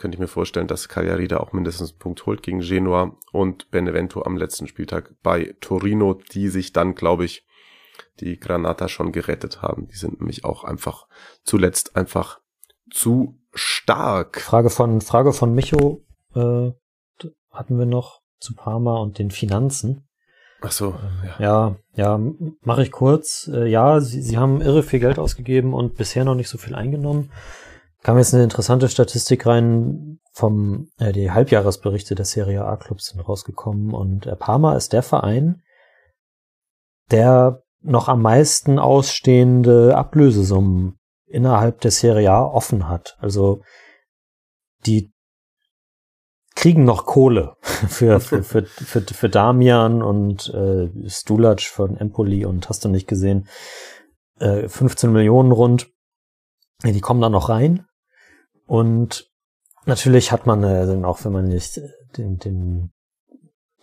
könnte 0.00 0.16
ich 0.16 0.20
mir 0.20 0.28
vorstellen, 0.28 0.66
dass 0.66 0.88
Cagliari 0.88 1.28
da 1.28 1.36
auch 1.36 1.52
mindestens 1.52 1.90
einen 1.90 1.98
Punkt 1.98 2.24
holt 2.24 2.42
gegen 2.42 2.60
Genua 2.60 3.18
und 3.32 3.70
Benevento 3.70 4.22
am 4.22 4.36
letzten 4.36 4.66
Spieltag 4.66 5.14
bei 5.22 5.54
Torino, 5.60 6.14
die 6.32 6.48
sich 6.48 6.72
dann, 6.72 6.94
glaube 6.94 7.26
ich, 7.26 7.46
die 8.18 8.40
Granata 8.40 8.88
schon 8.88 9.12
gerettet 9.12 9.60
haben. 9.60 9.88
Die 9.88 9.96
sind 9.96 10.20
nämlich 10.20 10.46
auch 10.46 10.64
einfach 10.64 11.06
zuletzt 11.44 11.96
einfach 11.96 12.40
zu 12.90 13.38
stark. 13.52 14.40
Frage 14.40 14.70
von 14.70 15.02
Frage 15.02 15.34
von 15.34 15.54
Micho 15.54 16.02
äh, 16.34 16.70
hatten 17.50 17.78
wir 17.78 17.86
noch 17.86 18.22
zu 18.38 18.54
Parma 18.54 18.96
und 18.96 19.18
den 19.18 19.30
Finanzen. 19.30 20.08
Ach 20.62 20.72
so, 20.72 20.94
ja. 21.38 21.76
Ja, 21.94 22.16
ja 22.18 22.20
mache 22.62 22.82
ich 22.82 22.90
kurz. 22.90 23.50
Äh, 23.52 23.66
ja, 23.66 24.00
sie, 24.00 24.22
sie 24.22 24.38
haben 24.38 24.62
irre 24.62 24.82
viel 24.82 25.00
Geld 25.00 25.18
ausgegeben 25.18 25.74
und 25.74 25.96
bisher 25.96 26.24
noch 26.24 26.34
nicht 26.34 26.48
so 26.48 26.56
viel 26.56 26.74
eingenommen. 26.74 27.30
Kam 28.02 28.16
jetzt 28.16 28.32
eine 28.32 28.44
interessante 28.44 28.88
Statistik 28.88 29.46
rein 29.46 30.20
vom, 30.32 30.90
äh, 30.98 31.12
die 31.12 31.30
Halbjahresberichte 31.30 32.14
der 32.14 32.24
Serie 32.24 32.64
A-Clubs 32.64 33.08
sind 33.08 33.20
rausgekommen 33.20 33.92
und 33.92 34.26
äh, 34.26 34.36
Parma 34.36 34.74
ist 34.74 34.92
der 34.92 35.02
Verein, 35.02 35.62
der 37.10 37.62
noch 37.82 38.08
am 38.08 38.22
meisten 38.22 38.78
ausstehende 38.78 39.96
Ablösesummen 39.96 40.98
innerhalb 41.26 41.80
der 41.80 41.90
Serie 41.90 42.30
A 42.30 42.44
offen 42.44 42.88
hat. 42.88 43.16
Also 43.20 43.62
die 44.86 45.12
kriegen 46.54 46.84
noch 46.84 47.06
Kohle 47.06 47.56
für, 47.62 48.20
für, 48.20 48.42
für, 48.42 48.64
für, 48.64 49.00
für 49.02 49.28
Damian 49.28 50.02
und 50.02 50.48
äh, 50.54 50.88
Stulac 51.08 51.62
von 51.62 51.96
Empoli 51.96 52.44
und 52.44 52.68
hast 52.68 52.84
du 52.84 52.88
nicht 52.88 53.08
gesehen, 53.08 53.48
äh, 54.38 54.68
15 54.68 55.12
Millionen 55.12 55.52
rund. 55.52 55.90
Die 56.82 57.00
kommen 57.00 57.20
da 57.20 57.28
noch 57.28 57.50
rein. 57.50 57.86
Und 58.70 59.28
natürlich 59.84 60.30
hat 60.30 60.46
man, 60.46 60.62
also 60.62 60.94
auch 61.04 61.24
wenn 61.24 61.32
man 61.32 61.48
nicht 61.48 61.80
den, 62.16 62.38
den 62.38 62.92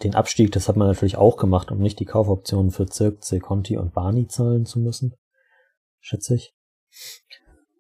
den 0.02 0.16
Abstieg, 0.16 0.54
das 0.54 0.70
hat 0.70 0.78
man 0.78 0.88
natürlich 0.88 1.18
auch 1.18 1.36
gemacht, 1.36 1.72
um 1.72 1.80
nicht 1.80 2.00
die 2.00 2.06
Kaufoptionen 2.06 2.72
für 2.72 2.86
Zirkze, 2.86 3.40
Conti 3.40 3.78
und 3.78 3.94
Barney 3.94 4.28
zahlen 4.28 4.66
zu 4.66 4.80
müssen. 4.80 5.16
Schätze 6.00 6.36
ich. 6.36 6.54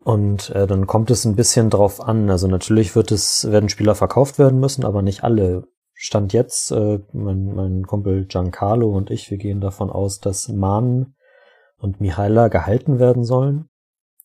Und 0.03 0.49
äh, 0.49 0.68
dann 0.68 0.86
kommt 0.86 1.10
es 1.10 1.24
ein 1.24 1.38
bisschen 1.38 1.70
drauf 1.70 2.01
an. 2.01 2.30
Also 2.30 2.47
natürlich 2.47 2.93
wird 2.93 3.12
es, 3.12 3.49
werden 3.49 3.70
Spieler 3.70 3.95
verkauft 3.95 4.38
werden 4.38 4.60
müssen, 4.60 4.84
aber 4.84 5.01
nicht 5.01 5.24
alle. 5.24 5.68
Stand 5.93 6.34
jetzt, 6.34 6.72
äh, 6.72 6.99
mein, 7.14 7.55
mein 7.55 7.88
Kumpel 7.88 8.26
Giancarlo 8.26 8.89
und 8.89 9.12
ich, 9.12 9.32
wir 9.32 9.38
gehen 9.38 9.62
davon 9.62 9.89
aus, 9.89 10.20
dass 10.20 10.49
Mahn 10.49 11.16
und 11.78 12.01
Mihaila 12.01 12.49
gehalten 12.49 12.99
werden 12.99 13.24
sollen. 13.24 13.70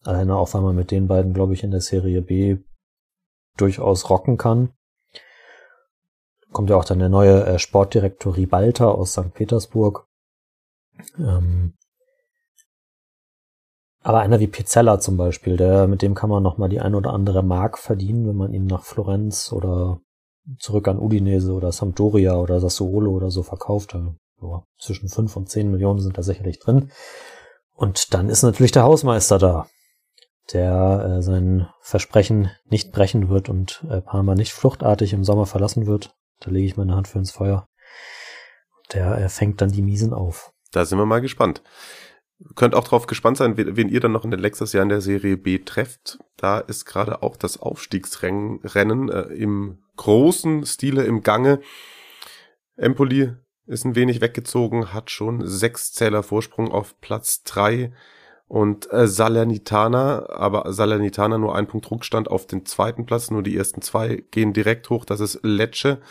Alleine 0.02 0.34
auch, 0.34 0.52
weil 0.52 0.62
man 0.62 0.74
mit 0.74 0.90
den 0.90 1.06
beiden, 1.06 1.32
glaube 1.32 1.54
ich, 1.54 1.62
in 1.62 1.70
der 1.70 1.80
Serie 1.80 2.22
B 2.22 2.58
durchaus 3.56 4.10
rocken 4.10 4.36
kann 4.36 4.72
kommt 6.52 6.70
ja 6.70 6.76
auch 6.76 6.84
dann 6.84 6.98
der 6.98 7.08
neue 7.08 7.44
äh, 7.44 7.58
Sportdirektor 7.58 8.36
Ribalta 8.36 8.88
aus 8.88 9.12
St. 9.12 9.34
Petersburg. 9.34 10.06
Ähm, 11.18 11.74
aber 14.02 14.20
einer 14.20 14.40
wie 14.40 14.48
Pizzella 14.48 15.00
zum 15.00 15.16
Beispiel, 15.16 15.56
der, 15.56 15.86
mit 15.86 16.02
dem 16.02 16.14
kann 16.14 16.30
man 16.30 16.42
nochmal 16.42 16.68
die 16.68 16.80
ein 16.80 16.94
oder 16.94 17.12
andere 17.12 17.42
Mark 17.42 17.78
verdienen, 17.78 18.26
wenn 18.28 18.36
man 18.36 18.52
ihn 18.52 18.66
nach 18.66 18.84
Florenz 18.84 19.52
oder 19.52 20.00
zurück 20.58 20.88
an 20.88 20.98
Udinese 20.98 21.52
oder 21.52 21.70
Sampdoria 21.70 22.36
oder 22.36 22.60
Sassuolo 22.60 23.12
oder 23.12 23.30
so 23.30 23.42
verkauft. 23.42 23.94
Also, 23.94 24.64
zwischen 24.78 25.08
fünf 25.08 25.36
und 25.36 25.48
zehn 25.48 25.70
Millionen 25.70 26.00
sind 26.00 26.18
da 26.18 26.22
sicherlich 26.22 26.58
drin. 26.58 26.90
Und 27.74 28.12
dann 28.12 28.28
ist 28.28 28.42
natürlich 28.42 28.72
der 28.72 28.82
Hausmeister 28.82 29.38
da, 29.38 29.68
der 30.52 31.18
äh, 31.18 31.22
sein 31.22 31.68
Versprechen 31.80 32.50
nicht 32.68 32.92
brechen 32.92 33.28
wird 33.28 33.48
und 33.48 33.84
äh, 33.88 34.00
Parma 34.00 34.34
nicht 34.34 34.52
fluchtartig 34.52 35.12
im 35.12 35.24
Sommer 35.24 35.46
verlassen 35.46 35.86
wird. 35.86 36.14
Da 36.40 36.50
lege 36.50 36.66
ich 36.66 36.76
meine 36.76 36.94
Hand 36.94 37.08
für 37.08 37.18
ins 37.18 37.30
Feuer. 37.30 37.68
Der 38.92 39.18
äh, 39.18 39.28
fängt 39.28 39.60
dann 39.60 39.70
die 39.70 39.82
Miesen 39.82 40.12
auf. 40.12 40.52
Da 40.72 40.84
sind 40.84 40.98
wir 40.98 41.06
mal 41.06 41.20
gespannt. 41.20 41.62
Könnt 42.56 42.74
auch 42.74 42.84
drauf 42.84 43.06
gespannt 43.06 43.36
sein, 43.36 43.56
wen 43.56 43.88
ihr 43.88 44.00
dann 44.00 44.10
noch 44.10 44.24
in 44.24 44.32
den 44.32 44.40
nächstes 44.40 44.72
Jahr 44.72 44.82
in 44.82 44.88
der 44.88 45.00
Serie 45.00 45.36
B 45.36 45.58
trefft. 45.58 46.18
Da 46.36 46.58
ist 46.58 46.86
gerade 46.86 47.22
auch 47.22 47.36
das 47.36 47.60
Aufstiegsrennen 47.60 49.08
äh, 49.08 49.20
im 49.34 49.78
großen 49.96 50.66
Stile 50.66 51.04
im 51.04 51.22
Gange. 51.22 51.60
Empoli 52.76 53.32
ist 53.66 53.84
ein 53.84 53.94
wenig 53.94 54.20
weggezogen, 54.20 54.92
hat 54.92 55.10
schon 55.10 55.46
sechs 55.46 55.92
Zähler 55.92 56.24
Vorsprung 56.24 56.72
auf 56.72 57.00
Platz 57.00 57.44
drei 57.44 57.92
und 58.52 58.92
äh, 58.92 59.08
Salernitana, 59.08 60.28
aber 60.28 60.74
Salernitana 60.74 61.38
nur 61.38 61.56
ein 61.56 61.66
Punkt 61.66 61.90
Rückstand 61.90 62.30
auf 62.30 62.46
den 62.46 62.66
zweiten 62.66 63.06
Platz, 63.06 63.30
nur 63.30 63.42
die 63.42 63.56
ersten 63.56 63.80
zwei 63.80 64.24
gehen 64.30 64.52
direkt 64.52 64.90
hoch, 64.90 65.06
das 65.06 65.20
ist 65.20 65.40
Lecce. 65.42 66.02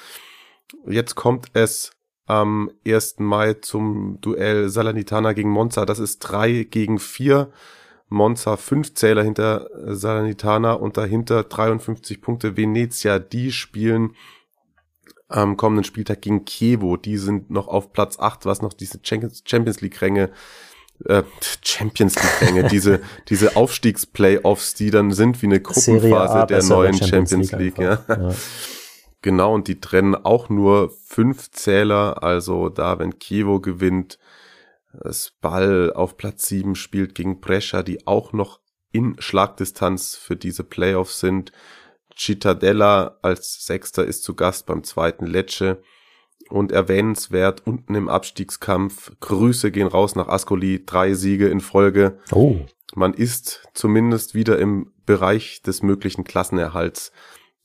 Jetzt 0.87 1.13
kommt 1.13 1.49
es 1.53 1.91
am 2.25 2.71
1. 2.83 3.19
Mai 3.19 3.53
zum 3.53 4.17
Duell 4.21 4.69
Salernitana 4.69 5.33
gegen 5.33 5.51
Monza, 5.51 5.85
das 5.85 5.99
ist 5.99 6.17
drei 6.17 6.63
gegen 6.63 6.97
vier. 6.97 7.51
Monza 8.09 8.57
fünf 8.57 8.95
Zähler 8.95 9.21
hinter 9.21 9.69
Salernitana 9.85 10.73
und 10.73 10.97
dahinter 10.97 11.43
53 11.43 12.23
Punkte 12.23 12.57
Venezia, 12.57 13.19
die 13.19 13.51
spielen 13.51 14.15
am 15.27 15.57
kommenden 15.57 15.83
Spieltag 15.83 16.23
gegen 16.23 16.43
Kiewo. 16.45 16.97
Die 16.97 17.17
sind 17.17 17.51
noch 17.51 17.67
auf 17.67 17.93
Platz 17.93 18.17
8, 18.17 18.47
was 18.47 18.63
noch 18.63 18.73
diese 18.73 18.99
Champions 19.03 19.81
League 19.81 20.01
Ränge 20.01 20.31
äh, 21.05 21.23
Champions 21.63 22.15
League 22.15 22.41
Ränge, 22.41 22.67
diese 22.69 23.01
diese 23.29 23.55
Aufstiegsplayoffs, 23.55 24.73
die 24.75 24.91
dann 24.91 25.11
sind 25.11 25.41
wie 25.41 25.47
eine 25.47 25.61
Gruppenphase 25.61 26.45
der 26.47 26.63
neuen 26.63 26.93
Champions, 26.93 27.51
League, 27.51 27.77
League 27.77 27.79
ja. 27.79 28.03
ja. 28.07 28.35
Genau, 29.21 29.53
und 29.53 29.67
die 29.67 29.79
trennen 29.79 30.15
auch 30.15 30.49
nur 30.49 30.91
fünf 31.05 31.51
Zähler, 31.51 32.23
also 32.23 32.69
da, 32.69 32.97
wenn 32.97 33.19
Kiewo 33.19 33.59
gewinnt, 33.59 34.17
das 34.93 35.33
Ball 35.41 35.93
auf 35.93 36.17
Platz 36.17 36.47
sieben 36.47 36.75
spielt 36.75 37.15
gegen 37.15 37.39
Brescia, 37.39 37.83
die 37.83 38.07
auch 38.07 38.33
noch 38.33 38.59
in 38.91 39.15
Schlagdistanz 39.19 40.15
für 40.15 40.35
diese 40.35 40.63
Playoffs 40.63 41.19
sind. 41.19 41.51
Cittadella 42.17 43.17
als 43.21 43.65
Sechster 43.65 44.03
ist 44.03 44.23
zu 44.23 44.35
Gast 44.35 44.65
beim 44.65 44.83
zweiten 44.83 45.25
Lecce. 45.25 45.81
Und 46.51 46.73
erwähnenswert 46.73 47.65
unten 47.65 47.95
im 47.95 48.09
Abstiegskampf. 48.09 49.13
Grüße 49.21 49.71
gehen 49.71 49.87
raus 49.87 50.15
nach 50.15 50.27
Ascoli. 50.27 50.85
Drei 50.85 51.13
Siege 51.13 51.47
in 51.47 51.61
Folge. 51.61 52.19
Oh. 52.33 52.57
Man 52.93 53.13
ist 53.13 53.69
zumindest 53.73 54.35
wieder 54.35 54.59
im 54.59 54.91
Bereich 55.05 55.61
des 55.61 55.81
möglichen 55.81 56.25
Klassenerhalts, 56.25 57.13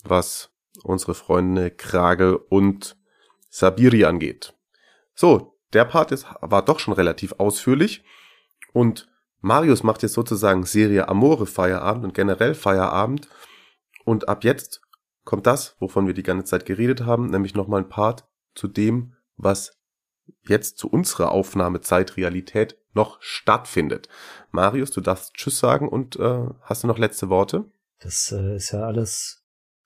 was 0.04 0.50
unsere 0.84 1.14
Freunde 1.14 1.72
Krage 1.72 2.38
und 2.38 2.96
Sabiri 3.50 4.04
angeht. 4.04 4.54
So, 5.14 5.58
der 5.72 5.84
Part 5.84 6.12
ist, 6.12 6.26
war 6.40 6.64
doch 6.64 6.78
schon 6.78 6.94
relativ 6.94 7.34
ausführlich. 7.38 8.04
Und 8.72 9.08
Marius 9.40 9.82
macht 9.82 10.04
jetzt 10.04 10.12
sozusagen 10.14 10.64
Serie 10.64 11.08
Amore 11.08 11.46
Feierabend 11.46 12.04
und 12.04 12.14
generell 12.14 12.54
Feierabend. 12.54 13.28
Und 14.04 14.28
ab 14.28 14.44
jetzt 14.44 14.80
kommt 15.24 15.48
das, 15.48 15.74
wovon 15.80 16.06
wir 16.06 16.14
die 16.14 16.22
ganze 16.22 16.44
Zeit 16.44 16.66
geredet 16.66 17.04
haben, 17.04 17.26
nämlich 17.26 17.56
nochmal 17.56 17.80
ein 17.80 17.88
Part 17.88 18.28
zu 18.56 18.68
dem, 18.68 19.14
was 19.36 19.76
jetzt 20.48 20.78
zu 20.78 20.88
unserer 20.88 21.30
Aufnahmezeit 21.30 22.16
Realität 22.16 22.76
noch 22.94 23.20
stattfindet. 23.20 24.08
Marius, 24.50 24.90
du 24.90 25.00
darfst 25.00 25.34
Tschüss 25.34 25.58
sagen 25.58 25.88
und 25.88 26.16
äh, 26.16 26.46
hast 26.62 26.82
du 26.82 26.88
noch 26.88 26.98
letzte 26.98 27.28
Worte? 27.28 27.66
Das 28.00 28.32
äh, 28.32 28.56
ist 28.56 28.72
ja 28.72 28.80
alles 28.80 29.44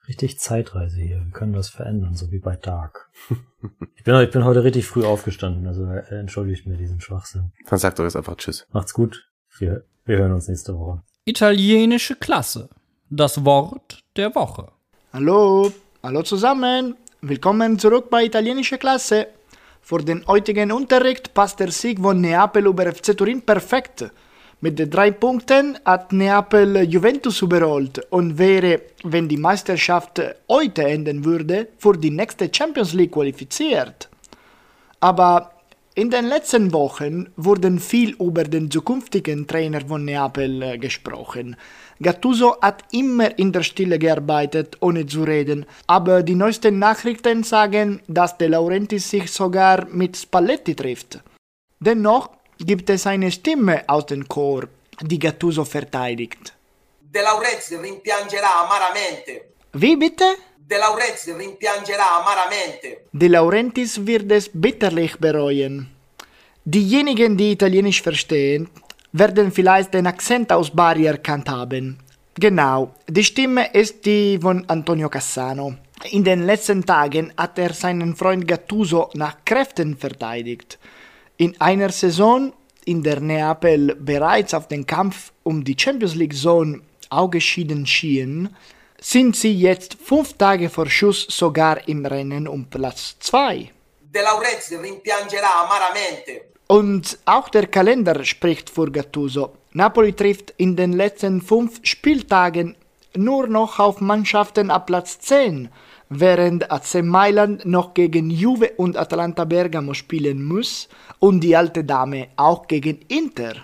richtig 0.08 0.38
Zeitreise 0.38 1.00
hier. 1.00 1.24
Wir 1.24 1.32
können 1.32 1.52
das 1.52 1.68
verändern, 1.68 2.14
so 2.14 2.30
wie 2.30 2.38
bei 2.38 2.56
Dark. 2.56 3.10
ich, 3.96 4.04
bin, 4.04 4.14
ich 4.14 4.30
bin 4.30 4.44
heute 4.44 4.64
richtig 4.64 4.86
früh 4.86 5.04
aufgestanden, 5.04 5.66
also 5.66 5.84
äh, 5.84 6.18
entschuldigt 6.18 6.66
mir 6.66 6.76
diesen 6.76 7.00
Schwachsinn. 7.00 7.52
Dann 7.68 7.78
sag 7.78 7.96
doch 7.96 8.04
jetzt 8.04 8.16
einfach 8.16 8.36
Tschüss. 8.36 8.66
Macht's 8.72 8.94
gut. 8.94 9.28
Wir, 9.58 9.84
wir 10.04 10.18
hören 10.18 10.32
uns 10.32 10.48
nächste 10.48 10.78
Woche. 10.78 11.02
Italienische 11.24 12.16
Klasse. 12.16 12.70
Das 13.10 13.44
Wort 13.44 14.04
der 14.16 14.34
Woche. 14.34 14.70
Hallo, 15.12 15.72
hallo 16.02 16.22
zusammen. 16.22 16.96
Willkommen 17.22 17.78
zurück 17.78 18.08
bei 18.08 18.24
Italienische 18.24 18.78
Klasse. 18.78 19.26
Für 19.82 19.98
den 19.98 20.26
heutigen 20.26 20.72
Unterricht 20.72 21.34
passt 21.34 21.60
der 21.60 21.70
Sieg 21.70 22.00
von 22.00 22.18
Neapel 22.18 22.64
über 22.64 22.90
FC 22.90 23.14
Turin 23.14 23.42
perfekt. 23.42 24.10
Mit 24.62 24.78
den 24.78 24.88
drei 24.88 25.10
Punkten 25.10 25.78
hat 25.84 26.14
Neapel 26.14 26.82
Juventus 26.84 27.42
überholt 27.42 28.00
und 28.08 28.38
wäre, 28.38 28.80
wenn 29.04 29.28
die 29.28 29.36
Meisterschaft 29.36 30.18
heute 30.48 30.84
enden 30.84 31.22
würde, 31.22 31.68
für 31.76 31.92
die 31.92 32.10
nächste 32.10 32.50
Champions 32.50 32.94
League 32.94 33.12
qualifiziert. 33.12 34.08
Aber 35.00 35.52
in 35.94 36.08
den 36.10 36.26
letzten 36.26 36.72
Wochen 36.72 37.32
wurden 37.36 37.80
viel 37.80 38.10
über 38.20 38.44
den 38.44 38.70
zukünftigen 38.70 39.46
Trainer 39.46 39.80
von 39.80 40.04
Neapel 40.04 40.78
gesprochen. 40.78 41.56
Gattuso 42.00 42.60
hat 42.62 42.84
immer 42.92 43.38
in 43.38 43.52
der 43.52 43.62
Stille 43.62 43.98
gearbeitet, 43.98 44.76
ohne 44.80 45.04
zu 45.04 45.24
reden, 45.24 45.66
aber 45.86 46.22
die 46.22 46.36
neuesten 46.36 46.78
Nachrichten 46.78 47.42
sagen, 47.42 48.00
dass 48.06 48.38
De 48.38 48.48
Laurentiis 48.48 49.10
sich 49.10 49.30
sogar 49.30 49.86
mit 49.86 50.16
Spalletti 50.16 50.74
trifft. 50.76 51.18
Dennoch 51.80 52.30
gibt 52.58 52.88
es 52.88 53.06
eine 53.06 53.32
Stimme 53.32 53.82
aus 53.88 54.06
dem 54.06 54.28
Chor, 54.28 54.68
die 55.00 55.18
Gattuso 55.18 55.64
verteidigt. 55.64 56.54
De 57.00 57.20
Laurentiis 57.20 57.72
rimpiangerà 57.72 58.64
amaramente. 58.64 59.32
Wie 59.72 59.96
bitte? 59.96 60.24
De 60.70 60.78
Laurentiis 60.78 61.34
rimpiangerà 61.34 62.20
amaramente. 62.20 63.06
De 63.10 63.28
Laurentiis 63.28 63.98
wird 64.06 64.30
es 64.30 64.48
bitterlich 64.52 65.18
bereuen. 65.18 65.88
Diejenigen, 66.62 67.36
die 67.36 67.50
Italienisch 67.50 68.00
verstehen, 68.00 68.68
werden 69.10 69.50
vielleicht 69.50 69.94
den 69.94 70.06
Akzent 70.06 70.52
aus 70.52 70.70
Bari 70.70 71.06
erkannt 71.06 71.48
haben. 71.48 71.98
Genau, 72.34 72.94
die 73.08 73.24
Stimme 73.24 73.72
ist 73.72 74.06
die 74.06 74.38
von 74.40 74.64
Antonio 74.68 75.08
Cassano. 75.08 75.74
In 76.12 76.22
den 76.22 76.46
letzten 76.46 76.86
Tagen 76.86 77.32
hat 77.36 77.58
er 77.58 77.74
seinen 77.74 78.14
Freund 78.14 78.46
Gattuso 78.46 79.10
nach 79.14 79.38
Kräften 79.44 79.96
verteidigt. 79.96 80.78
In 81.36 81.60
einer 81.60 81.90
Saison, 81.90 82.52
in 82.84 83.02
der 83.02 83.18
Neapel 83.18 83.96
bereits 83.96 84.54
auf 84.54 84.68
den 84.68 84.86
Kampf 84.86 85.32
um 85.42 85.64
die 85.64 85.76
Champions 85.76 86.14
League 86.14 86.36
Zone 86.36 86.82
ausgeschieden 87.08 87.86
schien, 87.86 88.50
sind 89.00 89.34
sie 89.34 89.54
jetzt 89.54 89.96
fünf 90.02 90.34
Tage 90.34 90.68
vor 90.68 90.88
Schuss 90.88 91.26
sogar 91.28 91.88
im 91.88 92.04
Rennen 92.04 92.46
um 92.46 92.66
Platz 92.68 93.16
2. 93.20 93.70
De 94.02 94.22
Laurentiis 94.22 94.78
rimpiangerà 94.78 95.50
amaramente. 95.64 96.50
Und 96.66 97.18
auch 97.24 97.48
der 97.48 97.66
Kalender 97.66 98.24
spricht 98.24 98.70
für 98.70 98.90
Gattuso. 98.90 99.56
Napoli 99.72 100.12
trifft 100.12 100.52
in 100.56 100.76
den 100.76 100.92
letzten 100.92 101.40
fünf 101.40 101.80
Spieltagen 101.82 102.76
nur 103.16 103.46
noch 103.48 103.78
auf 103.78 104.00
Mannschaften 104.00 104.70
ab 104.70 104.86
Platz 104.86 105.18
10, 105.20 105.68
während 106.08 106.70
AC 106.70 107.02
Mailand 107.02 107.64
noch 107.64 107.94
gegen 107.94 108.30
Juve 108.30 108.72
und 108.76 108.96
Atalanta 108.96 109.44
Bergamo 109.44 109.94
spielen 109.94 110.44
muss 110.44 110.88
und 111.18 111.40
die 111.40 111.56
alte 111.56 111.84
Dame 111.84 112.28
auch 112.36 112.68
gegen 112.68 113.00
Inter. 113.08 113.54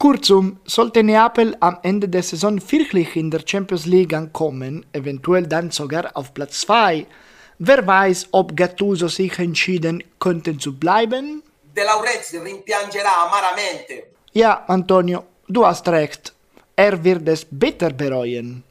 Kurzum, 0.00 0.60
sollte 0.64 1.02
Neapel 1.02 1.56
am 1.58 1.78
Ende 1.82 2.08
der 2.08 2.22
Saison 2.22 2.60
wirklich 2.70 3.16
in 3.16 3.32
der 3.32 3.42
Champions 3.44 3.84
League 3.84 4.14
ankommen, 4.14 4.86
eventuell 4.92 5.48
dann 5.48 5.72
sogar 5.72 6.16
auf 6.16 6.32
Platz 6.34 6.60
2, 6.60 7.04
wer 7.58 7.84
weiß, 7.84 8.28
ob 8.30 8.56
Gattuso 8.56 9.08
sich 9.08 9.36
entschieden 9.40 10.04
könnte 10.20 10.56
zu 10.56 10.78
bleiben? 10.78 11.42
De 11.76 11.84
Laurentiis 11.84 12.40
rimpiangerà 12.40 13.12
amaramente. 13.26 14.04
Ja, 14.32 14.64
Antonio, 14.68 15.24
du 15.48 15.66
hast 15.66 15.88
recht. 15.88 16.32
Er 16.76 17.02
wird 17.02 17.26
es 17.26 17.44
bitter 17.50 17.90
bereuen. 17.90 18.62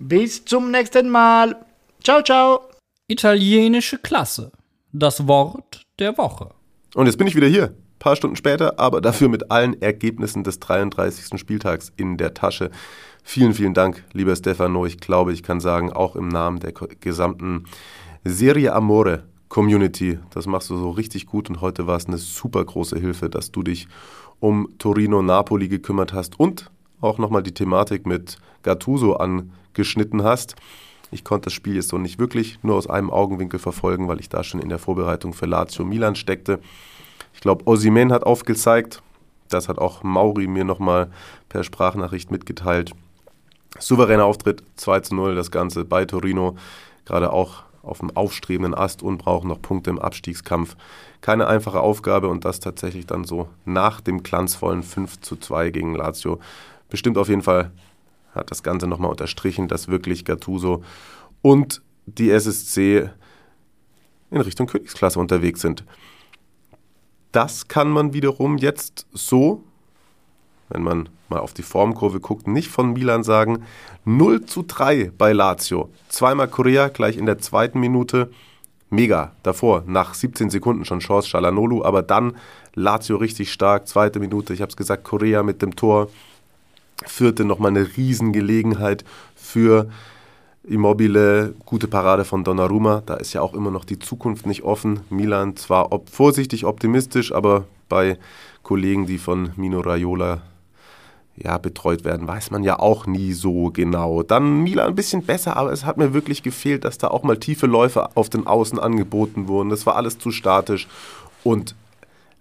Bis 0.00 0.44
zum 0.44 0.72
nächsten 0.72 1.08
Mal. 1.08 1.54
Ciao, 2.02 2.22
ciao. 2.22 2.70
Italienische 3.06 3.98
Klasse. 3.98 4.50
Das 4.92 5.28
Wort 5.28 5.82
der 6.00 6.18
Woche. 6.18 6.50
Und 6.96 7.06
jetzt 7.06 7.18
bin 7.18 7.28
ich 7.28 7.36
wieder 7.36 7.46
hier. 7.46 7.72
Paar 8.00 8.16
Stunden 8.16 8.34
später, 8.34 8.80
aber 8.80 9.02
dafür 9.02 9.28
mit 9.28 9.50
allen 9.50 9.80
Ergebnissen 9.80 10.42
des 10.42 10.58
33. 10.58 11.38
Spieltags 11.38 11.92
in 11.96 12.16
der 12.16 12.32
Tasche. 12.32 12.70
Vielen, 13.22 13.52
vielen 13.52 13.74
Dank, 13.74 14.02
lieber 14.14 14.34
Stefano. 14.34 14.86
Ich 14.86 15.00
glaube, 15.00 15.34
ich 15.34 15.42
kann 15.42 15.60
sagen, 15.60 15.92
auch 15.92 16.16
im 16.16 16.28
Namen 16.28 16.60
der 16.60 16.72
gesamten 16.72 17.64
Serie 18.24 18.72
Amore 18.72 19.24
Community. 19.50 20.18
Das 20.30 20.46
machst 20.46 20.70
du 20.70 20.78
so 20.78 20.88
richtig 20.88 21.26
gut 21.26 21.50
und 21.50 21.60
heute 21.60 21.86
war 21.86 21.98
es 21.98 22.06
eine 22.06 22.16
super 22.16 22.64
große 22.64 22.98
Hilfe, 22.98 23.28
dass 23.28 23.52
du 23.52 23.62
dich 23.62 23.86
um 24.38 24.68
Torino 24.78 25.20
Napoli 25.20 25.68
gekümmert 25.68 26.14
hast 26.14 26.40
und 26.40 26.70
auch 27.02 27.18
nochmal 27.18 27.42
die 27.42 27.52
Thematik 27.52 28.06
mit 28.06 28.38
Gattuso 28.62 29.16
angeschnitten 29.16 30.22
hast. 30.22 30.56
Ich 31.10 31.22
konnte 31.22 31.46
das 31.46 31.52
Spiel 31.52 31.74
jetzt 31.74 31.88
so 31.88 31.98
nicht 31.98 32.18
wirklich 32.18 32.60
nur 32.62 32.76
aus 32.76 32.88
einem 32.88 33.10
Augenwinkel 33.10 33.58
verfolgen, 33.58 34.08
weil 34.08 34.20
ich 34.20 34.30
da 34.30 34.42
schon 34.42 34.62
in 34.62 34.70
der 34.70 34.78
Vorbereitung 34.78 35.34
für 35.34 35.44
Lazio 35.44 35.84
Milan 35.84 36.14
steckte. 36.14 36.60
Ich 37.40 37.42
glaube, 37.42 37.66
Osimen 37.66 38.12
hat 38.12 38.24
aufgezeigt, 38.24 39.02
Das 39.48 39.70
hat 39.70 39.78
auch 39.78 40.02
Mauri 40.02 40.46
mir 40.46 40.64
nochmal 40.64 41.10
per 41.48 41.64
Sprachnachricht 41.64 42.30
mitgeteilt. 42.30 42.92
Souveräner 43.78 44.26
Auftritt, 44.26 44.62
2 44.76 45.00
zu 45.00 45.14
0, 45.14 45.34
das 45.36 45.50
Ganze 45.50 45.86
bei 45.86 46.04
Torino. 46.04 46.56
Gerade 47.06 47.32
auch 47.32 47.62
auf 47.82 48.00
dem 48.00 48.14
aufstrebenden 48.14 48.74
Ast 48.74 49.02
und 49.02 49.16
brauchen 49.16 49.48
noch 49.48 49.62
Punkte 49.62 49.88
im 49.88 49.98
Abstiegskampf. 49.98 50.76
Keine 51.22 51.46
einfache 51.46 51.80
Aufgabe 51.80 52.28
und 52.28 52.44
das 52.44 52.60
tatsächlich 52.60 53.06
dann 53.06 53.24
so 53.24 53.48
nach 53.64 54.02
dem 54.02 54.22
glanzvollen 54.22 54.82
5 54.82 55.22
zu 55.22 55.36
2 55.36 55.70
gegen 55.70 55.94
Lazio. 55.94 56.40
Bestimmt 56.90 57.16
auf 57.16 57.30
jeden 57.30 57.42
Fall 57.42 57.70
hat 58.34 58.50
das 58.50 58.62
Ganze 58.62 58.86
nochmal 58.86 59.12
unterstrichen, 59.12 59.66
dass 59.66 59.88
wirklich 59.88 60.26
Gattuso 60.26 60.84
und 61.40 61.80
die 62.04 62.30
SSC 62.30 63.08
in 64.30 64.40
Richtung 64.42 64.66
Königsklasse 64.66 65.18
unterwegs 65.18 65.62
sind. 65.62 65.84
Das 67.32 67.68
kann 67.68 67.90
man 67.90 68.12
wiederum 68.12 68.58
jetzt 68.58 69.06
so, 69.12 69.62
wenn 70.68 70.82
man 70.82 71.08
mal 71.28 71.38
auf 71.40 71.54
die 71.54 71.62
Formkurve 71.62 72.20
guckt, 72.20 72.48
nicht 72.48 72.68
von 72.68 72.92
Milan 72.92 73.22
sagen. 73.22 73.64
0 74.04 74.46
zu 74.46 74.64
3 74.66 75.12
bei 75.16 75.32
Lazio. 75.32 75.90
Zweimal 76.08 76.48
Korea 76.48 76.88
gleich 76.88 77.16
in 77.16 77.26
der 77.26 77.38
zweiten 77.38 77.80
Minute. 77.80 78.30
Mega. 78.90 79.32
Davor, 79.44 79.84
nach 79.86 80.14
17 80.14 80.50
Sekunden 80.50 80.84
schon 80.84 80.98
Chance 80.98 81.28
Shalanolu, 81.28 81.84
aber 81.84 82.02
dann 82.02 82.36
Lazio 82.74 83.16
richtig 83.16 83.52
stark. 83.52 83.86
Zweite 83.86 84.18
Minute, 84.18 84.52
ich 84.52 84.60
habe 84.60 84.70
es 84.70 84.76
gesagt, 84.76 85.04
Korea 85.04 85.42
mit 85.42 85.62
dem 85.62 85.76
Tor. 85.76 86.08
Vierte 87.06 87.44
nochmal 87.44 87.70
eine 87.70 87.96
Riesengelegenheit 87.96 89.04
für 89.34 89.88
Immobile, 90.64 91.54
gute 91.64 91.88
Parade 91.88 92.24
von 92.24 92.44
Donnarumma. 92.44 93.02
Da 93.06 93.14
ist 93.14 93.32
ja 93.32 93.40
auch 93.40 93.54
immer 93.54 93.70
noch 93.70 93.84
die 93.84 93.98
Zukunft 93.98 94.46
nicht 94.46 94.62
offen. 94.62 95.00
Milan 95.08 95.56
zwar 95.56 95.92
ob 95.92 96.10
vorsichtig 96.10 96.66
optimistisch, 96.66 97.32
aber 97.32 97.64
bei 97.88 98.18
Kollegen, 98.62 99.06
die 99.06 99.18
von 99.18 99.52
Mino 99.56 99.80
Raiola 99.80 100.42
ja, 101.36 101.56
betreut 101.56 102.04
werden, 102.04 102.28
weiß 102.28 102.50
man 102.50 102.62
ja 102.62 102.78
auch 102.78 103.06
nie 103.06 103.32
so 103.32 103.70
genau. 103.70 104.22
Dann 104.22 104.62
Milan 104.62 104.88
ein 104.88 104.94
bisschen 104.94 105.22
besser, 105.22 105.56
aber 105.56 105.72
es 105.72 105.86
hat 105.86 105.96
mir 105.96 106.12
wirklich 106.12 106.42
gefehlt, 106.42 106.84
dass 106.84 106.98
da 106.98 107.08
auch 107.08 107.22
mal 107.22 107.38
tiefe 107.38 107.66
Läufe 107.66 108.14
auf 108.16 108.28
den 108.28 108.46
Außen 108.46 108.78
angeboten 108.78 109.48
wurden. 109.48 109.70
Das 109.70 109.86
war 109.86 109.96
alles 109.96 110.18
zu 110.18 110.30
statisch 110.30 110.88
und 111.42 111.74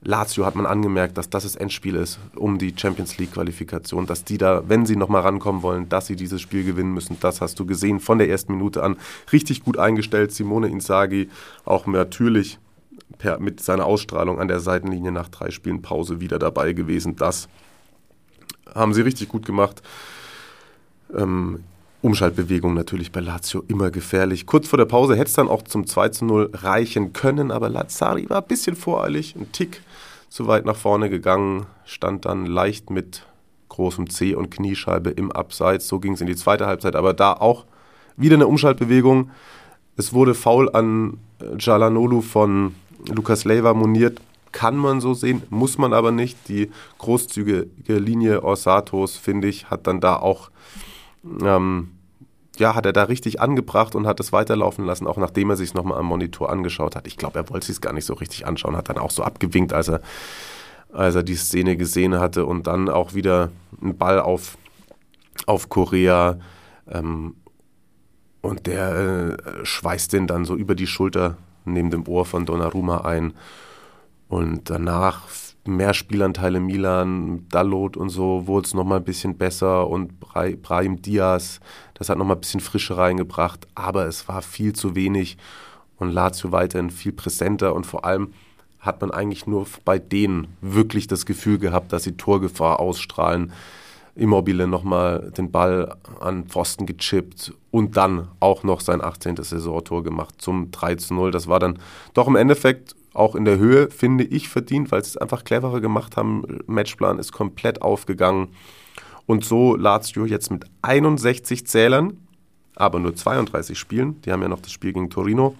Lazio 0.01 0.45
hat 0.45 0.55
man 0.55 0.65
angemerkt, 0.65 1.17
dass 1.17 1.29
das 1.29 1.43
das 1.43 1.55
Endspiel 1.57 1.95
ist 1.95 2.19
um 2.35 2.57
die 2.57 2.73
Champions 2.75 3.17
League 3.17 3.33
Qualifikation, 3.33 4.05
dass 4.05 4.23
die 4.23 4.37
da, 4.37 4.63
wenn 4.67 4.85
sie 4.85 4.95
nochmal 4.95 5.23
rankommen 5.23 5.61
wollen, 5.61 5.89
dass 5.89 6.07
sie 6.07 6.15
dieses 6.15 6.41
Spiel 6.41 6.63
gewinnen 6.63 6.93
müssen. 6.93 7.17
Das 7.19 7.41
hast 7.41 7.59
du 7.59 7.65
gesehen 7.65 7.99
von 7.99 8.17
der 8.17 8.29
ersten 8.29 8.53
Minute 8.53 8.81
an. 8.81 8.95
Richtig 9.33 9.63
gut 9.63 9.77
eingestellt. 9.77 10.31
Simone 10.31 10.69
Inzaghi 10.69 11.29
auch 11.65 11.85
natürlich 11.85 12.59
per, 13.17 13.39
mit 13.39 13.59
seiner 13.61 13.85
Ausstrahlung 13.85 14.39
an 14.39 14.47
der 14.47 14.61
Seitenlinie 14.61 15.11
nach 15.11 15.27
drei 15.27 15.51
Spielen 15.51 15.81
Pause 15.81 16.21
wieder 16.21 16.39
dabei 16.39 16.71
gewesen. 16.71 17.17
Das 17.17 17.49
haben 18.73 18.93
sie 18.93 19.01
richtig 19.01 19.27
gut 19.27 19.45
gemacht. 19.45 19.81
Ähm, 21.13 21.63
Umschaltbewegung 22.01 22.73
natürlich 22.73 23.11
bei 23.11 23.19
Lazio 23.19 23.65
immer 23.67 23.91
gefährlich. 23.91 24.45
Kurz 24.45 24.69
vor 24.69 24.77
der 24.77 24.85
Pause 24.85 25.15
hätte 25.15 25.27
es 25.27 25.33
dann 25.33 25.49
auch 25.49 25.63
zum 25.63 25.85
2 25.85 26.09
zu 26.09 26.23
0 26.23 26.51
reichen 26.53 27.11
können, 27.11 27.51
aber 27.51 27.67
Lazzari 27.67 28.29
war 28.29 28.41
ein 28.41 28.47
bisschen 28.47 28.77
voreilig, 28.77 29.35
ein 29.35 29.51
Tick 29.51 29.81
zu 30.29 30.47
weit 30.47 30.65
nach 30.65 30.75
vorne 30.75 31.09
gegangen, 31.09 31.65
stand 31.85 32.25
dann 32.25 32.45
leicht 32.45 32.89
mit 32.89 33.25
großem 33.67 34.09
C 34.09 34.35
und 34.35 34.51
Kniescheibe 34.51 35.09
im 35.09 35.31
Abseits. 35.31 35.87
So 35.87 35.99
ging 35.99 36.13
es 36.13 36.21
in 36.21 36.27
die 36.27 36.35
zweite 36.35 36.67
Halbzeit, 36.67 36.95
aber 36.95 37.13
da 37.13 37.33
auch 37.33 37.65
wieder 38.15 38.35
eine 38.35 38.47
Umschaltbewegung. 38.47 39.31
Es 39.95 40.13
wurde 40.13 40.33
faul 40.33 40.69
an 40.73 41.17
Jalanolu 41.57 42.21
von 42.21 42.75
Lukas 43.07 43.45
Leiva 43.45 43.73
moniert. 43.73 44.21
Kann 44.51 44.77
man 44.77 44.99
so 44.99 45.13
sehen, 45.13 45.43
muss 45.49 45.77
man 45.77 45.93
aber 45.93 46.11
nicht. 46.11 46.49
Die 46.49 46.71
großzügige 46.97 47.67
Linie 47.87 48.43
Orsatos, 48.43 49.15
finde 49.15 49.47
ich, 49.47 49.69
hat 49.69 49.87
dann 49.87 50.01
da 50.01 50.15
auch 50.15 50.49
ähm, 51.43 51.91
ja, 52.59 52.75
hat 52.75 52.85
er 52.85 52.93
da 52.93 53.03
richtig 53.03 53.41
angebracht 53.41 53.95
und 53.95 54.05
hat 54.05 54.19
es 54.19 54.31
weiterlaufen 54.31 54.85
lassen, 54.85 55.07
auch 55.07 55.17
nachdem 55.17 55.49
er 55.49 55.57
sich 55.57 55.73
nochmal 55.73 55.97
am 55.97 56.05
Monitor 56.05 56.49
angeschaut 56.49 56.95
hat. 56.95 57.07
Ich 57.07 57.17
glaube, 57.17 57.39
er 57.39 57.49
wollte 57.49 57.71
es 57.71 57.81
gar 57.81 57.93
nicht 57.93 58.05
so 58.05 58.13
richtig 58.13 58.45
anschauen, 58.45 58.75
hat 58.75 58.89
dann 58.89 58.97
auch 58.97 59.11
so 59.11 59.23
abgewinkt, 59.23 59.73
als 59.73 59.89
er, 59.89 60.01
als 60.91 61.15
er 61.15 61.23
die 61.23 61.35
Szene 61.35 61.77
gesehen 61.77 62.19
hatte 62.19 62.45
und 62.45 62.67
dann 62.67 62.89
auch 62.89 63.13
wieder 63.13 63.49
einen 63.81 63.97
Ball 63.97 64.19
auf, 64.19 64.57
auf 65.45 65.69
Korea 65.69 66.39
ähm, 66.89 67.35
und 68.41 68.67
der 68.67 68.95
äh, 68.95 69.65
schweißt 69.65 70.13
den 70.13 70.27
dann 70.27 70.45
so 70.45 70.55
über 70.55 70.75
die 70.75 70.87
Schulter 70.87 71.37
neben 71.65 71.89
dem 71.89 72.07
Ohr 72.07 72.25
von 72.25 72.45
Donnarumma 72.45 73.01
ein 73.01 73.33
und 74.27 74.69
danach 74.69 75.23
mehr 75.65 75.93
Spielanteile 75.93 76.59
Milan, 76.59 77.47
Dalot 77.49 77.97
und 77.97 78.09
so 78.09 78.47
wurde 78.47 78.67
es 78.67 78.73
nochmal 78.73 78.99
ein 78.99 79.03
bisschen 79.03 79.37
besser 79.37 79.87
und 79.87 80.19
Brahim 80.19 81.01
Diaz, 81.01 81.59
das 81.93 82.09
hat 82.09 82.17
nochmal 82.17 82.37
ein 82.37 82.41
bisschen 82.41 82.59
Frische 82.59 82.97
reingebracht, 82.97 83.67
aber 83.75 84.05
es 84.05 84.27
war 84.27 84.41
viel 84.41 84.73
zu 84.73 84.95
wenig 84.95 85.37
und 85.97 86.11
Lazio 86.11 86.51
weiterhin 86.51 86.89
viel 86.89 87.11
präsenter 87.11 87.75
und 87.75 87.85
vor 87.85 88.05
allem 88.05 88.33
hat 88.79 89.01
man 89.01 89.11
eigentlich 89.11 89.45
nur 89.45 89.67
bei 89.83 89.99
denen 89.99 90.47
wirklich 90.61 91.07
das 91.07 91.25
Gefühl 91.25 91.59
gehabt, 91.59 91.91
dass 91.91 92.03
sie 92.03 92.13
Torgefahr 92.13 92.79
ausstrahlen. 92.79 93.51
Immobile 94.15 94.67
nochmal 94.67 95.31
den 95.37 95.51
Ball 95.51 95.95
an 96.19 96.45
Pfosten 96.45 96.85
gechippt 96.85 97.53
und 97.71 97.95
dann 97.95 98.27
auch 98.39 98.63
noch 98.63 98.81
sein 98.81 99.01
18. 99.01 99.37
Saisontor 99.37 100.03
gemacht 100.03 100.35
zum 100.39 100.71
3 100.71 100.95
zu 100.95 101.13
0. 101.13 101.31
Das 101.31 101.47
war 101.47 101.59
dann 101.59 101.79
doch 102.13 102.27
im 102.27 102.35
Endeffekt 102.35 102.95
auch 103.13 103.35
in 103.35 103.45
der 103.45 103.57
Höhe, 103.57 103.89
finde 103.89 104.23
ich, 104.23 104.49
verdient, 104.49 104.91
weil 104.91 105.03
sie 105.03 105.09
es 105.09 105.17
einfach 105.17 105.43
cleverer 105.43 105.81
gemacht 105.81 106.17
haben. 106.17 106.59
Matchplan 106.67 107.19
ist 107.19 107.31
komplett 107.31 107.81
aufgegangen. 107.81 108.49
Und 109.25 109.45
so 109.45 109.75
Lazio 109.75 110.25
jetzt 110.25 110.51
mit 110.51 110.65
61 110.81 111.67
Zählern, 111.67 112.17
aber 112.75 112.99
nur 112.99 113.15
32 113.15 113.77
Spielen. 113.77 114.21
Die 114.21 114.31
haben 114.31 114.41
ja 114.41 114.47
noch 114.47 114.61
das 114.61 114.71
Spiel 114.71 114.93
gegen 114.93 115.09
Torino. 115.09 115.55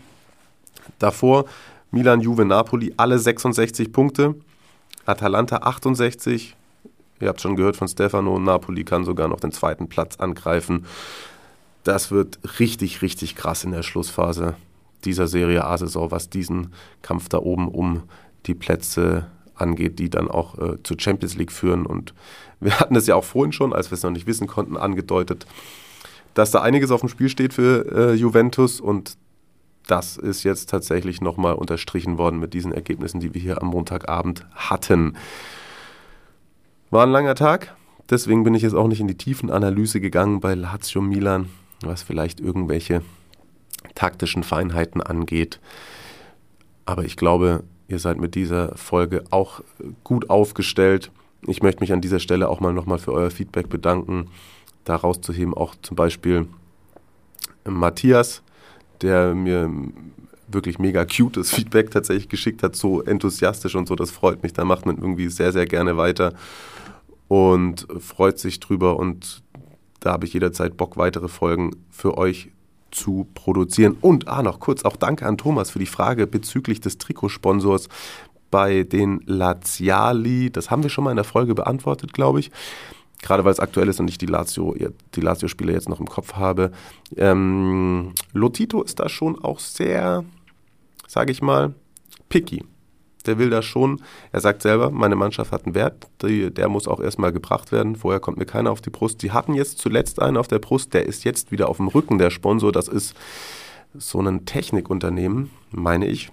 Davor 0.98 1.46
Milan, 1.92 2.22
Juve, 2.22 2.46
Napoli, 2.46 2.94
alle 2.98 3.20
66 3.20 3.92
Punkte. 3.92 4.36
Atalanta 5.06 5.58
68. 5.58 6.56
Ihr 7.20 7.28
habt 7.28 7.42
schon 7.42 7.56
gehört 7.56 7.76
von 7.76 7.88
Stefano. 7.88 8.40
Napoli 8.40 8.84
kann 8.84 9.06
sogar 9.06 9.28
noch 9.28 9.40
den 9.40 9.52
zweiten 9.52 9.90
Platz 9.90 10.18
angreifen. 10.18 10.86
Das 11.84 12.12
wird 12.12 12.40
richtig, 12.60 13.02
richtig 13.02 13.36
krass 13.36 13.64
in 13.64 13.72
der 13.72 13.84
Schlussphase 13.84 14.56
dieser 15.06 15.28
Serie 15.28 15.66
A-Saison, 15.66 16.12
was 16.12 16.30
diesen 16.30 16.74
Kampf 17.02 17.30
da 17.30 17.40
oben 17.40 17.68
um 17.68 18.04
die 18.46 18.56
Plätze 18.56 19.28
angeht, 19.56 20.00
die 20.00 20.10
dann 20.10 20.30
auch 20.30 20.58
äh, 20.58 20.82
zur 20.84 21.00
Champions 21.00 21.36
League 21.36 21.52
führen. 21.52 21.86
Und 21.86 22.14
wir 22.60 22.80
hatten 22.80 22.96
es 22.96 23.08
ja 23.08 23.16
auch 23.16 23.24
vorhin 23.24 23.52
schon, 23.52 23.74
als 23.74 23.92
wir 23.92 23.96
es 23.96 24.04
noch 24.04 24.12
nicht 24.12 24.28
wissen 24.28 24.48
konnten, 24.48 24.78
angedeutet, 24.78 25.46
dass 26.34 26.52
da 26.52 26.62
einiges 26.62 26.92
auf 26.92 27.02
dem 27.02 27.10
Spiel 27.10 27.30
steht 27.30 27.54
für 27.54 27.92
äh, 27.92 28.14
Juventus 28.14 28.80
und 28.80 29.18
das 29.88 30.18
ist 30.18 30.44
jetzt 30.44 30.70
tatsächlich 30.70 31.20
nochmal 31.20 31.56
unterstrichen 31.56 32.20
worden 32.20 32.40
mit 32.40 32.54
diesen 32.54 32.72
Ergebnissen, 32.72 33.20
die 33.20 33.34
wir 33.34 33.42
hier 33.42 33.62
am 33.62 33.70
Montagabend 33.70 34.46
hatten. 34.54 35.18
War 36.92 37.06
ein 37.06 37.12
langer 37.12 37.34
Tag, 37.34 37.76
deswegen 38.10 38.44
bin 38.44 38.54
ich 38.54 38.62
jetzt 38.62 38.76
auch 38.76 38.88
nicht 38.88 39.00
in 39.00 39.08
die 39.08 39.18
tiefen 39.18 39.50
Analyse 39.50 40.00
gegangen 40.00 40.42
bei 40.42 40.54
Lazio 40.54 41.02
Milan, 41.02 41.50
was 41.82 42.04
vielleicht 42.04 42.40
irgendwelche 42.40 43.02
taktischen 43.96 44.44
Feinheiten 44.44 45.02
angeht. 45.02 45.60
Aber 46.86 47.04
ich 47.06 47.16
glaube, 47.16 47.64
ihr 47.88 48.00
seid 48.00 48.20
mit 48.20 48.36
dieser 48.36 48.76
Folge 48.78 49.24
auch 49.30 49.62
gut 50.04 50.30
aufgestellt. 50.30 51.12
Ich 51.48 51.62
möchte 51.62 51.82
mich 51.82 51.94
an 51.94 52.02
dieser 52.02 52.20
Stelle 52.20 52.50
auch 52.50 52.60
mal 52.60 52.74
nochmal 52.74 53.00
für 53.00 53.14
euer 53.14 53.32
Feedback 53.32 53.70
bedanken. 53.70 54.30
Da 54.86 54.96
rauszuheben 54.96 55.54
auch 55.54 55.76
zum 55.82 55.96
Beispiel 55.96 56.48
Matthias, 57.66 58.42
der 59.02 59.36
mir 59.36 59.72
wirklich 60.48 60.80
mega 60.80 61.06
cutes 61.06 61.52
Feedback 61.52 61.92
tatsächlich 61.92 62.30
geschickt 62.30 62.64
hat, 62.64 62.76
so 62.76 63.02
enthusiastisch 63.02 63.76
und 63.76 63.88
so, 63.88 63.96
das 63.96 64.12
freut 64.12 64.44
mich. 64.44 64.54
Da 64.54 64.66
macht 64.66 64.86
man 64.86 64.98
irgendwie 64.98 65.30
sehr, 65.30 65.52
sehr 65.52 65.66
gerne 65.66 65.98
weiter 65.98 66.34
und 67.28 67.88
freut 68.00 68.40
sich 68.40 68.60
drüber 68.60 68.98
und 68.98 69.44
da 70.00 70.14
habe 70.14 70.26
ich 70.26 70.34
jederzeit 70.34 70.78
Bock, 70.78 70.98
weitere 70.98 71.28
Folgen 71.28 71.72
für 71.90 72.18
euch 72.18 72.50
zu 72.92 73.28
produzieren. 73.34 73.98
Und 74.02 74.28
ah, 74.28 74.44
noch 74.44 74.60
kurz 74.60 74.84
auch 74.84 74.96
danke 74.96 75.26
an 75.26 75.38
Thomas 75.38 75.72
für 75.72 75.80
die 75.80 75.86
Frage 75.86 76.28
bezüglich 76.28 76.82
des 76.82 76.98
Trikotsponsors 76.98 77.90
bei 78.52 78.84
den 78.84 79.22
Laziali. 79.26 80.52
Das 80.52 80.72
haben 80.72 80.84
wir 80.84 80.90
schon 80.90 81.04
mal 81.04 81.12
in 81.12 81.18
der 81.18 81.26
Folge 81.26 81.56
beantwortet, 81.56 82.14
glaube 82.14 82.40
ich. 82.40 82.52
Gerade 83.22 83.44
weil 83.44 83.52
es 83.52 83.60
aktuell 83.60 83.90
ist 83.90 84.00
und 84.00 84.10
ich 84.10 84.18
die 84.18 84.28
Lazio, 84.28 84.76
die 85.16 85.22
Lazio-Spieler 85.22 85.74
jetzt 85.74 85.90
noch 85.90 86.00
im 86.00 86.08
Kopf 86.08 86.34
habe. 86.34 86.72
Ähm, 87.18 88.14
Lotito 88.32 88.82
ist 88.82 89.00
da 89.00 89.10
schon 89.10 89.44
auch 89.44 89.60
sehr, 89.60 90.24
sage 91.06 91.32
ich 91.32 91.42
mal, 91.42 91.74
picky 92.30 92.64
der 93.30 93.38
will 93.38 93.52
das 93.52 93.66
schon. 93.66 94.02
Er 94.32 94.42
sagt 94.42 94.64
selber, 94.64 94.90
meine 94.90 95.16
Mannschaft 95.16 95.52
hat 95.52 95.66
einen 95.66 95.76
Wert, 95.76 96.08
die, 96.24 96.52
der 96.52 96.68
muss 96.68 96.88
auch 96.88 97.00
erstmal 97.00 97.32
gebracht 97.32 97.72
werden. 97.72 97.96
Vorher 97.96 98.20
kommt 98.20 98.38
mir 98.38 98.46
keiner 98.46 98.72
auf 98.72 98.82
die 98.82 98.90
Brust. 98.90 99.22
Die 99.22 99.32
hatten 99.32 99.54
jetzt 99.54 99.78
zuletzt 99.78 100.20
einen 100.20 100.36
auf 100.36 100.48
der 100.48 100.60
Brust, 100.60 100.94
der 100.96 101.06
ist 101.06 101.24
jetzt 101.24 101.52
wieder 101.52 101.70
auf 101.70 101.78
dem 101.78 101.88
Rücken, 101.88 102.18
der 102.18 102.32
Sponsor. 102.32 102.72
Das 102.72 102.88
ist 102.88 103.16
so 103.94 104.20
ein 104.20 104.46
Technikunternehmen, 104.46 105.52
meine 105.72 106.08
ich, 106.08 106.32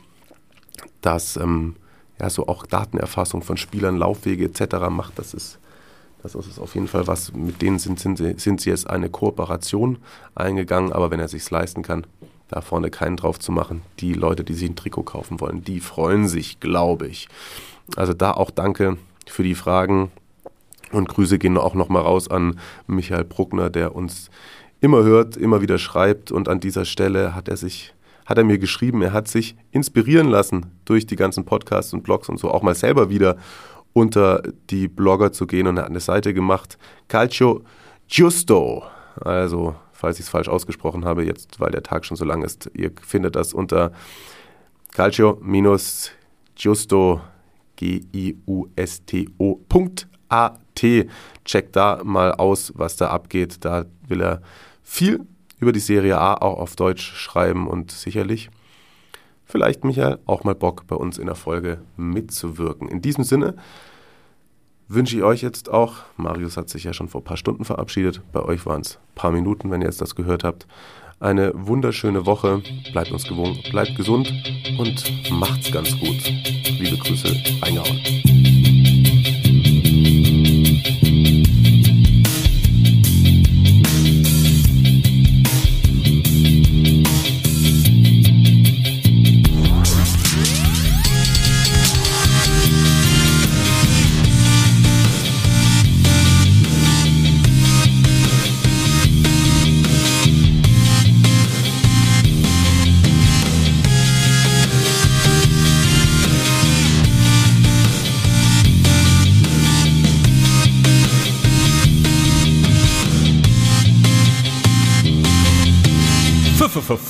das 1.00 1.36
ähm, 1.36 1.76
ja, 2.20 2.30
so 2.30 2.46
auch 2.46 2.66
Datenerfassung 2.66 3.42
von 3.42 3.56
Spielern, 3.56 3.96
Laufwege 3.96 4.46
etc. 4.46 4.88
macht, 4.90 5.18
das 5.18 5.34
ist, 5.34 5.58
das 6.22 6.34
ist 6.34 6.58
auf 6.58 6.74
jeden 6.74 6.88
Fall 6.88 7.06
was, 7.06 7.32
mit 7.32 7.60
denen 7.62 7.78
sind, 7.78 8.00
sind, 8.00 8.18
sie, 8.18 8.34
sind 8.38 8.60
sie 8.60 8.70
jetzt 8.70 8.88
eine 8.88 9.10
Kooperation 9.10 9.98
eingegangen, 10.34 10.92
aber 10.92 11.10
wenn 11.10 11.20
er 11.20 11.28
sich 11.28 11.48
leisten 11.50 11.82
kann, 11.82 12.06
da 12.48 12.60
vorne 12.60 12.90
keinen 12.90 13.16
drauf 13.16 13.38
zu 13.38 13.52
machen, 13.52 13.82
die 13.98 14.12
Leute, 14.12 14.44
die 14.44 14.54
sich 14.54 14.68
ein 14.68 14.76
Trikot 14.76 15.02
kaufen 15.02 15.40
wollen, 15.40 15.62
die 15.64 15.80
freuen 15.80 16.28
sich, 16.28 16.60
glaube 16.60 17.08
ich. 17.08 17.28
Also 17.96 18.12
da 18.12 18.32
auch 18.32 18.50
danke 18.50 18.98
für 19.26 19.42
die 19.42 19.54
Fragen. 19.54 20.10
Und 20.92 21.08
Grüße 21.08 21.38
gehen 21.38 21.58
auch 21.58 21.74
nochmal 21.74 22.02
raus 22.02 22.30
an 22.30 22.60
Michael 22.86 23.24
Bruckner, 23.24 23.70
der 23.70 23.96
uns 23.96 24.30
immer 24.80 25.02
hört, 25.02 25.36
immer 25.36 25.60
wieder 25.60 25.78
schreibt. 25.78 26.30
Und 26.30 26.48
an 26.48 26.60
dieser 26.60 26.84
Stelle 26.84 27.34
hat 27.34 27.48
er 27.48 27.56
sich 27.56 27.92
hat 28.26 28.38
er 28.38 28.44
mir 28.44 28.58
geschrieben, 28.58 29.02
er 29.02 29.12
hat 29.12 29.28
sich 29.28 29.56
inspirieren 29.70 30.28
lassen 30.28 30.66
durch 30.84 31.06
die 31.06 31.14
ganzen 31.14 31.44
Podcasts 31.44 31.92
und 31.92 32.02
Blogs 32.02 32.28
und 32.28 32.38
so 32.38 32.50
auch 32.50 32.62
mal 32.62 32.74
selber 32.74 33.08
wieder 33.08 33.36
unter 33.92 34.42
die 34.68 34.88
Blogger 34.88 35.32
zu 35.32 35.46
gehen. 35.46 35.68
Und 35.68 35.76
er 35.76 35.84
hat 35.84 35.90
eine 35.90 36.00
Seite 36.00 36.34
gemacht, 36.34 36.76
Calcio 37.08 37.62
Giusto. 38.08 38.82
Also, 39.20 39.76
falls 39.96 40.18
ich 40.18 40.26
es 40.26 40.30
falsch 40.30 40.48
ausgesprochen 40.48 41.04
habe, 41.04 41.24
jetzt, 41.24 41.60
weil 41.60 41.70
der 41.70 41.82
Tag 41.82 42.04
schon 42.04 42.16
so 42.16 42.24
lang 42.24 42.42
ist, 42.42 42.70
ihr 42.74 42.90
findet 43.02 43.36
das 43.36 43.54
unter 43.54 43.92
calcio-giusto, 44.94 47.20
G-I-U-S-T-O.at. 47.76 49.26
Checkt 51.44 51.76
da 51.76 52.00
mal 52.04 52.32
aus, 52.32 52.72
was 52.76 52.96
da 52.96 53.08
abgeht. 53.08 53.64
Da 53.64 53.86
will 54.06 54.22
er 54.22 54.42
viel 54.82 55.26
über 55.58 55.72
die 55.72 55.80
Serie 55.80 56.18
A 56.18 56.34
auch 56.34 56.58
auf 56.58 56.76
Deutsch 56.76 57.14
schreiben 57.14 57.66
und 57.66 57.90
sicherlich 57.90 58.50
vielleicht 59.44 59.84
Michael 59.84 60.18
auch 60.26 60.44
mal 60.44 60.54
Bock 60.54 60.86
bei 60.86 60.96
uns 60.96 61.18
in 61.18 61.26
der 61.26 61.34
Folge 61.34 61.80
mitzuwirken. 61.96 62.88
In 62.88 63.00
diesem 63.00 63.24
Sinne 63.24 63.56
wünsche 64.88 65.16
ich 65.16 65.22
euch 65.22 65.42
jetzt 65.42 65.70
auch, 65.70 65.96
Marius 66.16 66.56
hat 66.56 66.68
sich 66.68 66.84
ja 66.84 66.92
schon 66.92 67.08
vor 67.08 67.20
ein 67.20 67.24
paar 67.24 67.36
Stunden 67.36 67.64
verabschiedet, 67.64 68.22
bei 68.32 68.42
euch 68.42 68.66
waren 68.66 68.82
es 68.82 68.96
ein 68.96 69.14
paar 69.14 69.32
Minuten, 69.32 69.70
wenn 69.70 69.80
ihr 69.80 69.86
jetzt 69.86 70.00
das 70.00 70.14
gehört 70.14 70.44
habt, 70.44 70.66
eine 71.18 71.52
wunderschöne 71.54 72.26
Woche, 72.26 72.62
bleibt 72.92 73.10
uns 73.10 73.24
gewogen, 73.24 73.58
bleibt 73.70 73.96
gesund 73.96 74.32
und 74.78 75.30
macht's 75.30 75.72
ganz 75.72 75.90
gut. 75.98 76.22
Liebe 76.78 76.98
Grüße, 76.98 77.28
reingehauen. 77.62 78.45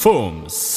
FOMS. 0.07 0.76